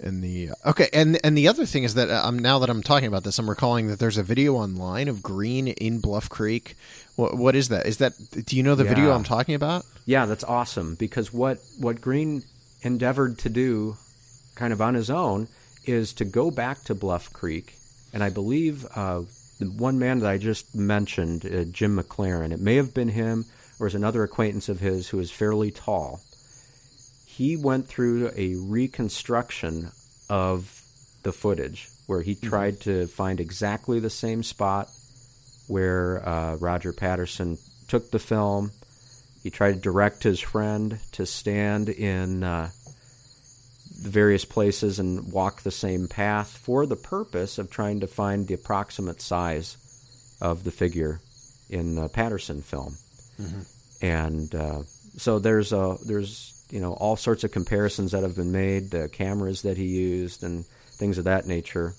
in 0.03 0.21
the 0.21 0.51
okay, 0.67 0.89
and 0.93 1.19
and 1.25 1.37
the 1.37 1.49
other 1.49 1.67
thing 1.67 1.85
is 1.85 1.95
that 1.95 2.11
I'm 2.11 2.39
now 2.39 2.59
that 2.59 2.71
I'm 2.71 2.83
talking 2.83 3.09
about 3.09 3.25
this, 3.25 3.39
I'm 3.39 3.49
recalling 3.49 3.89
that 3.89 3.99
there's 3.99 4.19
a 4.19 4.23
video 4.23 4.55
online 4.55 5.09
of 5.09 5.23
Green 5.23 5.69
in 5.69 6.01
Bluff 6.01 6.29
Creek. 6.29 6.77
What 7.17 7.37
what 7.37 7.55
is 7.55 7.69
that? 7.69 7.87
Is 7.87 7.99
that 7.99 8.13
do 8.47 8.57
you 8.57 8.63
know 8.63 8.75
the 8.75 8.85
video 8.85 9.13
I'm 9.13 9.25
talking 9.25 9.55
about? 9.55 9.85
Yeah, 10.05 10.27
that's 10.27 10.45
awesome 10.45 10.95
because 10.97 11.33
what 11.33 11.59
what 11.79 12.01
Green 12.01 12.43
endeavored 12.83 13.39
to 13.39 13.49
do, 13.49 13.97
kind 14.55 14.73
of 14.73 14.81
on 14.83 14.95
his 14.95 15.11
own, 15.11 15.49
is 15.85 16.13
to 16.15 16.25
go 16.25 16.51
back 16.51 16.83
to 16.85 16.95
Bluff 16.95 17.33
Creek, 17.33 17.75
and 18.13 18.23
I 18.23 18.31
believe 18.31 18.87
uh, 18.97 19.23
the 19.59 19.67
one 19.67 19.99
man 19.99 20.19
that 20.21 20.29
I 20.29 20.39
just 20.39 20.75
mentioned, 20.75 21.47
uh, 21.47 21.65
Jim 21.65 21.97
McClarin, 21.97 22.53
it 22.53 22.61
may 22.61 22.77
have 22.77 22.93
been 22.93 23.09
him 23.09 23.45
or 23.79 23.87
is 23.87 23.95
another 23.95 24.23
acquaintance 24.23 24.69
of 24.69 24.81
his 24.81 25.09
who 25.09 25.19
is 25.19 25.31
fairly 25.31 25.71
tall. 25.71 26.21
He 27.37 27.57
went 27.57 27.89
through 27.89 28.31
a 28.37 28.57
reconstruction 28.57 29.91
of 30.29 30.83
the 31.23 31.33
footage 31.33 31.89
where 32.07 32.21
he 32.21 32.35
tried 32.35 32.81
to 32.81 33.07
find 33.07 33.41
exactly 33.41 34.01
the 34.01 34.11
same 34.11 34.43
spot 34.43 34.91
where 35.67 36.29
uh, 36.29 36.57
Roger 36.57 36.93
Patterson 36.93 37.57
took 37.89 38.11
the 38.11 38.19
film. 38.19 38.71
He 39.43 39.49
tried 39.49 39.75
to 39.77 39.81
direct 39.81 40.23
his 40.23 40.41
friend 40.41 40.99
to 41.13 41.25
stand 41.25 41.89
in 41.89 42.45
uh, 42.45 42.69
the 44.03 44.11
various 44.11 44.45
places 44.45 44.99
and 44.99 45.33
walk 45.33 45.63
the 45.63 45.71
same 45.71 46.09
path 46.09 46.59
for 46.59 46.85
the 46.85 46.97
purpose 46.97 47.57
of 47.57 47.71
trying 47.71 48.01
to 48.01 48.07
find 48.07 48.47
the 48.47 48.55
approximate 48.55 49.23
size 49.23 49.79
of 50.43 50.65
the 50.65 50.71
figure 50.71 51.21
in 51.71 51.95
the 51.95 52.11
Patterson 52.11 52.61
film. 52.61 52.95
And 54.03 54.55
uh, 54.55 54.83
so 55.17 55.39
there's 55.39 55.73
a 55.73 55.97
there's 56.07 56.59
you 56.73 56.81
know 56.81 56.95
all 56.95 57.17
sorts 57.17 57.45
of 57.45 57.53
comparisons 57.53 58.13
that 58.13 58.23
have 58.23 58.35
been 58.35 58.51
made, 58.51 58.91
the 58.91 59.09
cameras 59.09 59.63
that 59.63 59.77
he 59.77 59.85
used 59.85 60.43
and 60.43 60.65
things 60.65 61.19
of 61.19 61.25
that 61.25 61.47
nature. 61.47 61.95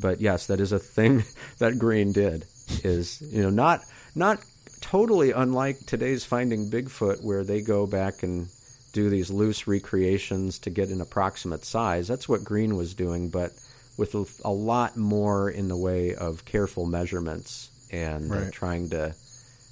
But 0.00 0.20
yes, 0.20 0.46
that 0.46 0.60
is 0.60 0.72
a 0.72 0.78
thing 0.78 1.24
that 1.58 1.78
Green 1.78 2.12
did. 2.12 2.46
Is 2.84 3.20
you 3.20 3.42
know 3.42 3.50
not 3.50 3.80
not 4.14 4.38
totally 4.80 5.32
unlike 5.32 5.80
today's 5.80 6.24
Finding 6.24 6.70
Bigfoot, 6.70 7.22
where 7.22 7.42
they 7.42 7.60
go 7.60 7.86
back 7.86 8.22
and 8.22 8.48
do 8.92 9.10
these 9.10 9.30
loose 9.30 9.66
recreations 9.66 10.60
to 10.60 10.70
get 10.70 10.90
an 10.90 11.00
approximate 11.00 11.64
size. 11.64 12.06
That's 12.06 12.28
what 12.28 12.44
Green 12.44 12.76
was 12.76 12.94
doing, 12.94 13.30
but 13.30 13.50
with 13.96 14.14
a, 14.44 14.50
lot 14.50 14.96
more 14.96 15.50
in 15.50 15.68
the 15.68 15.76
way 15.76 16.14
of 16.14 16.44
careful 16.44 16.86
measurements 16.86 17.70
and 17.90 18.32
uh, 18.32 18.50
trying 18.50 18.88
to 18.90 19.14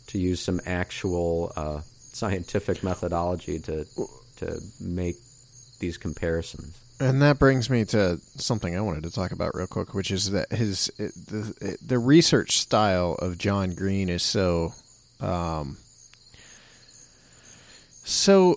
to 0.09 0.19
use 0.19 0.41
some 0.41 0.61
actual 0.67 1.53
uh, 1.57 1.81
scientific 2.13 2.83
methodology 2.83 3.59
to 3.61 3.87
to 4.41 4.61
make 4.81 5.17
these 5.79 5.97
comparisons. 5.97 6.79
And 7.01 7.23
that 7.23 7.39
brings 7.39 7.71
me 7.71 7.87
to 7.87 8.19
something 8.37 8.77
I 8.77 8.83
wanted 8.83 9.05
to 9.05 9.11
talk 9.11 9.33
about 9.33 9.55
real 9.55 9.67
quick, 9.67 9.95
which 9.95 10.11
is 10.11 10.33
that 10.33 10.53
his 10.53 10.91
the 10.99 11.79
the 11.81 11.99
research 11.99 12.59
style 12.59 13.15
of 13.21 13.39
John 13.39 13.75
Green 13.75 14.11
is 14.11 14.23
so, 14.23 14.75
um, 15.19 15.79
so 18.05 18.57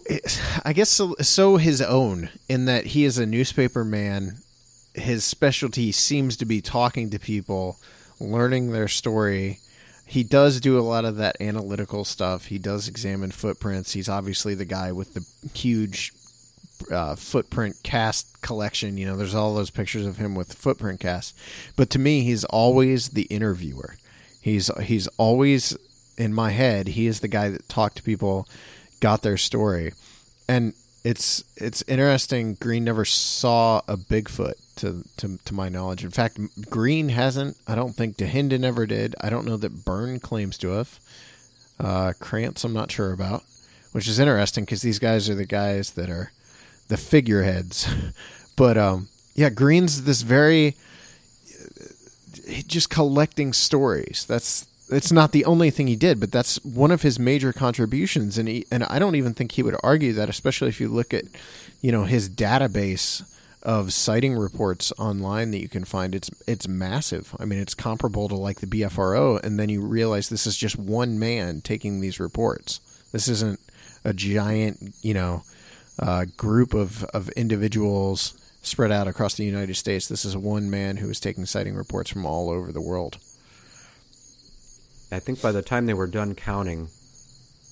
I 0.66 0.74
guess 0.74 0.90
so, 0.90 1.16
so 1.22 1.56
his 1.56 1.82
own 1.82 2.30
in 2.50 2.66
that 2.66 2.88
he 2.88 3.06
is 3.06 3.18
a 3.18 3.26
newspaper 3.26 3.86
man. 3.86 4.40
His 4.94 5.24
specialty 5.24 5.94
seems 5.94 6.36
to 6.38 6.46
be 6.46 6.60
talking 6.60 7.10
to 7.12 7.20
people, 7.20 7.78
learning 8.20 8.72
their 8.72 8.90
story. 8.90 9.60
He 10.14 10.24
does 10.24 10.62
do 10.62 10.78
a 10.78 10.82
lot 10.82 11.06
of 11.06 11.16
that 11.16 11.42
analytical 11.42 12.06
stuff. 12.06 12.46
He 12.46 12.60
does 12.60 12.88
examine 12.88 13.32
footprints. 13.32 13.94
He's 13.94 14.08
obviously 14.08 14.54
the 14.54 14.64
guy 14.64 14.92
with 14.92 15.16
the 15.16 15.26
huge 15.58 16.14
uh, 16.92 17.16
footprint 17.16 17.78
cast 17.82 18.40
collection. 18.44 18.96
You 19.00 19.08
know, 19.08 19.18
there's 19.18 19.34
all 19.34 19.56
those 19.56 19.72
pictures 19.72 20.06
of 20.06 20.18
him 20.18 20.36
with 20.36 20.54
footprint 20.54 21.00
cast. 21.00 21.36
But 21.76 21.90
to 21.90 21.98
me, 21.98 22.22
he's 22.22 22.44
always 22.44 23.10
the 23.10 23.24
interviewer. 23.24 23.96
He's 24.40 24.70
he's 24.84 25.08
always 25.18 25.76
in 26.16 26.32
my 26.32 26.52
head. 26.52 26.90
He 26.90 27.08
is 27.08 27.22
the 27.22 27.28
guy 27.28 27.50
that 27.50 27.68
talked 27.68 27.98
to 27.98 28.04
people, 28.04 28.48
got 29.00 29.24
their 29.24 29.38
story, 29.38 29.94
and 30.48 30.76
it's 31.04 31.44
it's 31.56 31.82
interesting. 31.88 32.54
Green 32.54 32.84
never 32.84 33.04
saw 33.04 33.82
a 33.88 33.98
Bigfoot 33.98 34.63
to 34.78 35.04
to 35.18 35.38
to 35.46 35.54
my 35.54 35.70
knowledge. 35.70 36.04
In 36.04 36.12
fact, 36.12 36.40
Green 36.70 37.10
hasn't. 37.10 37.58
I 37.68 37.76
don't 37.76 37.94
think 37.94 38.18
Dahinden 38.18 38.64
ever 38.64 38.86
did. 38.86 39.16
I 39.22 39.30
don't 39.30 39.46
know 39.46 39.58
that 39.58 39.86
Byrne 39.86 40.20
claims 40.20 40.58
to 40.60 40.70
have. 40.70 41.00
Uh, 41.80 42.14
Krantz, 42.20 42.64
I'm 42.64 42.74
not 42.74 42.92
sure 42.92 43.12
about, 43.12 43.44
which 43.92 44.08
is 44.08 44.20
interesting 44.20 44.64
because 44.64 44.82
these 44.82 45.00
guys 45.00 45.30
are 45.30 45.36
the 45.36 45.46
guys 45.46 45.92
that 45.92 46.10
are 46.10 46.32
the 46.88 46.98
figureheads. 46.98 47.88
but 48.56 48.78
um, 48.78 49.10
yeah, 49.36 49.50
Green's 49.50 50.04
this 50.04 50.22
very 50.22 50.76
just 52.68 52.90
collecting 52.90 53.54
stories. 53.54 54.26
That's 54.28 54.68
it's 54.90 55.12
not 55.12 55.32
the 55.32 55.46
only 55.46 55.70
thing 55.70 55.88
he 55.88 55.96
did, 55.96 56.20
but 56.20 56.32
that's 56.32 56.64
one 56.64 56.92
of 56.92 57.02
his 57.02 57.18
major 57.18 57.54
contributions. 57.54 58.38
And 58.38 58.48
he, 58.48 58.66
and 58.72 58.84
I 58.84 59.00
don't 59.00 59.16
even 59.16 59.34
think 59.34 59.54
he 59.54 59.64
would 59.64 59.76
argue 59.82 60.14
that, 60.14 60.30
especially 60.30 60.70
if 60.70 60.80
you 60.80 60.88
look 60.88 61.14
at, 61.14 61.26
you 61.82 61.92
know, 61.92 62.04
his 62.04 62.30
database 62.30 63.24
of 63.64 63.94
sighting 63.94 64.36
reports 64.36 64.92
online 65.00 65.52
that 65.52 65.62
you 65.62 65.70
can 65.70 65.86
find. 65.86 66.14
It's 66.14 66.30
it's 66.48 66.68
massive. 66.68 67.36
I 67.40 67.46
mean, 67.46 67.60
it's 67.60 67.74
comparable 67.74 68.28
to 68.30 68.36
like 68.36 68.60
the 68.60 68.68
BFRO, 68.68 69.42
and 69.44 69.60
then 69.60 69.70
you 69.70 69.82
realize 69.82 70.30
this 70.30 70.46
is 70.46 70.58
just 70.58 70.78
one 70.78 71.18
man 71.18 71.62
taking 71.62 72.00
these 72.02 72.20
reports. 72.20 72.80
This 73.12 73.28
isn't 73.28 73.60
a 74.04 74.14
giant, 74.14 74.94
you 75.02 75.14
know, 75.14 75.44
uh, 75.98 76.26
group 76.38 76.74
of 76.74 77.04
of 77.06 77.30
individuals 77.30 78.34
spread 78.62 78.92
out 78.92 79.08
across 79.08 79.36
the 79.36 79.46
United 79.46 79.76
States. 79.76 80.08
This 80.08 80.26
is 80.26 80.36
one 80.38 80.70
man 80.70 80.98
who 80.98 81.10
is 81.10 81.20
taking 81.20 81.46
sighting 81.46 81.76
reports 81.76 82.10
from 82.10 82.26
all 82.26 82.50
over 82.50 82.72
the 82.72 82.82
world. 82.82 83.18
I 85.12 85.20
think 85.20 85.42
by 85.42 85.52
the 85.52 85.62
time 85.62 85.86
they 85.86 85.94
were 85.94 86.08
done 86.08 86.34
counting, 86.34 86.88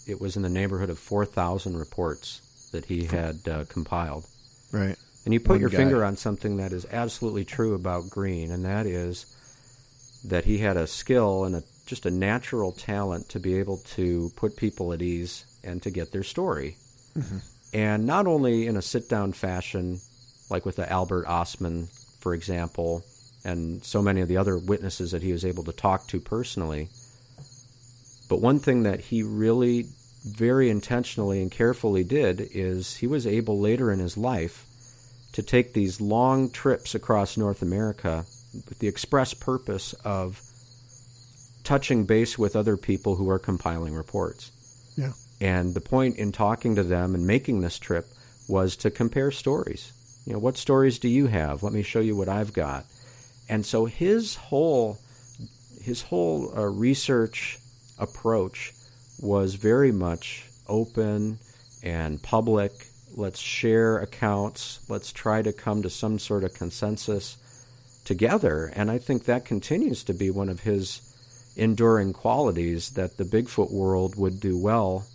it 0.07 0.21
was 0.21 0.35
in 0.35 0.43
the 0.43 0.49
neighborhood 0.49 0.89
of 0.89 0.99
4,000 0.99 1.75
reports 1.75 2.69
that 2.71 2.85
he 2.85 3.05
had 3.05 3.47
uh, 3.47 3.65
compiled. 3.65 4.25
Right. 4.71 4.97
And 5.25 5.33
you 5.33 5.39
put 5.39 5.59
your 5.59 5.69
guy. 5.69 5.77
finger 5.77 6.03
on 6.03 6.17
something 6.17 6.57
that 6.57 6.71
is 6.71 6.85
absolutely 6.91 7.45
true 7.45 7.75
about 7.75 8.09
Green, 8.09 8.51
and 8.51 8.65
that 8.65 8.85
is 8.87 9.25
that 10.25 10.45
he 10.45 10.59
had 10.59 10.77
a 10.77 10.87
skill 10.87 11.45
and 11.45 11.55
a, 11.55 11.63
just 11.85 12.05
a 12.05 12.11
natural 12.11 12.71
talent 12.71 13.29
to 13.29 13.39
be 13.39 13.55
able 13.59 13.77
to 13.77 14.31
put 14.35 14.55
people 14.55 14.93
at 14.93 15.01
ease 15.01 15.45
and 15.63 15.81
to 15.83 15.91
get 15.91 16.11
their 16.11 16.23
story. 16.23 16.75
Mm-hmm. 17.17 17.37
And 17.73 18.05
not 18.05 18.27
only 18.27 18.67
in 18.67 18.77
a 18.77 18.81
sit 18.81 19.09
down 19.09 19.33
fashion, 19.33 19.99
like 20.49 20.65
with 20.65 20.75
the 20.75 20.91
Albert 20.91 21.25
Ostman, 21.25 21.87
for 22.19 22.33
example, 22.33 23.03
and 23.43 23.83
so 23.83 24.01
many 24.01 24.21
of 24.21 24.27
the 24.27 24.37
other 24.37 24.57
witnesses 24.57 25.11
that 25.11 25.23
he 25.23 25.31
was 25.31 25.45
able 25.45 25.63
to 25.63 25.71
talk 25.71 26.07
to 26.07 26.19
personally, 26.19 26.89
but 28.29 28.41
one 28.41 28.59
thing 28.59 28.83
that 28.83 28.99
he 28.99 29.23
really 29.23 29.87
very 30.25 30.69
intentionally 30.69 31.41
and 31.41 31.51
carefully 31.51 32.03
did 32.03 32.47
is 32.53 32.97
he 32.97 33.07
was 33.07 33.25
able 33.25 33.59
later 33.59 33.91
in 33.91 33.99
his 33.99 34.17
life 34.17 34.65
to 35.33 35.41
take 35.41 35.73
these 35.73 36.01
long 36.01 36.49
trips 36.49 36.95
across 36.95 37.37
North 37.37 37.61
America 37.61 38.25
with 38.67 38.79
the 38.79 38.87
express 38.87 39.33
purpose 39.33 39.93
of 40.05 40.41
touching 41.63 42.05
base 42.05 42.37
with 42.37 42.55
other 42.55 42.75
people 42.77 43.15
who 43.15 43.29
are 43.29 43.39
compiling 43.39 43.93
reports. 43.93 44.51
Yeah. 44.97 45.13
And 45.39 45.73
the 45.73 45.81
point 45.81 46.17
in 46.17 46.31
talking 46.31 46.75
to 46.75 46.83
them 46.83 47.15
and 47.15 47.25
making 47.25 47.61
this 47.61 47.79
trip 47.79 48.07
was 48.47 48.75
to 48.77 48.91
compare 48.91 49.31
stories. 49.31 49.93
You 50.25 50.33
know, 50.33 50.39
what 50.39 50.57
stories 50.57 50.99
do 50.99 51.07
you 51.07 51.27
have? 51.27 51.63
Let 51.63 51.73
me 51.73 51.81
show 51.81 51.99
you 51.99 52.15
what 52.15 52.29
I've 52.29 52.53
got. 52.53 52.85
And 53.49 53.65
so 53.65 53.85
his 53.85 54.35
whole 54.35 54.99
his 55.81 56.03
whole 56.03 56.53
uh, 56.55 56.63
research 56.65 57.57
approach 57.97 58.73
was 59.19 59.55
very 59.55 59.91
much 59.91 60.45
open 60.67 61.39
and 61.83 62.21
public. 62.21 62.71
Let's 63.15 63.39
share 63.39 63.97
accounts. 63.97 64.79
Let's 64.87 65.11
try 65.11 65.41
to 65.41 65.53
come 65.53 65.81
to 65.81 65.89
some 65.89 66.19
sort 66.19 66.43
of 66.43 66.53
consensus 66.53 67.37
together. 68.05 68.71
And 68.75 68.89
I 68.89 68.97
think 68.97 69.25
that 69.25 69.45
continues 69.45 70.03
to 70.05 70.13
be 70.13 70.29
one 70.29 70.49
of 70.49 70.61
his 70.61 71.01
enduring 71.55 72.13
qualities 72.13 72.91
that 72.91 73.17
the 73.17 73.23
Bigfoot 73.23 73.71
world 73.71 74.15
would 74.17 74.39
do 74.39 74.57
well 74.57 75.05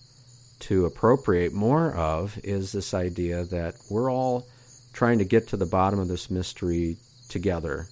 to 0.58 0.86
appropriate 0.86 1.52
more 1.52 1.92
of 1.92 2.38
is 2.42 2.72
this 2.72 2.94
idea 2.94 3.44
that 3.44 3.74
we're 3.90 4.10
all 4.10 4.46
trying 4.92 5.18
to 5.18 5.24
get 5.24 5.48
to 5.48 5.56
the 5.56 5.66
bottom 5.66 5.98
of 5.98 6.08
this 6.08 6.30
mystery 6.30 6.96
together. 7.28 7.86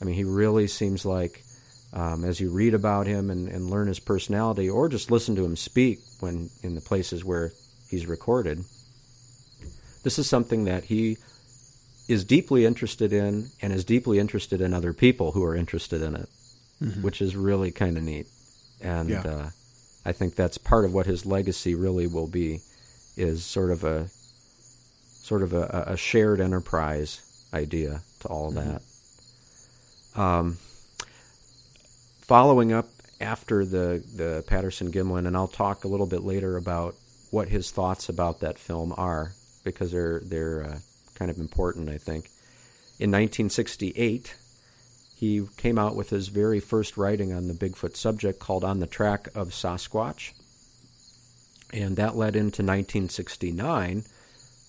I 0.00 0.04
mean, 0.04 0.14
he 0.14 0.24
really 0.24 0.68
seems 0.68 1.06
like, 1.06 1.42
um, 1.92 2.24
as 2.24 2.40
you 2.40 2.50
read 2.50 2.74
about 2.74 3.06
him 3.06 3.30
and, 3.30 3.48
and 3.48 3.70
learn 3.70 3.88
his 3.88 4.00
personality, 4.00 4.68
or 4.68 4.88
just 4.88 5.10
listen 5.10 5.36
to 5.36 5.44
him 5.44 5.56
speak 5.56 6.00
when 6.20 6.50
in 6.62 6.74
the 6.74 6.82
places 6.82 7.24
where 7.24 7.52
he's 7.88 8.06
recorded, 8.06 8.64
this 10.06 10.20
is 10.20 10.28
something 10.28 10.66
that 10.66 10.84
he 10.84 11.16
is 12.06 12.22
deeply 12.22 12.64
interested 12.64 13.12
in 13.12 13.48
and 13.60 13.72
is 13.72 13.84
deeply 13.84 14.20
interested 14.20 14.60
in 14.60 14.72
other 14.72 14.92
people 14.92 15.32
who 15.32 15.42
are 15.42 15.56
interested 15.56 16.00
in 16.00 16.14
it, 16.14 16.28
which 17.02 17.20
is 17.20 17.34
really 17.34 17.72
kind 17.72 17.96
of 17.96 18.04
neat. 18.04 18.28
And 18.80 19.08
Yeah. 19.10 19.22
uh, 19.22 19.50
I 20.04 20.12
think 20.12 20.36
that's 20.36 20.58
part 20.58 20.84
of 20.84 20.94
what 20.94 21.06
his 21.06 21.26
legacy 21.26 21.74
really 21.74 22.06
will 22.06 22.28
be, 22.28 22.60
is 23.16 23.44
sort 23.44 23.72
of 23.72 23.82
a 23.82 24.08
sort 25.24 25.42
of 25.42 25.52
a, 25.52 25.84
a 25.88 25.96
shared 25.96 26.40
enterprise 26.40 27.20
idea 27.52 28.02
to 28.20 28.28
all 28.28 28.46
of 28.50 28.54
that. 28.54 28.82
Um, 30.14 30.58
following 32.20 32.72
up 32.72 32.88
after 33.20 33.64
the 33.64 34.04
the 34.14 34.44
Patterson 34.46 34.92
Gimlin, 34.92 35.26
and 35.26 35.36
I'll 35.36 35.48
talk 35.48 35.82
a 35.82 35.88
little 35.88 36.06
bit 36.06 36.22
later 36.22 36.56
about 36.56 36.94
what 37.32 37.48
his 37.48 37.72
thoughts 37.72 38.08
about 38.08 38.38
that 38.38 38.56
film 38.56 38.94
are 38.96 39.32
because 39.72 39.92
they're 39.92 40.20
they're 40.24 40.64
uh, 40.64 40.78
kind 41.14 41.30
of 41.30 41.38
important, 41.38 41.88
I 41.88 41.98
think. 41.98 42.30
In 42.98 43.10
1968, 43.10 44.34
he 45.14 45.46
came 45.56 45.78
out 45.78 45.96
with 45.96 46.10
his 46.10 46.28
very 46.28 46.60
first 46.60 46.96
writing 46.96 47.32
on 47.32 47.48
the 47.48 47.54
Bigfoot 47.54 47.96
subject 47.96 48.38
called 48.38 48.64
"On 48.64 48.80
the 48.80 48.86
Track 48.86 49.28
of 49.34 49.48
Sasquatch," 49.48 50.32
and 51.72 51.96
that 51.96 52.16
led 52.16 52.36
into 52.36 52.62
1969, 52.62 54.04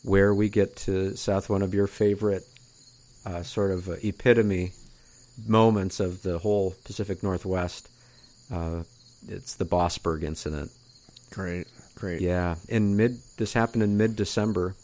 where 0.04 0.34
we 0.34 0.50
get 0.50 0.76
to 0.78 1.16
Seth, 1.16 1.50
one 1.50 1.62
of 1.62 1.74
your 1.74 1.88
favorite 1.88 2.44
uh, 3.26 3.44
sort 3.44 3.72
of 3.72 3.90
uh, 3.90 3.94
epitome 4.04 4.72
moments 5.46 6.00
of 6.00 6.24
the 6.24 6.40
whole 6.40 6.76
Pacific 6.84 7.24
Northwest. 7.24 7.90
Uh, 8.52 8.84
it's 9.28 9.56
the 9.56 9.66
Bossburg 9.66 10.24
incident. 10.24 10.72
Great. 11.32 11.68
Great. 11.98 12.22
Yeah, 12.22 12.56
in 12.70 12.96
mid 12.96 13.18
this 13.38 13.54
happened 13.54 13.82
in 13.84 13.98
mid 13.98 14.16
December, 14.16 14.76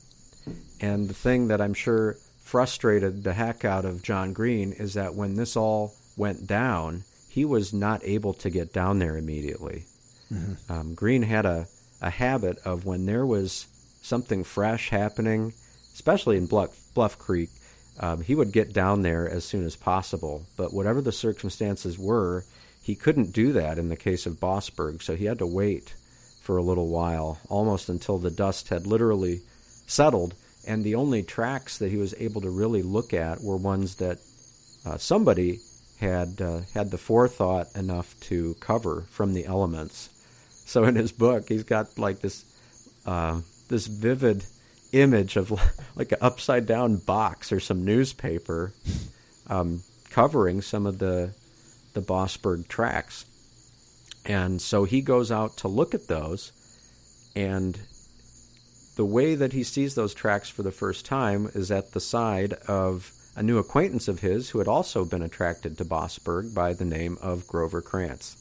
and 0.83 1.07
the 1.07 1.13
thing 1.13 1.47
that 1.47 1.61
I'm 1.61 1.73
sure 1.73 2.17
frustrated 2.41 3.23
the 3.23 3.33
heck 3.33 3.63
out 3.65 3.85
of 3.85 4.03
John 4.03 4.33
Green 4.33 4.73
is 4.73 4.93
that 4.93 5.15
when 5.15 5.35
this 5.35 5.55
all 5.55 5.93
went 6.17 6.45
down, 6.45 7.03
he 7.29 7.45
was 7.45 7.73
not 7.73 8.01
able 8.03 8.33
to 8.33 8.49
get 8.49 8.73
down 8.73 8.99
there 8.99 9.17
immediately. 9.17 9.85
Um, 10.69 10.93
Green 10.93 11.23
had 11.23 11.45
a 11.45 11.67
a 12.03 12.09
habit 12.09 12.57
of 12.65 12.85
when 12.85 13.05
there 13.05 13.25
was 13.25 13.65
something 14.01 14.43
fresh 14.43 14.89
happening, 14.89 15.53
especially 15.93 16.35
in 16.35 16.45
Bluff, 16.45 16.77
Bluff 16.93 17.17
Creek, 17.17 17.49
um, 17.99 18.21
he 18.21 18.35
would 18.35 18.51
get 18.51 18.73
down 18.73 19.01
there 19.01 19.27
as 19.29 19.45
soon 19.45 19.65
as 19.65 19.77
possible. 19.77 20.45
But 20.57 20.73
whatever 20.73 21.01
the 21.01 21.13
circumstances 21.13 21.97
were, 21.97 22.43
he 22.81 22.95
couldn't 22.95 23.31
do 23.31 23.53
that 23.53 23.77
in 23.77 23.87
the 23.87 23.95
case 23.95 24.25
of 24.25 24.41
Bossburg, 24.41 25.01
so 25.01 25.15
he 25.15 25.25
had 25.25 25.39
to 25.39 25.47
wait 25.47 25.93
for 26.41 26.57
a 26.57 26.63
little 26.63 26.89
while, 26.89 27.39
almost 27.47 27.87
until 27.87 28.17
the 28.17 28.29
dust 28.29 28.67
had 28.67 28.85
literally 28.85 29.39
settled. 29.87 30.35
And 30.65 30.83
the 30.83 30.95
only 30.95 31.23
tracks 31.23 31.77
that 31.77 31.91
he 31.91 31.97
was 31.97 32.15
able 32.19 32.41
to 32.41 32.49
really 32.49 32.81
look 32.81 33.13
at 33.13 33.43
were 33.43 33.57
ones 33.57 33.95
that 33.95 34.19
uh, 34.85 34.97
somebody 34.97 35.59
had 35.99 36.41
uh, 36.41 36.61
had 36.73 36.91
the 36.91 36.97
forethought 36.97 37.67
enough 37.75 38.19
to 38.21 38.55
cover 38.59 39.05
from 39.09 39.33
the 39.33 39.45
elements. 39.45 40.09
So 40.65 40.83
in 40.85 40.95
his 40.95 41.11
book, 41.11 41.49
he's 41.49 41.63
got 41.63 41.97
like 41.97 42.19
this 42.19 42.45
uh, 43.05 43.41
this 43.69 43.87
vivid 43.87 44.45
image 44.91 45.35
of 45.35 45.51
like 45.95 46.11
an 46.11 46.19
upside 46.21 46.65
down 46.65 46.97
box 46.97 47.51
or 47.51 47.59
some 47.59 47.85
newspaper 47.85 48.73
um, 49.47 49.81
covering 50.09 50.61
some 50.61 50.85
of 50.85 50.99
the 50.99 51.33
the 51.93 52.01
Bossburg 52.01 52.67
tracks. 52.67 53.25
And 54.25 54.61
so 54.61 54.85
he 54.85 55.01
goes 55.01 55.31
out 55.31 55.57
to 55.57 55.67
look 55.67 55.93
at 55.93 56.07
those, 56.07 56.51
and 57.35 57.77
the 58.95 59.05
way 59.05 59.35
that 59.35 59.53
he 59.53 59.63
sees 59.63 59.95
those 59.95 60.13
tracks 60.13 60.49
for 60.49 60.63
the 60.63 60.71
first 60.71 61.05
time 61.05 61.49
is 61.55 61.71
at 61.71 61.91
the 61.91 61.99
side 61.99 62.53
of 62.67 63.11
a 63.35 63.41
new 63.41 63.57
acquaintance 63.57 64.07
of 64.07 64.19
his 64.19 64.51
who 64.51 64.59
had 64.59 64.67
also 64.67 65.03
been 65.03 65.23
attracted 65.23 65.77
to 65.77 65.85
Bossburg 65.85 66.53
by 66.53 66.73
the 66.73 66.85
name 66.85 67.17
of 67.21 67.47
Grover 67.47 67.81
Krantz. 67.81 68.37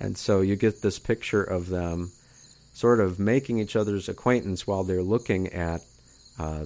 And 0.00 0.18
so 0.18 0.40
you 0.40 0.56
get 0.56 0.82
this 0.82 0.98
picture 0.98 1.42
of 1.42 1.68
them 1.68 2.10
sort 2.72 3.00
of 3.00 3.20
making 3.20 3.58
each 3.58 3.76
other's 3.76 4.08
acquaintance 4.08 4.66
while 4.66 4.82
they're 4.82 5.02
looking 5.02 5.48
at 5.48 5.82
uh, 6.38 6.64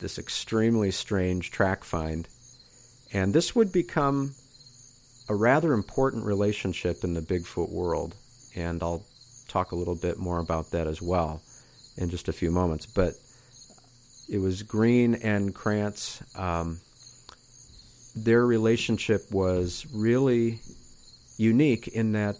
this 0.00 0.18
extremely 0.18 0.90
strange 0.90 1.50
track 1.50 1.84
find. 1.84 2.28
And 3.12 3.32
this 3.32 3.54
would 3.54 3.72
become 3.72 4.34
a 5.28 5.34
rather 5.34 5.72
important 5.72 6.24
relationship 6.24 7.04
in 7.04 7.14
the 7.14 7.20
Bigfoot 7.20 7.70
world. 7.70 8.16
And 8.56 8.82
I'll 8.82 9.04
talk 9.46 9.70
a 9.72 9.76
little 9.76 9.96
bit 9.96 10.18
more 10.18 10.38
about 10.38 10.70
that 10.72 10.86
as 10.86 11.00
well 11.00 11.42
in 11.98 12.08
just 12.08 12.28
a 12.28 12.32
few 12.32 12.50
moments. 12.50 12.86
But 12.86 13.14
it 14.28 14.38
was 14.38 14.62
Green 14.62 15.14
and 15.16 15.54
Krantz. 15.54 16.22
Um, 16.36 16.80
their 18.14 18.44
relationship 18.44 19.30
was 19.30 19.86
really 19.92 20.60
unique 21.36 21.88
in 21.88 22.12
that 22.12 22.36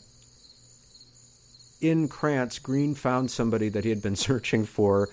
in 1.81 2.09
Krantz, 2.09 2.59
Green 2.59 2.95
found 2.95 3.31
somebody 3.31 3.69
that 3.69 3.85
he 3.85 3.91
had 3.91 4.03
been 4.03 4.17
searching 4.29 4.65
for 4.65 5.09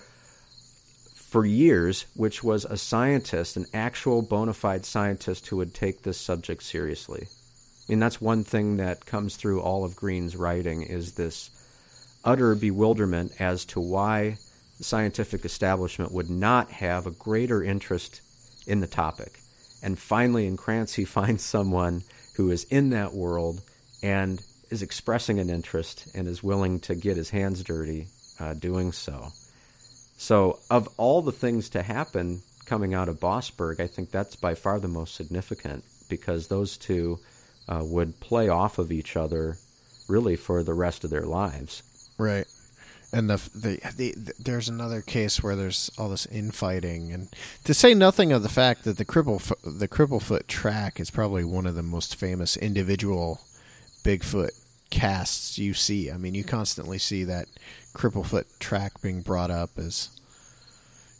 for 1.14 1.44
years, 1.44 2.06
which 2.14 2.42
was 2.42 2.64
a 2.64 2.76
scientist, 2.76 3.56
an 3.56 3.66
actual 3.74 4.22
bona 4.22 4.54
fide 4.54 4.86
scientist 4.86 5.48
who 5.48 5.56
would 5.56 5.74
take 5.74 6.02
this 6.02 6.18
subject 6.18 6.62
seriously. 6.62 7.26
I 7.26 7.92
mean, 7.92 7.98
that's 7.98 8.20
one 8.20 8.44
thing 8.44 8.78
that 8.78 9.06
comes 9.06 9.36
through 9.36 9.60
all 9.60 9.84
of 9.84 9.96
Green's 9.96 10.36
writing 10.36 10.82
is 10.82 11.12
this 11.12 11.50
utter 12.26 12.54
bewilderment 12.54 13.32
as 13.38 13.64
to 13.64 13.80
why 13.80 14.36
the 14.78 14.84
scientific 14.84 15.44
establishment 15.44 16.12
would 16.12 16.28
not 16.28 16.70
have 16.70 17.06
a 17.06 17.12
greater 17.12 17.62
interest 17.62 18.20
in 18.66 18.80
the 18.80 18.86
topic. 18.86 19.40
And 19.82 19.98
finally, 19.98 20.46
in 20.46 20.56
Krantz, 20.56 20.94
he 20.94 21.04
finds 21.18 21.44
someone 21.44 22.02
who 22.36 22.50
is 22.50 22.64
in 22.64 22.90
that 22.90 23.14
world 23.14 23.62
and 24.02 24.42
is 24.70 24.82
expressing 24.82 25.38
an 25.38 25.48
interest 25.48 26.08
and 26.14 26.26
is 26.26 26.42
willing 26.42 26.80
to 26.80 26.94
get 26.94 27.16
his 27.16 27.30
hands 27.30 27.62
dirty 27.62 28.08
uh, 28.40 28.54
doing 28.54 28.92
so. 28.92 29.28
So, 30.18 30.58
of 30.70 30.88
all 30.96 31.22
the 31.22 31.32
things 31.32 31.70
to 31.70 31.82
happen 31.82 32.42
coming 32.64 32.94
out 32.94 33.08
of 33.08 33.20
Bossburg, 33.20 33.80
I 33.80 33.86
think 33.86 34.10
that's 34.10 34.34
by 34.34 34.54
far 34.54 34.80
the 34.80 34.88
most 34.88 35.14
significant 35.14 35.84
because 36.08 36.48
those 36.48 36.76
two 36.76 37.18
uh, 37.68 37.82
would 37.84 38.18
play 38.20 38.48
off 38.48 38.78
of 38.78 38.90
each 38.90 39.16
other 39.16 39.56
really 40.08 40.36
for 40.36 40.62
the 40.62 40.74
rest 40.74 41.04
of 41.04 41.10
their 41.10 41.26
lives. 41.26 41.82
Right. 42.18 42.46
And 43.12 43.30
the, 43.30 43.36
the, 43.54 43.80
the, 43.96 44.12
the 44.12 44.32
there's 44.38 44.68
another 44.68 45.00
case 45.00 45.42
where 45.42 45.56
there's 45.56 45.90
all 45.96 46.08
this 46.08 46.26
infighting, 46.26 47.12
and 47.12 47.28
to 47.64 47.72
say 47.72 47.94
nothing 47.94 48.32
of 48.32 48.42
the 48.42 48.48
fact 48.48 48.84
that 48.84 48.98
the 48.98 49.04
cripple 49.04 49.40
the 49.62 49.88
Cripplefoot 49.88 50.48
track 50.48 50.98
is 50.98 51.10
probably 51.10 51.44
one 51.44 51.66
of 51.66 51.76
the 51.76 51.82
most 51.82 52.16
famous 52.16 52.56
individual 52.56 53.40
Bigfoot 54.02 54.50
casts 54.90 55.56
you 55.56 55.72
see. 55.72 56.10
I 56.10 56.16
mean, 56.16 56.34
you 56.34 56.44
constantly 56.44 56.98
see 56.98 57.24
that 57.24 57.46
Cripplefoot 57.94 58.58
track 58.58 59.00
being 59.00 59.20
brought 59.22 59.50
up 59.50 59.70
as 59.78 60.10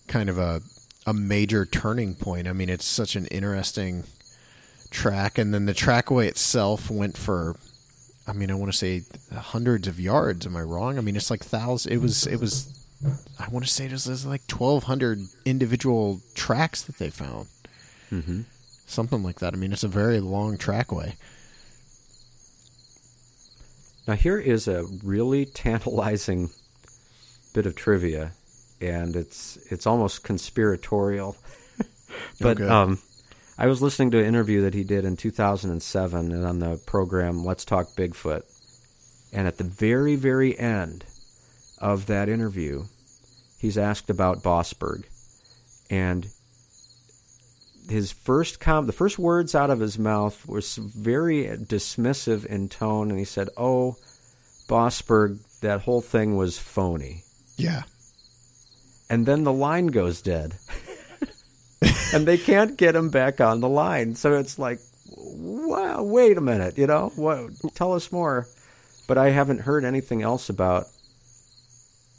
kind 0.09 0.28
of 0.28 0.38
a 0.38 0.62
a 1.07 1.14
major 1.14 1.64
turning 1.64 2.14
point. 2.14 2.49
I 2.49 2.53
mean, 2.53 2.68
it's 2.68 2.84
such 2.84 3.14
an 3.14 3.26
interesting 3.26 4.05
track, 4.90 5.38
and 5.38 5.55
then 5.55 5.66
the 5.66 5.74
trackway 5.74 6.26
itself 6.26 6.90
went 6.90 7.16
for. 7.16 7.57
I 8.29 8.33
mean, 8.33 8.51
I 8.51 8.55
want 8.55 8.72
to 8.72 8.77
say 8.77 9.03
hundreds 9.35 9.87
of 9.87 10.01
yards. 10.01 10.47
Am 10.47 10.57
I 10.57 10.62
wrong? 10.62 10.99
I 10.99 11.01
mean, 11.01 11.16
it's 11.16 11.31
like 11.31 11.45
thousands. 11.45 11.95
It 11.95 11.99
was. 11.99 12.27
It 12.27 12.41
was. 12.41 12.72
I 13.39 13.49
want 13.51 13.64
to 13.64 13.70
say 13.70 13.87
it 13.87 13.93
was 13.93 14.27
like 14.27 14.47
twelve 14.47 14.85
hundred 14.85 15.18
individual 15.45 16.20
tracks 16.35 16.83
that 16.83 16.99
they 16.99 17.11
found. 17.11 17.47
Mm-hmm. 18.11 18.41
Something 18.87 19.22
like 19.22 19.39
that. 19.41 19.53
I 19.55 19.57
mean, 19.57 19.72
it's 19.72 19.85
a 19.85 19.89
very 19.89 20.20
long 20.20 20.57
trackway. 20.59 21.14
Now, 24.09 24.14
here 24.14 24.39
is 24.39 24.68
a 24.68 24.85
really 25.03 25.47
tantalizing 25.47 26.51
bit 27.55 27.66
of 27.66 27.74
trivia, 27.74 28.33
and 28.81 29.16
it's 29.16 29.57
it's 29.70 29.87
almost 29.87 30.22
conspiratorial. 30.24 31.37
but 32.41 32.61
Okay. 32.61 32.68
um, 32.68 32.99
I 33.59 33.66
was 33.66 33.80
listening 33.80 34.11
to 34.11 34.18
an 34.18 34.26
interview 34.26 34.62
that 34.62 34.74
he 34.74 34.84
did 34.84 35.04
in 35.04 35.16
2007 35.16 36.32
and 36.32 36.44
on 36.44 36.59
the 36.59 36.80
program 36.86 37.44
Let's 37.44 37.64
Talk 37.64 37.86
Bigfoot, 37.96 38.42
and 39.32 39.46
at 39.48 39.57
the 39.57 39.64
very 39.64 40.16
very 40.16 40.59
end 40.59 41.04
of 41.78 42.07
that 42.07 42.28
interview, 42.28 42.84
he's 43.59 43.78
asked 43.78 44.11
about 44.11 44.42
Bossburg, 44.42 45.04
and 45.90 46.26
his 47.88 48.12
first 48.12 48.61
com 48.61 48.86
the 48.86 48.92
first 48.92 49.18
words 49.18 49.54
out 49.54 49.70
of 49.70 49.80
his 49.80 49.98
mouth 49.98 50.46
was 50.46 50.76
very 50.76 51.44
dismissive 51.44 52.44
in 52.44 52.68
tone 52.68 53.11
and 53.11 53.18
he 53.18 53.24
said 53.24 53.48
oh 53.57 53.94
bossburg 54.68 55.38
that 55.61 55.80
whole 55.82 56.00
thing 56.00 56.36
was 56.36 56.59
phony. 56.59 57.22
Yeah. 57.57 57.84
and 59.09 59.24
then 59.24 59.44
the 59.44 59.52
line 59.52 59.86
goes 59.86 60.20
dead 60.20 60.54
and 62.12 62.26
they 62.26 62.38
can't 62.38 62.76
get 62.76 62.94
him 62.94 63.11
back 63.11 63.40
on 63.40 63.61
the 63.61 63.68
line 63.68 64.14
so 64.14 64.34
it's 64.34 64.59
like 64.59 64.80
wow 65.16 66.02
wait 66.02 66.36
a 66.36 66.40
minute 66.40 66.78
you 66.78 66.86
know 66.86 67.12
what 67.16 67.50
tell 67.74 67.92
us 67.92 68.12
more 68.12 68.46
but 69.09 69.18
i 69.18 69.30
haven't 69.30 69.61
heard 69.61 69.84
anything 69.84 70.22
else 70.22 70.48
about 70.48 70.86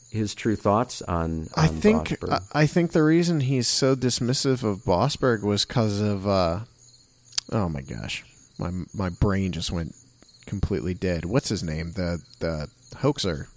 his 0.09 0.33
true 0.33 0.55
thoughts 0.55 1.01
on, 1.01 1.47
on 1.55 1.65
I 1.65 1.67
think 1.67 2.07
Bossburg. 2.09 2.41
I, 2.53 2.61
I 2.61 2.65
think 2.65 2.91
the 2.91 3.03
reason 3.03 3.41
he's 3.41 3.67
so 3.67 3.93
dismissive 3.93 4.63
of 4.63 4.79
Bossburg 4.79 5.43
was 5.43 5.65
because 5.65 5.99
of 5.99 6.25
uh, 6.25 6.61
oh 7.51 7.67
my 7.67 7.81
gosh, 7.81 8.23
my 8.57 8.71
my 8.93 9.09
brain 9.09 9.51
just 9.51 9.69
went 9.69 9.95
completely 10.45 10.93
dead. 10.93 11.25
What's 11.25 11.49
his 11.49 11.61
name? 11.61 11.91
The 11.91 12.23
the 12.39 12.69
hoaxer. 12.99 13.49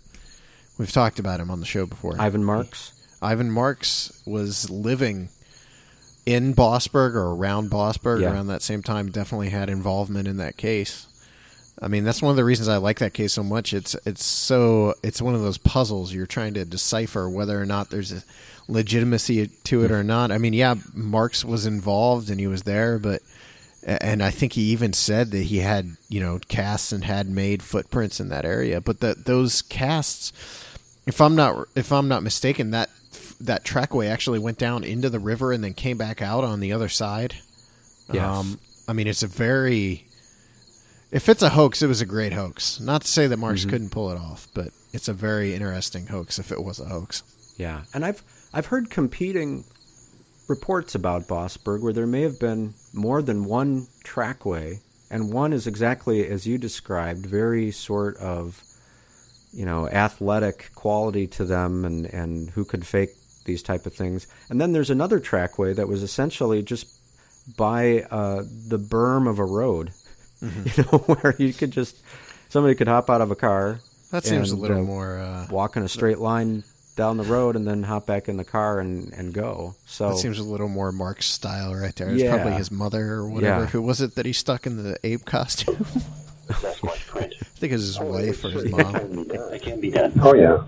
We've 0.76 0.90
talked 0.90 1.18
about 1.18 1.38
him 1.38 1.52
on 1.52 1.60
the 1.60 1.66
show 1.66 1.86
before. 1.86 2.20
ivan 2.20 2.42
marks 2.42 2.92
Ivan 3.22 3.50
Marks 3.50 4.22
was 4.24 4.70
living 4.70 5.28
in 6.30 6.54
Bossburg 6.54 7.14
or 7.14 7.32
around 7.34 7.70
Bossburg 7.70 8.20
Yeah. 8.20 8.32
around 8.32 8.46
that 8.48 8.62
same 8.62 8.82
time. 8.82 9.10
Definitely 9.10 9.50
had 9.50 9.68
involvement 9.68 10.28
in 10.28 10.36
that 10.38 10.56
case. 10.56 11.06
I 11.82 11.88
mean, 11.88 12.04
that's 12.04 12.20
one 12.20 12.30
of 12.30 12.36
the 12.36 12.44
reasons 12.44 12.68
I 12.68 12.76
like 12.76 12.98
that 12.98 13.14
case 13.14 13.32
so 13.32 13.42
much. 13.42 13.72
It's 13.72 13.96
it's 14.04 14.24
so 14.24 14.94
it's 15.02 15.22
one 15.22 15.34
of 15.34 15.40
those 15.40 15.56
puzzles 15.58 16.12
you're 16.12 16.26
trying 16.26 16.54
to 16.54 16.64
decipher 16.64 17.28
whether 17.28 17.60
or 17.60 17.64
not 17.64 17.90
there's 17.90 18.12
a 18.12 18.22
legitimacy 18.68 19.46
to 19.64 19.84
it 19.84 19.90
or 19.90 20.04
not. 20.04 20.30
I 20.30 20.38
mean, 20.38 20.52
yeah, 20.52 20.74
Marks 20.94 21.44
was 21.44 21.66
involved 21.66 22.28
and 22.30 22.38
he 22.38 22.46
was 22.46 22.62
there, 22.64 22.98
but 22.98 23.22
and 23.82 24.22
I 24.22 24.30
think 24.30 24.52
he 24.52 24.62
even 24.72 24.92
said 24.92 25.30
that 25.30 25.44
he 25.44 25.58
had 25.58 25.96
you 26.10 26.20
know 26.20 26.38
casts 26.48 26.92
and 26.92 27.04
had 27.04 27.30
made 27.30 27.62
footprints 27.62 28.20
in 28.20 28.28
that 28.28 28.44
area. 28.44 28.80
But 28.82 29.00
that 29.00 29.24
those 29.24 29.62
casts, 29.62 30.32
if 31.06 31.18
I'm 31.20 31.34
not 31.34 31.66
if 31.74 31.90
I'm 31.92 32.08
not 32.08 32.22
mistaken, 32.22 32.72
that 32.72 32.90
that 33.40 33.64
trackway 33.64 34.06
actually 34.08 34.38
went 34.38 34.58
down 34.58 34.84
into 34.84 35.08
the 35.10 35.18
river 35.18 35.52
and 35.52 35.62
then 35.64 35.74
came 35.74 35.96
back 35.96 36.20
out 36.22 36.44
on 36.44 36.60
the 36.60 36.72
other 36.72 36.88
side. 36.88 37.36
Yes. 38.12 38.56
I 38.88 38.92
mean, 38.92 39.06
it's 39.06 39.22
a 39.22 39.26
very. 39.28 40.06
If 41.10 41.28
it's 41.28 41.42
a 41.42 41.50
hoax, 41.50 41.82
it 41.82 41.86
was 41.88 42.00
a 42.00 42.06
great 42.06 42.32
hoax. 42.32 42.78
Not 42.80 43.02
to 43.02 43.08
say 43.08 43.26
that 43.26 43.36
Marks 43.38 43.62
Mm-hmm. 43.62 43.70
couldn't 43.70 43.90
pull 43.90 44.10
it 44.10 44.16
off, 44.18 44.46
but 44.54 44.68
it's 44.92 45.08
a 45.08 45.12
very 45.12 45.54
interesting 45.54 46.06
hoax 46.06 46.38
if 46.38 46.52
it 46.52 46.62
was 46.62 46.78
a 46.78 46.84
hoax. 46.84 47.22
Yeah, 47.56 47.82
and 47.94 48.04
I've 48.04 48.22
I've 48.52 48.66
heard 48.66 48.90
competing 48.90 49.64
reports 50.48 50.94
about 50.94 51.28
Bossburg 51.28 51.80
where 51.82 51.92
there 51.92 52.06
may 52.06 52.22
have 52.22 52.38
been 52.40 52.74
more 52.92 53.22
than 53.22 53.44
one 53.44 53.86
trackway, 54.04 54.80
and 55.10 55.32
one 55.32 55.52
is 55.52 55.66
exactly 55.66 56.26
as 56.26 56.46
you 56.46 56.58
described, 56.58 57.26
very 57.26 57.70
sort 57.70 58.16
of, 58.16 58.62
you 59.52 59.64
know, 59.64 59.88
athletic 59.88 60.70
quality 60.74 61.26
to 61.28 61.44
them, 61.44 61.84
and 61.84 62.06
and 62.06 62.50
who 62.50 62.64
could 62.64 62.86
fake 62.86 63.10
these 63.44 63.62
type 63.62 63.86
of 63.86 63.94
things. 63.94 64.26
And 64.48 64.60
then 64.60 64.72
there's 64.72 64.90
another 64.90 65.20
trackway 65.20 65.72
that 65.74 65.88
was 65.88 66.02
essentially 66.02 66.62
just 66.62 66.86
by 67.56 68.02
uh, 68.10 68.42
the 68.68 68.78
berm 68.78 69.28
of 69.28 69.38
a 69.38 69.44
road, 69.44 69.92
you 70.42 70.84
know, 70.84 70.98
where 70.98 71.34
you 71.38 71.52
could 71.52 71.70
just 71.70 71.96
somebody 72.48 72.74
could 72.74 72.88
hop 72.88 73.10
out 73.10 73.20
of 73.20 73.30
a 73.30 73.36
car. 73.36 73.80
That 74.10 74.24
seems 74.24 74.50
a 74.50 74.56
little 74.56 74.78
uh, 74.78 74.82
more. 74.82 75.18
Uh, 75.18 75.46
walk 75.50 75.76
in 75.76 75.82
a 75.82 75.88
straight 75.88 76.18
line 76.18 76.64
down 76.96 77.16
the 77.16 77.24
road 77.24 77.56
and 77.56 77.66
then 77.66 77.82
hop 77.84 78.06
back 78.06 78.28
in 78.28 78.36
the 78.36 78.44
car 78.44 78.80
and, 78.80 79.12
and 79.14 79.32
go. 79.32 79.74
So 79.86 80.10
that 80.10 80.18
seems 80.18 80.38
a 80.38 80.42
little 80.42 80.68
more 80.68 80.92
Mark's 80.92 81.26
style 81.26 81.74
right 81.74 81.94
there. 81.94 82.10
It's 82.10 82.22
Yeah. 82.22 82.34
probably 82.36 82.54
his 82.54 82.70
mother 82.70 83.12
or 83.12 83.30
whatever. 83.30 83.60
Yeah. 83.62 83.66
Who 83.68 83.80
was 83.82 84.00
it 84.00 84.16
that 84.16 84.26
he 84.26 84.32
stuck 84.32 84.66
in 84.66 84.82
the 84.82 84.98
ape 85.04 85.24
costume? 85.24 85.86
That's 86.62 86.82
my 86.82 86.96
print. 87.06 87.34
I 87.40 87.44
think 87.60 87.72
it 87.72 87.76
was 87.76 87.86
his 87.86 88.00
wife 88.00 88.44
or 88.44 88.50
his 88.50 88.70
mom. 88.70 88.92
can 88.92 89.22
be 89.22 89.28
done. 89.28 89.54
It 89.54 89.62
can 89.62 89.80
be 89.80 89.90
done. 89.90 90.12
Oh, 90.20 90.34
yeah. 90.34 90.64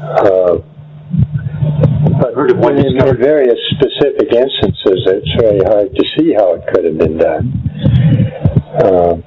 Uh, 0.00 0.62
but 2.24 2.34
Heard 2.34 2.52
of 2.52 2.58
one 2.58 2.78
in, 2.78 2.96
in 2.96 3.16
various 3.20 3.58
specific 3.76 4.32
instances, 4.32 5.04
it's 5.12 5.32
very 5.36 5.60
hard 5.60 5.94
to 5.94 6.04
see 6.16 6.32
how 6.32 6.54
it 6.54 6.64
could 6.72 6.84
have 6.86 6.96
been 6.96 7.18
done. 7.18 7.52
Um, 8.80 9.24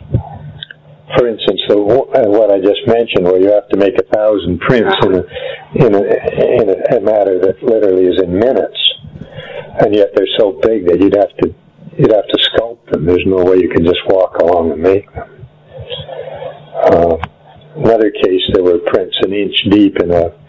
for 1.14 1.28
instance, 1.30 1.62
the, 1.70 1.78
uh, 1.78 2.26
what 2.26 2.50
I 2.50 2.58
just 2.58 2.82
mentioned, 2.88 3.26
where 3.26 3.40
you 3.40 3.52
have 3.54 3.70
to 3.70 3.78
make 3.78 3.94
a 4.02 4.06
thousand 4.10 4.60
prints 4.62 4.98
in 5.06 5.14
a, 5.14 5.22
in 5.78 5.94
a, 5.94 6.02
in 6.58 6.70
a, 6.74 7.00
matter 7.02 7.38
that 7.38 7.62
literally 7.62 8.08
is 8.08 8.20
in 8.22 8.34
minutes, 8.34 8.82
and 9.78 9.94
yet 9.94 10.10
they're 10.16 10.34
so 10.40 10.60
big 10.64 10.88
that 10.88 11.00
you'd 11.00 11.16
have 11.16 11.38
to 11.46 11.54
you'd 11.98 12.12
have 12.12 12.28
to 12.28 12.40
sculpt 12.50 12.92
them. 12.92 13.06
There's 13.06 13.26
no 13.28 13.44
way 13.46 13.58
you 13.58 13.70
can 13.70 13.86
just 13.86 14.02
walk 14.08 14.42
along 14.42 14.72
and 14.72 14.82
make 14.82 15.06
them. 15.14 15.46
Uh, 16.82 17.18
another 17.78 18.10
case, 18.10 18.42
there 18.54 18.64
were 18.64 18.80
prints 18.80 19.16
an 19.22 19.34
inch 19.34 19.56
deep 19.70 19.98
in 20.02 20.12
a 20.12 20.47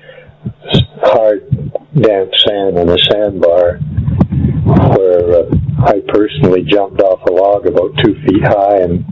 in 2.80 2.88
a 2.88 2.98
sandbar, 2.98 3.78
where 4.96 5.30
uh, 5.30 5.50
I 5.86 6.00
personally 6.08 6.62
jumped 6.62 7.00
off 7.00 7.20
a 7.28 7.32
log 7.32 7.66
about 7.66 7.96
two 8.04 8.14
feet 8.26 8.42
high 8.44 8.78
and 8.82 9.04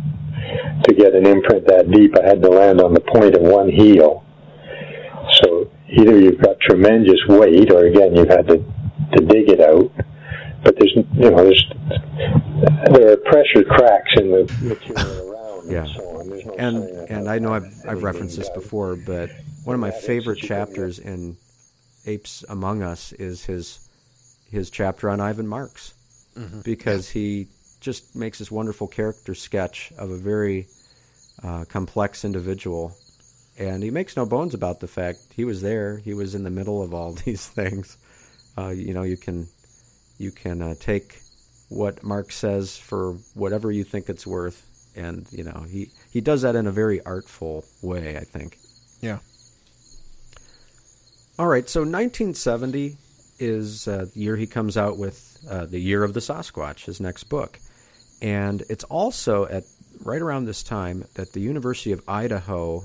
to 0.84 0.94
get 0.94 1.14
an 1.14 1.26
imprint 1.26 1.66
that 1.66 1.90
deep, 1.90 2.14
I 2.18 2.26
had 2.26 2.42
to 2.42 2.48
land 2.48 2.80
on 2.80 2.94
the 2.94 3.00
point 3.00 3.34
of 3.34 3.42
one 3.42 3.68
heel. 3.70 4.24
So 5.42 5.70
either 5.88 6.18
you've 6.18 6.40
got 6.40 6.60
tremendous 6.60 7.18
weight, 7.28 7.72
or 7.72 7.86
again 7.86 8.14
you've 8.16 8.28
had 8.28 8.46
to 8.48 8.58
to 8.58 9.24
dig 9.24 9.48
it 9.48 9.60
out. 9.60 9.90
But 10.62 10.76
there's 10.78 10.92
you 10.96 11.30
know 11.30 11.36
there's 11.44 11.64
there 12.92 13.12
are 13.12 13.16
pressure 13.16 13.64
cracks 13.64 14.12
in 14.16 14.30
the 14.30 14.52
material 14.62 15.32
around 15.32 15.70
Yeah. 15.70 15.80
and 15.82 15.90
so 15.90 16.02
on. 16.20 16.28
No 16.28 16.54
and 16.58 17.10
and 17.10 17.28
I 17.28 17.38
know 17.38 17.52
I've 17.54 17.72
I've 17.88 18.02
referenced 18.02 18.36
this 18.36 18.50
before, 18.50 18.96
but 18.96 19.30
one 19.64 19.74
of 19.74 19.80
my 19.80 19.90
favorite 19.90 20.38
chapters 20.38 20.98
in 20.98 21.36
Apes 22.06 22.44
Among 22.48 22.82
Us 22.82 23.12
is 23.12 23.44
his 23.44 23.80
his 24.50 24.70
chapter 24.70 25.10
on 25.10 25.20
Ivan 25.20 25.46
Marks 25.48 25.94
because 26.64 27.10
he 27.10 27.48
just 27.80 28.14
makes 28.14 28.38
this 28.38 28.50
wonderful 28.50 28.86
character 28.86 29.34
sketch 29.34 29.92
of 29.98 30.10
a 30.10 30.16
very 30.16 30.66
uh, 31.42 31.64
complex 31.64 32.24
individual, 32.24 32.96
and 33.58 33.82
he 33.82 33.90
makes 33.90 34.16
no 34.16 34.26
bones 34.26 34.54
about 34.54 34.80
the 34.80 34.88
fact 34.88 35.18
he 35.34 35.44
was 35.44 35.62
there. 35.62 35.98
He 35.98 36.14
was 36.14 36.34
in 36.34 36.44
the 36.44 36.50
middle 36.50 36.82
of 36.82 36.94
all 36.94 37.12
these 37.24 37.46
things. 37.46 37.96
Uh, 38.56 38.68
you 38.68 38.94
know, 38.94 39.02
you 39.02 39.16
can 39.16 39.48
you 40.18 40.30
can 40.30 40.62
uh, 40.62 40.74
take 40.78 41.20
what 41.68 42.02
Mark 42.02 42.32
says 42.32 42.76
for 42.76 43.14
whatever 43.34 43.70
you 43.72 43.84
think 43.84 44.08
it's 44.08 44.26
worth, 44.26 44.64
and 44.94 45.26
you 45.30 45.44
know 45.44 45.66
he 45.68 45.90
he 46.10 46.20
does 46.20 46.42
that 46.42 46.56
in 46.56 46.66
a 46.66 46.72
very 46.72 47.04
artful 47.04 47.64
way. 47.82 48.16
I 48.16 48.24
think. 48.24 48.58
Yeah. 49.00 49.18
All 51.38 51.48
right, 51.48 51.68
so 51.68 51.80
1970 51.80 52.96
is 53.38 53.86
uh, 53.86 54.06
the 54.14 54.20
year 54.20 54.36
he 54.36 54.46
comes 54.46 54.78
out 54.78 54.96
with 54.96 55.36
uh, 55.50 55.66
the 55.66 55.78
Year 55.78 56.02
of 56.02 56.14
the 56.14 56.20
Sasquatch, 56.20 56.86
his 56.86 56.98
next 56.98 57.24
book, 57.24 57.60
and 58.22 58.62
it's 58.70 58.84
also 58.84 59.44
at 59.44 59.64
right 60.02 60.22
around 60.22 60.46
this 60.46 60.62
time 60.62 61.04
that 61.14 61.34
the 61.34 61.40
University 61.40 61.92
of 61.92 62.02
Idaho 62.08 62.84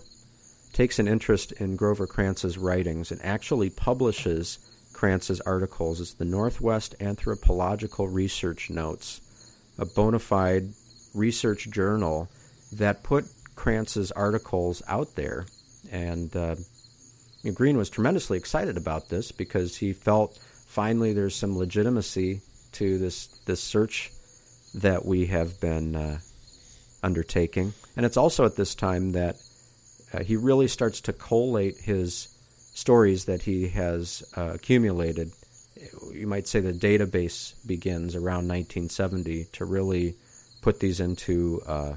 takes 0.74 1.00
an 1.00 1.08
interest 1.08 1.54
in 1.54 1.78
Grover 1.78 2.06
Krantz's 2.06 2.58
writings 2.58 3.10
and 3.14 3.22
actually 3.24 3.70
publishes 3.70 4.60
Krantz's 4.92 5.40
articles. 5.40 6.02
It's 6.02 6.16
the 6.16 6.26
Northwest 6.26 6.96
Anthropological 7.00 8.10
Research 8.10 8.70
Notes, 8.70 9.22
a 9.78 9.86
bona 9.86 10.20
fide 10.20 10.74
research 11.14 11.70
journal 11.72 12.28
that 12.74 13.02
put 13.02 13.24
Krantz's 13.56 14.12
articles 14.12 14.82
out 14.90 15.16
there. 15.16 15.46
And 15.90 16.36
uh, 16.36 16.56
Green 17.50 17.78
was 17.78 17.90
tremendously 17.90 18.38
excited 18.38 18.78
about 18.78 19.10
this 19.10 19.32
because 19.32 19.78
he 19.78 19.94
felt 19.94 20.38
finally 20.68 21.14
there's 21.14 21.36
some 21.36 21.58
legitimacy 21.58 22.42
to 22.74 22.98
this 23.00 23.28
this 23.46 23.62
search 23.62 24.12
that 24.76 25.06
we 25.06 25.26
have 25.26 25.60
been 25.60 25.96
uh, 25.96 26.20
undertaking. 27.04 27.74
And 27.98 28.06
it's 28.06 28.18
also 28.18 28.46
at 28.46 28.56
this 28.56 28.76
time 28.76 29.14
that 29.14 29.36
uh, 30.14 30.24
he 30.24 30.36
really 30.36 30.68
starts 30.68 31.02
to 31.02 31.14
collate 31.14 31.78
his 31.78 32.28
stories 32.74 33.26
that 33.26 33.42
he 33.42 33.68
has 33.70 34.24
uh, 34.38 34.52
accumulated. 34.54 35.32
You 36.14 36.28
might 36.28 36.48
say 36.48 36.60
the 36.60 36.74
database 36.74 37.54
begins 37.66 38.16
around 38.16 38.48
1970 38.48 39.46
to 39.54 39.66
really 39.66 40.16
put 40.62 40.80
these 40.80 41.00
into 41.00 41.62
uh, 41.66 41.96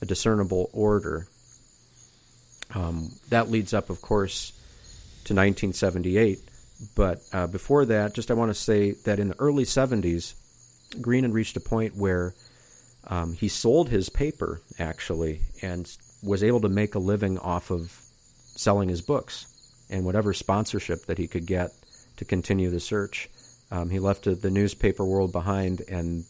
a 0.00 0.06
discernible 0.06 0.70
order. 0.72 1.26
Um, 2.74 3.10
that 3.30 3.50
leads 3.50 3.72
up, 3.72 3.88
of 3.88 4.02
course, 4.02 4.52
to 5.28 5.34
1978. 5.34 6.40
But 6.94 7.20
uh, 7.32 7.46
before 7.46 7.84
that, 7.86 8.14
just 8.14 8.30
I 8.30 8.34
want 8.34 8.50
to 8.50 8.54
say 8.54 8.92
that 9.04 9.18
in 9.18 9.28
the 9.28 9.38
early 9.38 9.64
70s, 9.64 10.34
Green 11.00 11.24
had 11.24 11.34
reached 11.34 11.56
a 11.56 11.60
point 11.60 11.96
where 11.96 12.34
um, 13.06 13.32
he 13.34 13.48
sold 13.48 13.88
his 13.88 14.08
paper, 14.08 14.60
actually, 14.78 15.40
and 15.62 15.90
was 16.22 16.42
able 16.42 16.60
to 16.60 16.68
make 16.68 16.94
a 16.94 16.98
living 16.98 17.38
off 17.38 17.70
of 17.70 17.92
selling 18.54 18.88
his 18.88 19.02
books 19.02 19.46
and 19.90 20.04
whatever 20.04 20.32
sponsorship 20.32 21.06
that 21.06 21.18
he 21.18 21.26
could 21.26 21.46
get 21.46 21.72
to 22.16 22.24
continue 22.24 22.70
the 22.70 22.80
search. 22.80 23.28
Um, 23.70 23.90
he 23.90 23.98
left 23.98 24.24
the 24.24 24.50
newspaper 24.50 25.04
world 25.04 25.32
behind, 25.32 25.82
and 25.88 26.24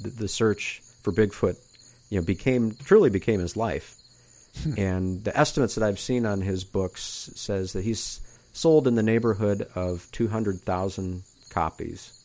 the, 0.00 0.10
the 0.10 0.28
search 0.28 0.82
for 1.02 1.12
Bigfoot, 1.12 1.56
you 2.10 2.20
know, 2.20 2.24
became 2.24 2.74
truly 2.84 3.10
became 3.10 3.40
his 3.40 3.56
life. 3.56 3.96
And 4.76 5.24
the 5.24 5.36
estimates 5.36 5.74
that 5.74 5.84
I've 5.84 5.98
seen 5.98 6.26
on 6.26 6.40
his 6.40 6.64
books 6.64 7.30
says 7.34 7.72
that 7.72 7.84
he's 7.84 8.20
sold 8.52 8.86
in 8.86 8.94
the 8.94 9.02
neighborhood 9.02 9.68
of 9.74 10.08
200,000 10.12 11.22
copies, 11.50 12.24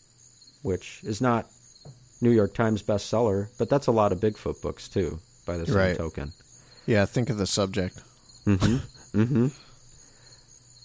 which 0.62 1.02
is 1.04 1.22
not 1.22 1.48
New 2.22 2.32
York 2.32 2.54
Times 2.54 2.84
bestseller, 2.84 3.48
but 3.58 3.70
that's 3.70 3.88
a 3.88 3.92
lot 3.92 4.12
of 4.12 4.20
Bigfoot 4.20 4.62
books 4.62 4.88
too, 4.88 5.20
by 5.46 5.58
the 5.58 5.66
same 5.66 5.76
Right. 5.76 5.98
token. 5.98 6.34
Yeah, 6.86 7.06
think 7.06 7.30
of 7.30 7.38
the 7.38 7.48
subject. 7.48 8.02
Mm-hmm. 8.46 9.22
mm-hmm. 9.22 9.48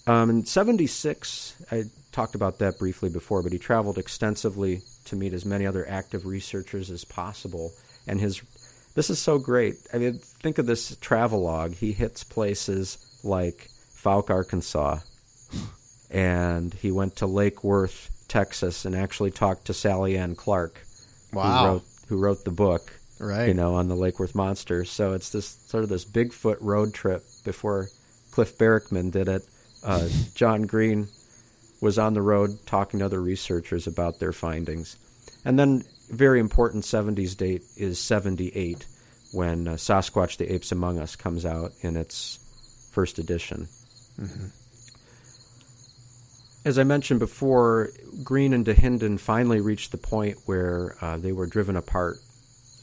Um, 0.07 0.29
in 0.29 0.45
'76, 0.45 1.55
I 1.71 1.85
talked 2.11 2.35
about 2.35 2.59
that 2.59 2.77
briefly 2.77 3.09
before, 3.09 3.41
but 3.41 3.51
he 3.51 3.57
traveled 3.57 3.97
extensively 3.97 4.81
to 5.05 5.15
meet 5.15 5.33
as 5.33 5.45
many 5.45 5.65
other 5.65 5.87
active 5.89 6.25
researchers 6.25 6.91
as 6.91 7.03
possible. 7.03 7.71
And 8.07 8.19
his 8.19 8.41
this 8.95 9.09
is 9.09 9.19
so 9.19 9.37
great. 9.37 9.75
I 9.93 9.97
mean, 9.97 10.19
think 10.19 10.57
of 10.57 10.65
this 10.65 10.95
travelogue. 10.97 11.75
He 11.75 11.91
hits 11.91 12.23
places 12.23 12.97
like 13.23 13.69
Fouke, 13.95 14.29
Arkansas, 14.29 14.99
and 16.09 16.73
he 16.73 16.91
went 16.91 17.15
to 17.17 17.25
Lake 17.27 17.63
Worth, 17.63 18.11
Texas, 18.27 18.85
and 18.85 18.95
actually 18.95 19.31
talked 19.31 19.65
to 19.65 19.73
Sallie 19.73 20.17
Ann 20.17 20.35
Clarke, 20.35 20.81
Wow. 21.33 21.43
who 21.43 21.65
wrote 21.67 21.83
who 22.07 22.17
wrote 22.17 22.45
the 22.45 22.51
book 22.51 22.93
Right. 23.19 23.47
you 23.47 23.53
know, 23.53 23.73
on 23.75 23.87
the 23.87 23.95
Lake 23.95 24.19
Worth 24.19 24.35
Monster. 24.35 24.85
So 24.85 25.13
it's 25.13 25.29
this 25.29 25.57
sort 25.67 25.83
of 25.83 25.89
this 25.89 26.05
Bigfoot 26.05 26.57
road 26.59 26.93
trip 26.93 27.23
before 27.43 27.89
Cliff 28.31 28.57
Barackman 28.57 29.11
did 29.11 29.27
it. 29.27 29.43
Uh, 29.83 30.07
John 30.35 30.63
Green 30.63 31.07
was 31.81 31.97
on 31.97 32.13
the 32.13 32.21
road 32.21 32.51
talking 32.65 32.99
to 32.99 33.05
other 33.05 33.21
researchers 33.21 33.87
about 33.87 34.19
their 34.19 34.31
findings. 34.33 34.97
And 35.43 35.57
then, 35.57 35.83
very 36.09 36.39
important 36.39 36.83
70s 36.83 37.35
date 37.35 37.63
is 37.77 37.99
78, 37.99 38.85
when 39.33 39.67
uh, 39.67 39.71
Sasquatch 39.73 40.37
the 40.37 40.51
Apes 40.53 40.71
Among 40.71 40.99
Us 40.99 41.15
comes 41.15 41.45
out 41.45 41.73
in 41.81 41.97
its 41.97 42.39
first 42.91 43.19
edition. 43.19 43.67
As 46.65 46.79
I 46.79 46.83
mentioned 46.83 47.19
before, 47.19 47.89
Green 48.23 48.53
and 48.53 48.65
Dahinden 48.65 49.19
finally 49.19 49.59
reached 49.59 49.91
the 49.91 49.97
point 49.97 50.37
where 50.45 50.95
uh, 51.01 51.17
they 51.17 51.31
were 51.31 51.45
driven 51.45 51.75
apart 51.75 52.17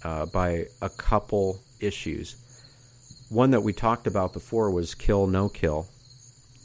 uh, 0.05 0.27
by 0.27 0.67
a 0.81 0.89
couple 0.89 1.59
issues. 1.81 2.37
One 3.29 3.51
that 3.51 3.63
we 3.63 3.73
talked 3.73 4.07
about 4.07 4.35
before 4.35 4.71
was 4.71 4.95
kill, 4.95 5.27
no 5.27 5.49
kill. 5.49 5.89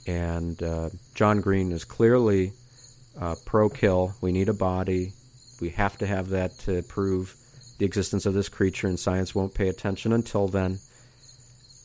And 0.05 0.61
uh, 0.61 0.89
John 1.15 1.41
Green 1.41 1.71
is 1.71 1.85
clearly 1.85 2.53
uh, 3.19 3.35
pro 3.45 3.69
kill. 3.69 4.13
We 4.21 4.31
need 4.31 4.49
a 4.49 4.53
body. 4.53 5.13
We 5.59 5.69
have 5.69 5.97
to 5.99 6.07
have 6.07 6.29
that 6.29 6.57
to 6.59 6.83
prove 6.83 7.35
the 7.77 7.85
existence 7.85 8.25
of 8.25 8.33
this 8.33 8.49
creature, 8.49 8.87
and 8.87 8.99
science 8.99 9.35
won't 9.35 9.53
pay 9.53 9.69
attention 9.69 10.11
until 10.13 10.47
then. 10.47 10.79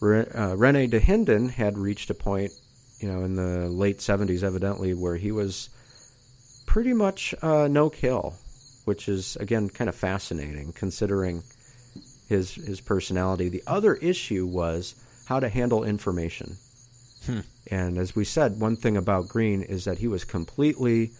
Re- 0.00 0.26
uh, 0.26 0.54
Rene 0.54 0.88
Dahinden 0.88 1.50
had 1.50 1.78
reached 1.78 2.10
a 2.10 2.14
point, 2.14 2.52
you 2.98 3.08
know, 3.08 3.24
in 3.24 3.36
the 3.36 3.68
late 3.68 3.98
70s, 3.98 4.42
evidently, 4.42 4.94
where 4.94 5.16
he 5.16 5.30
was 5.32 5.68
pretty 6.66 6.92
much 6.94 7.34
uh, 7.42 7.68
no 7.68 7.90
kill, 7.90 8.34
which 8.84 9.08
is 9.08 9.36
again 9.36 9.68
kind 9.68 9.88
of 9.88 9.94
fascinating 9.94 10.72
considering 10.72 11.42
his 12.28 12.54
his 12.54 12.80
personality. 12.80 13.48
The 13.48 13.62
other 13.66 13.94
issue 13.94 14.46
was 14.46 14.94
how 15.26 15.40
to 15.40 15.48
handle 15.48 15.84
information. 15.84 16.56
And 17.70 17.96
as 17.96 18.16
we 18.16 18.24
said, 18.24 18.60
one 18.60 18.76
thing 18.76 18.96
about 18.96 19.28
Green 19.28 19.62
is 19.62 19.84
that 19.84 19.98
he 19.98 20.08
was 20.08 20.24
completely 20.24 21.12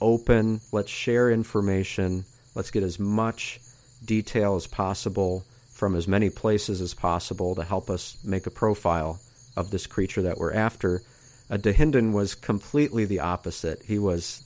open. 0.00 0.60
Let's 0.72 0.90
share 0.90 1.30
information. 1.30 2.24
Let's 2.54 2.70
get 2.70 2.82
as 2.82 2.98
much 2.98 3.60
detail 4.04 4.56
as 4.56 4.66
possible 4.66 5.44
from 5.70 5.94
as 5.94 6.08
many 6.08 6.30
places 6.30 6.80
as 6.80 6.94
possible 6.94 7.54
to 7.54 7.62
help 7.62 7.88
us 7.90 8.18
make 8.24 8.46
a 8.46 8.50
profile 8.50 9.18
of 9.56 9.70
this 9.70 9.86
creature 9.86 10.22
that 10.22 10.38
we're 10.38 10.52
after. 10.52 11.02
Uh, 11.50 11.56
Dahinden 11.56 12.12
was 12.12 12.34
completely 12.34 13.04
the 13.04 13.20
opposite. 13.20 13.82
He 13.82 13.98
was 13.98 14.42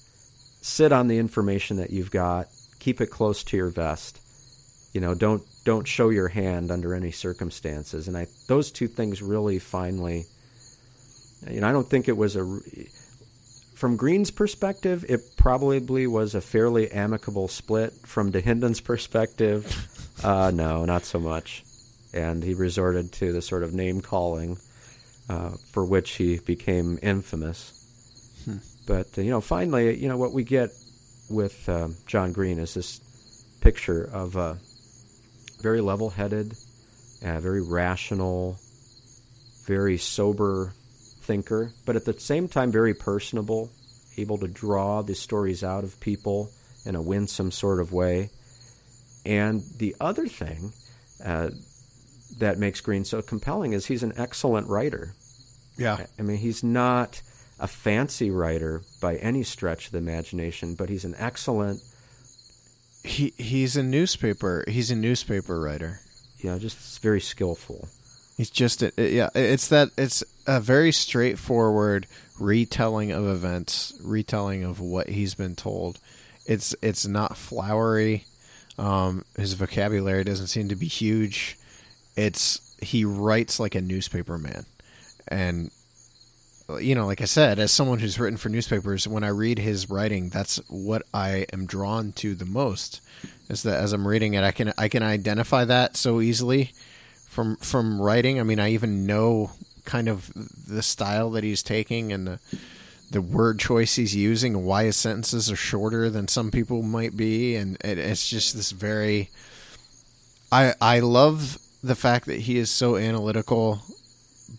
sit 0.62 0.92
on 0.92 1.08
the 1.08 1.18
information 1.18 1.76
that 1.76 1.90
you've 1.90 2.10
got, 2.10 2.48
keep 2.78 3.00
it 3.00 3.08
close 3.08 3.44
to 3.44 3.56
your 3.56 3.68
vest. 3.68 4.20
You 4.92 5.00
know, 5.00 5.14
don't 5.14 5.42
don't 5.64 5.88
show 5.88 6.10
your 6.10 6.28
hand 6.28 6.70
under 6.70 6.94
any 6.94 7.10
circumstances. 7.10 8.06
And 8.06 8.16
I 8.16 8.28
those 8.48 8.70
two 8.70 8.86
things 8.86 9.22
really 9.22 9.58
finally 9.58 10.26
you 11.50 11.60
know, 11.60 11.68
I 11.68 11.72
don't 11.72 11.88
think 11.88 12.08
it 12.08 12.16
was 12.16 12.36
a 12.36 12.60
from 13.84 13.96
Green's 13.98 14.30
perspective, 14.30 15.04
it 15.10 15.36
probably 15.36 16.06
was 16.06 16.34
a 16.34 16.40
fairly 16.40 16.90
amicable 16.90 17.48
split. 17.48 17.92
From 17.92 18.32
Dahinden's 18.32 18.80
perspective, 18.80 19.66
uh, 20.24 20.50
no, 20.54 20.86
not 20.86 21.04
so 21.04 21.18
much. 21.18 21.62
And 22.14 22.42
he 22.42 22.54
resorted 22.54 23.12
to 23.12 23.30
the 23.30 23.42
sort 23.42 23.62
of 23.62 23.74
name 23.74 24.00
calling 24.00 24.56
uh, 25.28 25.50
for 25.72 25.84
which 25.84 26.12
he 26.12 26.38
became 26.38 26.98
infamous. 27.02 27.74
But 28.86 29.18
uh, 29.18 29.20
you 29.20 29.30
know, 29.30 29.42
finally, 29.42 29.94
you 29.98 30.08
know 30.08 30.16
what 30.16 30.32
we 30.32 30.44
get 30.44 30.70
with 31.28 31.68
uh, 31.68 31.88
John 32.06 32.32
Green 32.32 32.58
is 32.58 32.72
this 32.72 33.00
picture 33.60 34.08
of 34.10 34.36
a 34.36 34.56
very 35.60 35.82
level-headed, 35.82 36.56
uh, 37.22 37.38
very 37.38 37.60
rational, 37.60 38.56
very 39.66 39.98
sober 39.98 40.72
thinker, 41.24 41.72
but 41.86 41.96
at 41.96 42.04
the 42.04 42.18
same 42.18 42.48
time 42.48 42.70
very 42.70 42.94
personable, 42.94 43.70
able 44.16 44.38
to 44.38 44.48
draw 44.48 45.02
the 45.02 45.14
stories 45.14 45.64
out 45.64 45.84
of 45.84 45.98
people 46.00 46.50
in 46.84 46.94
a 46.94 47.02
winsome 47.02 47.50
sort 47.50 47.80
of 47.80 47.92
way. 47.92 48.30
And 49.26 49.62
the 49.78 49.96
other 50.00 50.28
thing 50.28 50.72
uh, 51.24 51.50
that 52.38 52.58
makes 52.58 52.80
Green 52.80 53.04
so 53.04 53.22
compelling 53.22 53.72
is 53.72 53.86
he's 53.86 54.02
an 54.02 54.12
excellent 54.16 54.68
writer. 54.68 55.14
Yeah. 55.76 56.06
I 56.18 56.22
mean, 56.22 56.36
he's 56.36 56.62
not 56.62 57.22
a 57.58 57.66
fancy 57.66 58.30
writer 58.30 58.82
by 59.00 59.16
any 59.16 59.42
stretch 59.42 59.86
of 59.86 59.92
the 59.92 59.98
imagination, 59.98 60.74
but 60.74 60.88
he's 60.88 61.04
an 61.04 61.14
excellent, 61.18 61.80
He 63.02 63.32
he's 63.38 63.76
a 63.76 63.82
newspaper. 63.82 64.64
He's 64.68 64.90
a 64.90 64.96
newspaper 64.96 65.60
writer. 65.60 66.00
know, 66.50 66.58
just 66.58 67.02
very 67.02 67.20
skillful. 67.20 67.88
He's 68.36 68.50
just 68.50 68.82
yeah. 68.96 69.30
It's 69.34 69.68
that 69.68 69.90
it's 69.96 70.24
a 70.46 70.60
very 70.60 70.92
straightforward 70.92 72.06
retelling 72.38 73.12
of 73.12 73.26
events, 73.26 73.94
retelling 74.02 74.64
of 74.64 74.80
what 74.80 75.08
he's 75.08 75.34
been 75.34 75.54
told. 75.54 76.00
It's 76.46 76.74
it's 76.82 77.06
not 77.06 77.36
flowery. 77.36 78.24
Um, 78.76 79.24
his 79.36 79.54
vocabulary 79.54 80.24
doesn't 80.24 80.48
seem 80.48 80.68
to 80.68 80.76
be 80.76 80.86
huge. 80.86 81.56
It's 82.16 82.76
he 82.82 83.04
writes 83.04 83.60
like 83.60 83.76
a 83.76 83.80
newspaper 83.80 84.36
man, 84.36 84.66
and 85.28 85.70
you 86.80 86.96
know, 86.96 87.06
like 87.06 87.20
I 87.20 87.26
said, 87.26 87.60
as 87.60 87.70
someone 87.70 88.00
who's 88.00 88.18
written 88.18 88.36
for 88.36 88.48
newspapers, 88.48 89.06
when 89.06 89.22
I 89.22 89.28
read 89.28 89.58
his 89.58 89.88
writing, 89.88 90.30
that's 90.30 90.56
what 90.68 91.02
I 91.12 91.46
am 91.52 91.66
drawn 91.66 92.12
to 92.12 92.34
the 92.34 92.46
most. 92.46 93.00
Is 93.48 93.62
that 93.62 93.80
as 93.80 93.92
I'm 93.92 94.08
reading 94.08 94.34
it, 94.34 94.42
I 94.42 94.50
can 94.50 94.72
I 94.76 94.88
can 94.88 95.04
identify 95.04 95.64
that 95.66 95.96
so 95.96 96.20
easily 96.20 96.72
from 97.34 97.56
from 97.56 98.00
writing. 98.00 98.38
I 98.38 98.44
mean, 98.44 98.60
I 98.60 98.70
even 98.70 99.06
know 99.06 99.50
kind 99.84 100.08
of 100.08 100.30
the 100.68 100.82
style 100.82 101.30
that 101.30 101.42
he's 101.42 101.62
taking 101.62 102.12
and 102.12 102.26
the 102.26 102.38
the 103.10 103.20
word 103.20 103.58
choice 103.58 103.96
he's 103.96 104.14
using, 104.14 104.54
and 104.54 104.64
why 104.64 104.84
his 104.84 104.96
sentences 104.96 105.50
are 105.50 105.56
shorter 105.56 106.08
than 106.08 106.28
some 106.28 106.50
people 106.50 106.82
might 106.82 107.16
be, 107.16 107.56
and 107.56 107.76
it, 107.84 107.98
it's 107.98 108.28
just 108.28 108.54
this 108.54 108.70
very. 108.70 109.30
I 110.52 110.74
I 110.80 111.00
love 111.00 111.58
the 111.82 111.96
fact 111.96 112.26
that 112.26 112.40
he 112.40 112.56
is 112.56 112.70
so 112.70 112.96
analytical, 112.96 113.82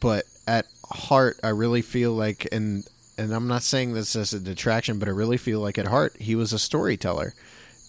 but 0.01 0.25
at 0.45 0.67
heart, 0.89 1.39
I 1.43 1.49
really 1.49 1.81
feel 1.81 2.11
like, 2.11 2.45
and 2.51 2.83
and 3.17 3.33
I'm 3.33 3.47
not 3.47 3.63
saying 3.63 3.93
this 3.93 4.17
as 4.17 4.33
a 4.33 4.39
detraction, 4.39 4.99
but 4.99 5.07
I 5.07 5.11
really 5.11 5.37
feel 5.37 5.61
like 5.61 5.77
at 5.77 5.87
heart 5.87 6.17
he 6.19 6.35
was 6.35 6.51
a 6.51 6.59
storyteller, 6.59 7.33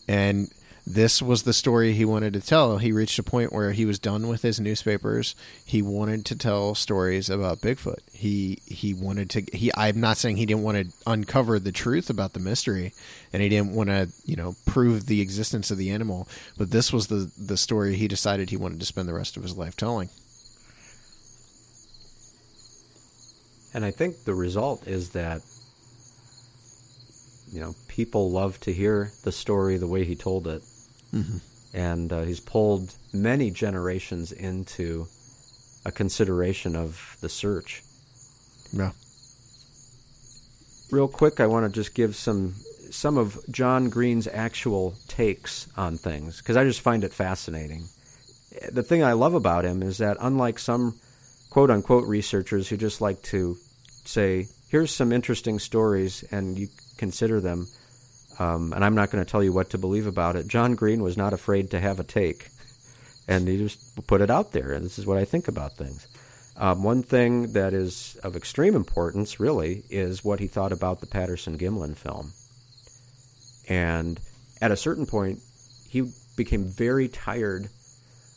and 0.06 0.48
this 0.86 1.20
was 1.20 1.42
the 1.42 1.52
story 1.52 1.94
he 1.94 2.04
wanted 2.04 2.32
to 2.34 2.40
tell. 2.40 2.78
He 2.78 2.92
reached 2.92 3.18
a 3.18 3.24
point 3.24 3.52
where 3.52 3.72
he 3.72 3.84
was 3.84 3.98
done 3.98 4.28
with 4.28 4.42
his 4.42 4.60
newspapers. 4.60 5.34
He 5.64 5.82
wanted 5.82 6.24
to 6.26 6.36
tell 6.36 6.76
stories 6.76 7.28
about 7.28 7.60
Bigfoot. 7.60 7.98
He 8.12 8.60
he 8.66 8.94
wanted 8.94 9.28
to. 9.30 9.44
He 9.52 9.72
I'm 9.76 10.00
not 10.00 10.16
saying 10.16 10.36
he 10.36 10.46
didn't 10.46 10.62
want 10.62 10.78
to 10.78 10.92
uncover 11.04 11.58
the 11.58 11.72
truth 11.72 12.08
about 12.08 12.34
the 12.34 12.40
mystery, 12.40 12.92
and 13.32 13.42
he 13.42 13.48
didn't 13.48 13.72
want 13.72 13.90
to 13.90 14.08
you 14.24 14.36
know 14.36 14.54
prove 14.64 15.06
the 15.06 15.20
existence 15.20 15.72
of 15.72 15.78
the 15.78 15.90
animal. 15.90 16.28
But 16.56 16.70
this 16.70 16.92
was 16.92 17.08
the 17.08 17.32
the 17.36 17.56
story 17.56 17.96
he 17.96 18.06
decided 18.06 18.50
he 18.50 18.56
wanted 18.56 18.78
to 18.78 18.86
spend 18.86 19.08
the 19.08 19.14
rest 19.14 19.36
of 19.36 19.42
his 19.42 19.56
life 19.56 19.76
telling. 19.76 20.08
And 23.74 23.84
I 23.84 23.90
think 23.90 24.22
the 24.24 24.34
result 24.34 24.86
is 24.86 25.10
that 25.10 25.42
you 27.52 27.58
know 27.58 27.74
people 27.88 28.30
love 28.30 28.60
to 28.60 28.72
hear 28.72 29.10
the 29.24 29.32
story 29.32 29.78
the 29.78 29.88
way 29.88 30.04
he 30.04 30.14
told 30.14 30.46
it, 30.46 30.62
Mhm. 31.16 31.40
and 31.74 32.12
uh, 32.12 32.22
he's 32.22 32.40
pulled 32.40 32.94
many 33.12 33.50
generations 33.50 34.32
into 34.32 35.06
a 35.84 35.92
consideration 35.92 36.74
of 36.76 37.16
the 37.20 37.28
search. 37.28 37.82
Yeah. 38.72 38.92
Real 40.90 41.08
quick, 41.08 41.40
I 41.40 41.46
want 41.46 41.66
to 41.66 41.80
just 41.80 41.94
give 41.94 42.14
some 42.16 42.54
some 42.90 43.18
of 43.18 43.38
John 43.50 43.88
Green's 43.88 44.28
actual 44.28 44.94
takes 45.08 45.66
on 45.76 45.98
things 45.98 46.38
because 46.38 46.56
I 46.56 46.64
just 46.64 46.80
find 46.80 47.02
it 47.02 47.12
fascinating. 47.12 47.88
The 48.70 48.82
thing 48.84 49.02
I 49.02 49.12
love 49.12 49.34
about 49.34 49.64
him 49.64 49.82
is 49.82 49.98
that 49.98 50.16
unlike 50.20 50.58
some 50.58 50.94
quote 51.50 51.70
unquote 51.70 52.06
researchers 52.06 52.68
who 52.68 52.76
just 52.76 53.00
like 53.00 53.20
to 53.24 53.56
say, 54.04 54.48
"Here's 54.68 54.94
some 54.94 55.12
interesting 55.12 55.58
stories," 55.58 56.22
and 56.30 56.56
you 56.58 56.68
consider 56.96 57.40
them, 57.40 57.66
um, 58.38 58.72
and 58.72 58.84
I'm 58.84 58.94
not 58.94 59.10
going 59.10 59.24
to 59.24 59.30
tell 59.30 59.42
you 59.42 59.52
what 59.52 59.70
to 59.70 59.78
believe 59.78 60.06
about 60.06 60.36
it. 60.36 60.48
John 60.48 60.74
Green 60.74 61.02
was 61.02 61.16
not 61.16 61.32
afraid 61.32 61.70
to 61.70 61.80
have 61.80 61.98
a 61.98 62.04
take, 62.04 62.48
and 63.26 63.48
he 63.48 63.58
just 63.58 64.06
put 64.06 64.20
it 64.20 64.30
out 64.30 64.52
there. 64.52 64.72
And 64.72 64.84
this 64.84 64.98
is 64.98 65.06
what 65.06 65.18
I 65.18 65.24
think 65.24 65.48
about 65.48 65.76
things. 65.76 66.06
Um, 66.58 66.82
one 66.82 67.02
thing 67.02 67.52
that 67.52 67.74
is 67.74 68.16
of 68.22 68.34
extreme 68.34 68.74
importance, 68.74 69.38
really, 69.38 69.84
is 69.90 70.24
what 70.24 70.40
he 70.40 70.46
thought 70.46 70.72
about 70.72 71.00
the 71.00 71.06
Patterson 71.06 71.58
Gimlin 71.58 71.96
film. 71.96 72.32
And 73.68 74.20
at 74.60 74.70
a 74.70 74.76
certain 74.76 75.06
point, 75.06 75.40
he 75.88 76.10
became 76.36 76.64
very 76.64 77.08
tired 77.08 77.68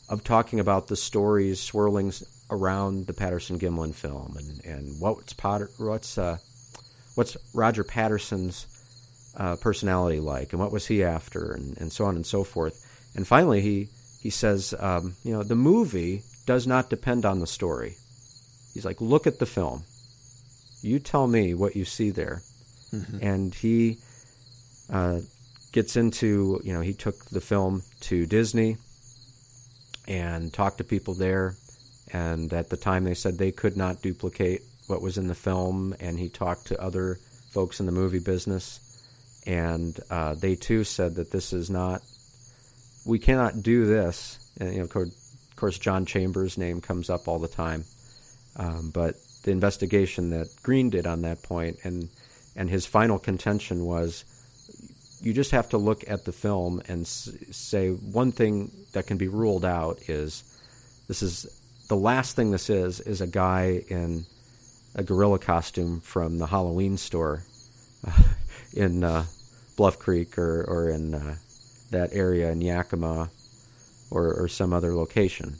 of 0.08 0.24
talking 0.24 0.60
about 0.60 0.88
the 0.88 0.96
stories 0.96 1.60
swirling 1.60 2.12
around 2.50 3.06
the 3.06 3.14
Patterson 3.14 3.58
Gimlin 3.58 3.94
film 3.94 4.36
and, 4.36 4.64
and 4.64 5.00
what's 5.00 5.32
Potter, 5.32 5.70
what's 5.78 6.18
uh, 6.18 6.38
what's 7.14 7.36
Roger 7.54 7.84
Patterson's 7.84 8.66
uh, 9.36 9.56
personality 9.56 10.20
like 10.20 10.52
and 10.52 10.60
what 10.60 10.72
was 10.72 10.86
he 10.86 11.04
after 11.04 11.52
and, 11.52 11.76
and 11.78 11.92
so 11.92 12.04
on 12.04 12.16
and 12.16 12.26
so 12.26 12.44
forth. 12.44 12.86
And 13.14 13.26
finally, 13.26 13.60
he 13.60 13.88
he 14.20 14.30
says, 14.30 14.74
um, 14.78 15.14
you 15.24 15.32
know, 15.32 15.42
the 15.42 15.54
movie 15.54 16.22
does 16.46 16.66
not 16.66 16.90
depend 16.90 17.24
on 17.24 17.40
the 17.40 17.46
story. 17.46 17.96
He's 18.74 18.84
like, 18.84 19.00
look 19.00 19.26
at 19.26 19.38
the 19.38 19.46
film. 19.46 19.84
You 20.82 20.98
tell 20.98 21.26
me 21.26 21.54
what 21.54 21.76
you 21.76 21.84
see 21.84 22.10
there. 22.10 22.42
And 23.22 23.54
he 23.54 23.98
uh, 24.92 25.20
gets 25.72 25.96
into, 25.96 26.60
you 26.64 26.72
know, 26.72 26.80
he 26.80 26.92
took 26.92 27.24
the 27.26 27.40
film 27.40 27.82
to 28.00 28.26
Disney 28.26 28.78
and 30.08 30.52
talked 30.52 30.78
to 30.78 30.84
people 30.84 31.14
there. 31.14 31.54
And 32.12 32.52
at 32.52 32.68
the 32.68 32.76
time, 32.76 33.04
they 33.04 33.14
said 33.14 33.38
they 33.38 33.52
could 33.52 33.76
not 33.76 34.02
duplicate 34.02 34.62
what 34.88 35.02
was 35.02 35.18
in 35.18 35.28
the 35.28 35.34
film. 35.34 35.94
And 36.00 36.18
he 36.18 36.28
talked 36.28 36.66
to 36.66 36.82
other 36.82 37.18
folks 37.50 37.78
in 37.78 37.86
the 37.86 37.92
movie 37.92 38.18
business. 38.18 38.80
And 39.46 39.98
uh, 40.10 40.34
they 40.34 40.54
too 40.54 40.84
said 40.84 41.14
that 41.16 41.30
this 41.30 41.52
is 41.52 41.70
not, 41.70 42.02
we 43.06 43.18
cannot 43.18 43.62
do 43.62 43.86
this. 43.86 44.38
And, 44.58 44.72
you 44.72 44.78
know, 44.78 44.84
of 45.02 45.56
course, 45.56 45.78
John 45.78 46.06
Chambers' 46.06 46.58
name 46.58 46.80
comes 46.80 47.10
up 47.10 47.28
all 47.28 47.38
the 47.38 47.48
time. 47.48 47.84
Um, 48.56 48.90
but 48.90 49.16
the 49.44 49.50
investigation 49.50 50.30
that 50.30 50.48
Green 50.62 50.90
did 50.90 51.06
on 51.06 51.22
that 51.22 51.42
point, 51.42 51.78
and 51.84 52.08
and 52.56 52.68
his 52.68 52.84
final 52.84 53.18
contention 53.18 53.86
was, 53.86 54.24
you 55.22 55.32
just 55.32 55.52
have 55.52 55.68
to 55.70 55.78
look 55.78 56.04
at 56.08 56.24
the 56.24 56.32
film 56.32 56.82
and 56.88 57.06
say 57.06 57.90
one 57.90 58.32
thing 58.32 58.70
that 58.92 59.06
can 59.06 59.16
be 59.16 59.28
ruled 59.28 59.64
out 59.64 60.08
is, 60.08 60.42
this 61.06 61.22
is 61.22 61.46
the 61.88 61.96
last 61.96 62.36
thing 62.36 62.50
this 62.50 62.70
is 62.70 63.00
is 63.00 63.20
a 63.20 63.26
guy 63.26 63.82
in 63.88 64.24
a 64.94 65.02
gorilla 65.02 65.38
costume 65.38 66.00
from 66.00 66.38
the 66.38 66.46
Halloween 66.46 66.96
store 66.96 67.42
in 68.72 69.04
uh, 69.04 69.24
Bluff 69.76 69.98
Creek 69.98 70.38
or 70.38 70.64
or 70.64 70.90
in 70.90 71.14
uh, 71.14 71.36
that 71.90 72.10
area 72.12 72.50
in 72.50 72.60
Yakima 72.60 73.30
or, 74.10 74.34
or 74.34 74.48
some 74.48 74.72
other 74.72 74.94
location. 74.94 75.56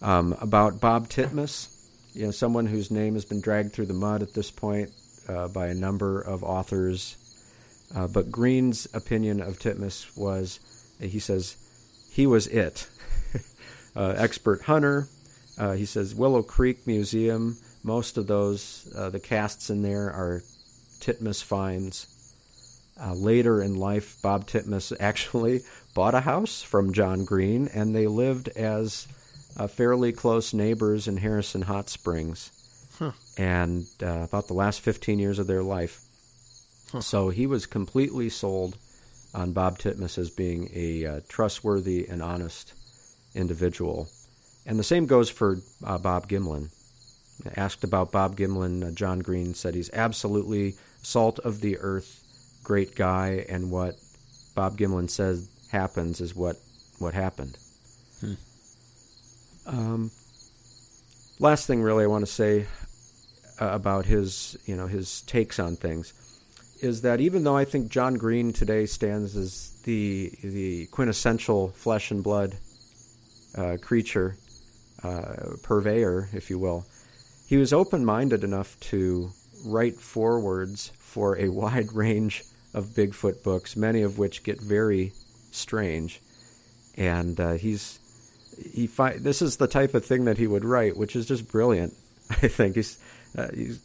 Um, 0.00 0.36
about 0.40 0.80
Bob 0.80 1.08
Titmus, 1.08 1.68
you 2.14 2.26
know, 2.26 2.30
someone 2.30 2.66
whose 2.66 2.90
name 2.90 3.14
has 3.14 3.24
been 3.24 3.40
dragged 3.40 3.72
through 3.72 3.86
the 3.86 3.94
mud 3.94 4.22
at 4.22 4.34
this 4.34 4.50
point 4.50 4.90
uh, 5.28 5.48
by 5.48 5.68
a 5.68 5.74
number 5.74 6.20
of 6.20 6.44
authors. 6.44 7.16
Uh, 7.94 8.06
but 8.06 8.30
Green's 8.30 8.86
opinion 8.94 9.40
of 9.40 9.58
Titmus 9.58 10.16
was, 10.16 10.60
he 11.00 11.18
says, 11.18 11.56
he 12.12 12.26
was 12.26 12.46
it. 12.46 12.88
uh, 13.96 14.14
expert 14.16 14.62
hunter. 14.62 15.08
Uh, 15.56 15.72
he 15.72 15.86
says 15.86 16.14
Willow 16.14 16.42
Creek 16.42 16.86
Museum. 16.86 17.56
Most 17.82 18.16
of 18.16 18.26
those, 18.26 18.92
uh, 18.96 19.10
the 19.10 19.20
casts 19.20 19.70
in 19.70 19.82
there 19.82 20.10
are 20.12 20.42
Titmus 21.00 21.42
finds. 21.42 22.14
Uh, 23.00 23.14
later 23.14 23.62
in 23.62 23.76
life, 23.76 24.20
Bob 24.22 24.46
Titmus 24.46 24.92
actually 25.00 25.60
bought 25.94 26.14
a 26.14 26.20
house 26.20 26.62
from 26.62 26.92
John 26.92 27.24
Green, 27.24 27.68
and 27.68 27.94
they 27.94 28.06
lived 28.06 28.48
as 28.48 29.06
uh, 29.56 29.66
fairly 29.66 30.12
close 30.12 30.52
neighbors 30.52 31.08
in 31.08 31.16
Harrison 31.16 31.62
Hot 31.62 31.88
Springs. 31.88 32.50
And 33.36 33.86
uh, 34.02 34.24
about 34.28 34.48
the 34.48 34.54
last 34.54 34.80
15 34.80 35.18
years 35.18 35.38
of 35.38 35.46
their 35.46 35.62
life. 35.62 36.02
So 37.00 37.28
he 37.28 37.46
was 37.46 37.66
completely 37.66 38.28
sold 38.28 38.76
on 39.34 39.52
Bob 39.52 39.78
Titmus 39.78 40.18
as 40.18 40.30
being 40.30 40.70
a 40.74 41.04
uh, 41.04 41.20
trustworthy 41.28 42.06
and 42.08 42.22
honest 42.22 42.72
individual. 43.34 44.08
And 44.66 44.78
the 44.78 44.84
same 44.84 45.06
goes 45.06 45.30
for 45.30 45.58
uh, 45.84 45.98
Bob 45.98 46.28
Gimlin. 46.28 46.70
Asked 47.56 47.84
about 47.84 48.10
Bob 48.10 48.36
Gimlin, 48.36 48.86
uh, 48.86 48.90
John 48.90 49.20
Green 49.20 49.54
said 49.54 49.74
he's 49.74 49.90
absolutely 49.92 50.74
salt 51.02 51.38
of 51.40 51.60
the 51.60 51.78
earth, 51.78 52.60
great 52.64 52.94
guy, 52.94 53.44
and 53.48 53.70
what 53.70 53.96
Bob 54.54 54.76
Gimlin 54.76 55.08
says 55.08 55.48
happens 55.70 56.20
is 56.20 56.34
what, 56.34 56.56
what 56.98 57.14
happened. 57.14 57.56
Um, 59.66 60.10
last 61.38 61.66
thing, 61.66 61.82
really, 61.82 62.04
I 62.04 62.06
want 62.08 62.24
to 62.26 62.32
say 62.32 62.66
uh, 63.60 63.68
about 63.68 64.06
his, 64.06 64.56
you 64.64 64.76
know, 64.76 64.86
his 64.86 65.22
takes 65.22 65.58
on 65.58 65.76
things 65.76 66.14
is 66.80 67.02
that 67.02 67.20
even 67.20 67.44
though 67.44 67.56
I 67.56 67.64
think 67.64 67.90
John 67.90 68.14
Green 68.14 68.52
today 68.52 68.86
stands 68.86 69.36
as 69.36 69.80
the 69.84 70.32
the 70.42 70.86
quintessential 70.86 71.68
flesh 71.68 72.10
and 72.10 72.22
blood 72.22 72.56
uh, 73.56 73.76
creature 73.80 74.36
uh, 75.02 75.56
purveyor, 75.62 76.28
if 76.32 76.50
you 76.50 76.58
will, 76.58 76.86
he 77.46 77.56
was 77.56 77.72
open 77.72 78.04
minded 78.04 78.44
enough 78.44 78.78
to 78.80 79.30
write 79.64 79.96
forewords 79.96 80.92
for 80.98 81.38
a 81.38 81.48
wide 81.48 81.92
range 81.94 82.44
of 82.74 82.86
Bigfoot 82.86 83.42
books, 83.42 83.76
many 83.76 84.02
of 84.02 84.18
which 84.18 84.42
get 84.42 84.60
very 84.60 85.12
strange. 85.50 86.20
And 86.96 87.38
uh, 87.40 87.52
he's 87.52 87.98
he 88.72 88.86
fi- 88.86 89.18
this 89.18 89.40
is 89.40 89.56
the 89.56 89.68
type 89.68 89.94
of 89.94 90.04
thing 90.04 90.24
that 90.24 90.38
he 90.38 90.46
would 90.46 90.64
write, 90.64 90.96
which 90.96 91.14
is 91.16 91.26
just 91.26 91.50
brilliant. 91.50 91.94
I 92.30 92.48
think 92.48 92.76
he's 92.76 92.98
uh, 93.36 93.48
he's 93.54 93.80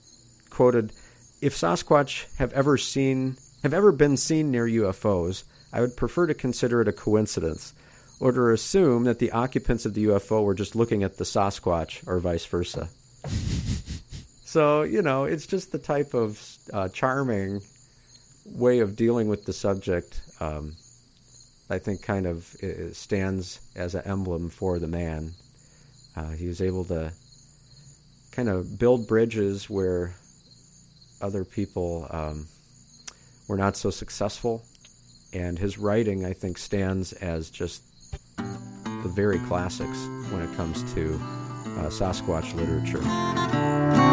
quoted, 0.50 0.92
"If 1.42 1.56
Sasquatch 1.56 2.26
have 2.38 2.54
ever 2.54 2.78
seen 2.78 3.38
have 3.62 3.74
ever 3.74 3.92
been 3.92 4.18
seen 4.18 4.52
near 4.52 4.66
UFOs, 4.66 5.44
I 5.72 5.82
would 5.82 5.96
prefer 5.96 6.28
to 6.28 6.34
consider 6.34 6.82
it 6.82 6.88
a 6.88 6.94
coincidence." 6.94 7.74
Or 8.20 8.32
to 8.32 8.50
assume 8.52 9.04
that 9.04 9.20
the 9.20 9.32
occupants 9.32 9.86
of 9.86 9.96
the 9.96 10.06
UFO 10.06 10.46
were 10.46 10.54
just 10.54 10.78
looking 10.78 11.04
at 11.04 11.18
the 11.18 11.26
Sasquatch, 11.26 12.08
or 12.08 12.20
vice 12.20 12.46
versa. 12.46 12.88
So, 14.54 14.84
you 14.84 15.02
know, 15.02 15.24
it's 15.24 15.48
just 15.48 15.72
the 15.72 15.80
type 15.80 16.14
of 16.14 16.40
uh, 16.72 16.88
charming 16.90 17.62
way 18.46 18.82
of 18.82 18.96
dealing 18.96 19.28
with 19.28 19.46
the 19.46 19.52
subject, 19.52 20.22
um, 20.40 20.76
I 21.72 21.80
think, 21.80 22.04
kind 22.04 22.28
of 22.28 22.56
stands 22.92 23.62
as 23.76 23.96
an 23.96 24.04
emblem 24.06 24.52
for 24.52 24.78
the 24.78 24.86
man. 24.86 25.32
Uh, 26.16 26.28
he 26.34 26.48
was 26.48 26.62
able 26.62 26.84
to 26.86 27.12
kind 28.32 28.48
of 28.48 28.78
build 28.78 29.08
bridges 29.08 29.72
where 29.72 30.14
other 31.20 31.44
people 31.44 32.06
um, 32.12 32.46
were 33.48 33.58
not 33.58 33.76
so 33.76 33.90
successful. 33.90 34.64
And 35.34 35.58
his 35.58 35.80
writing, 35.80 36.28
I 36.28 36.34
think, 36.34 36.60
stands 36.60 37.12
as 37.14 37.50
just 37.50 37.82
the 38.38 39.12
very 39.16 39.40
classics 39.48 39.98
when 40.30 40.44
it 40.44 40.56
comes 40.56 40.84
to 40.94 41.16
uh, 41.16 41.90
Sasquatch 41.90 42.54
literature. 42.54 44.13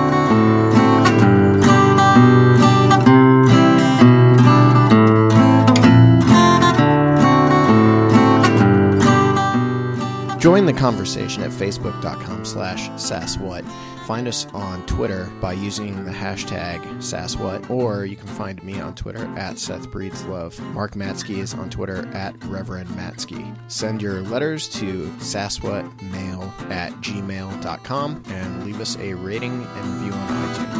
Join 10.40 10.64
the 10.64 10.72
conversation 10.72 11.42
at 11.42 11.50
facebook.com 11.50 12.46
slash 12.46 12.88
sasswhat. 12.90 13.70
Find 14.10 14.26
us 14.26 14.44
on 14.52 14.84
Twitter 14.86 15.30
by 15.40 15.52
using 15.52 16.04
the 16.04 16.10
hashtag 16.10 16.80
sasswhat, 16.96 17.70
or 17.70 18.04
you 18.04 18.16
can 18.16 18.26
find 18.26 18.60
me 18.64 18.80
on 18.80 18.96
Twitter 18.96 19.24
at 19.38 19.56
Seth 19.56 19.88
Breedlove. 19.88 20.58
Mark 20.74 20.94
Matsky 20.94 21.38
is 21.38 21.54
on 21.54 21.70
Twitter 21.70 22.04
at 22.12 22.34
Reverend 22.46 22.88
Matsky. 22.90 23.56
Send 23.70 24.02
your 24.02 24.20
letters 24.22 24.68
to 24.70 25.06
sasswhatmail 25.20 26.72
at 26.72 26.90
gmail.com 26.94 28.24
and 28.26 28.64
leave 28.64 28.80
us 28.80 28.96
a 28.98 29.14
rating 29.14 29.62
and 29.62 29.94
review 29.94 30.12
on 30.12 30.28
iTunes. 30.28 30.79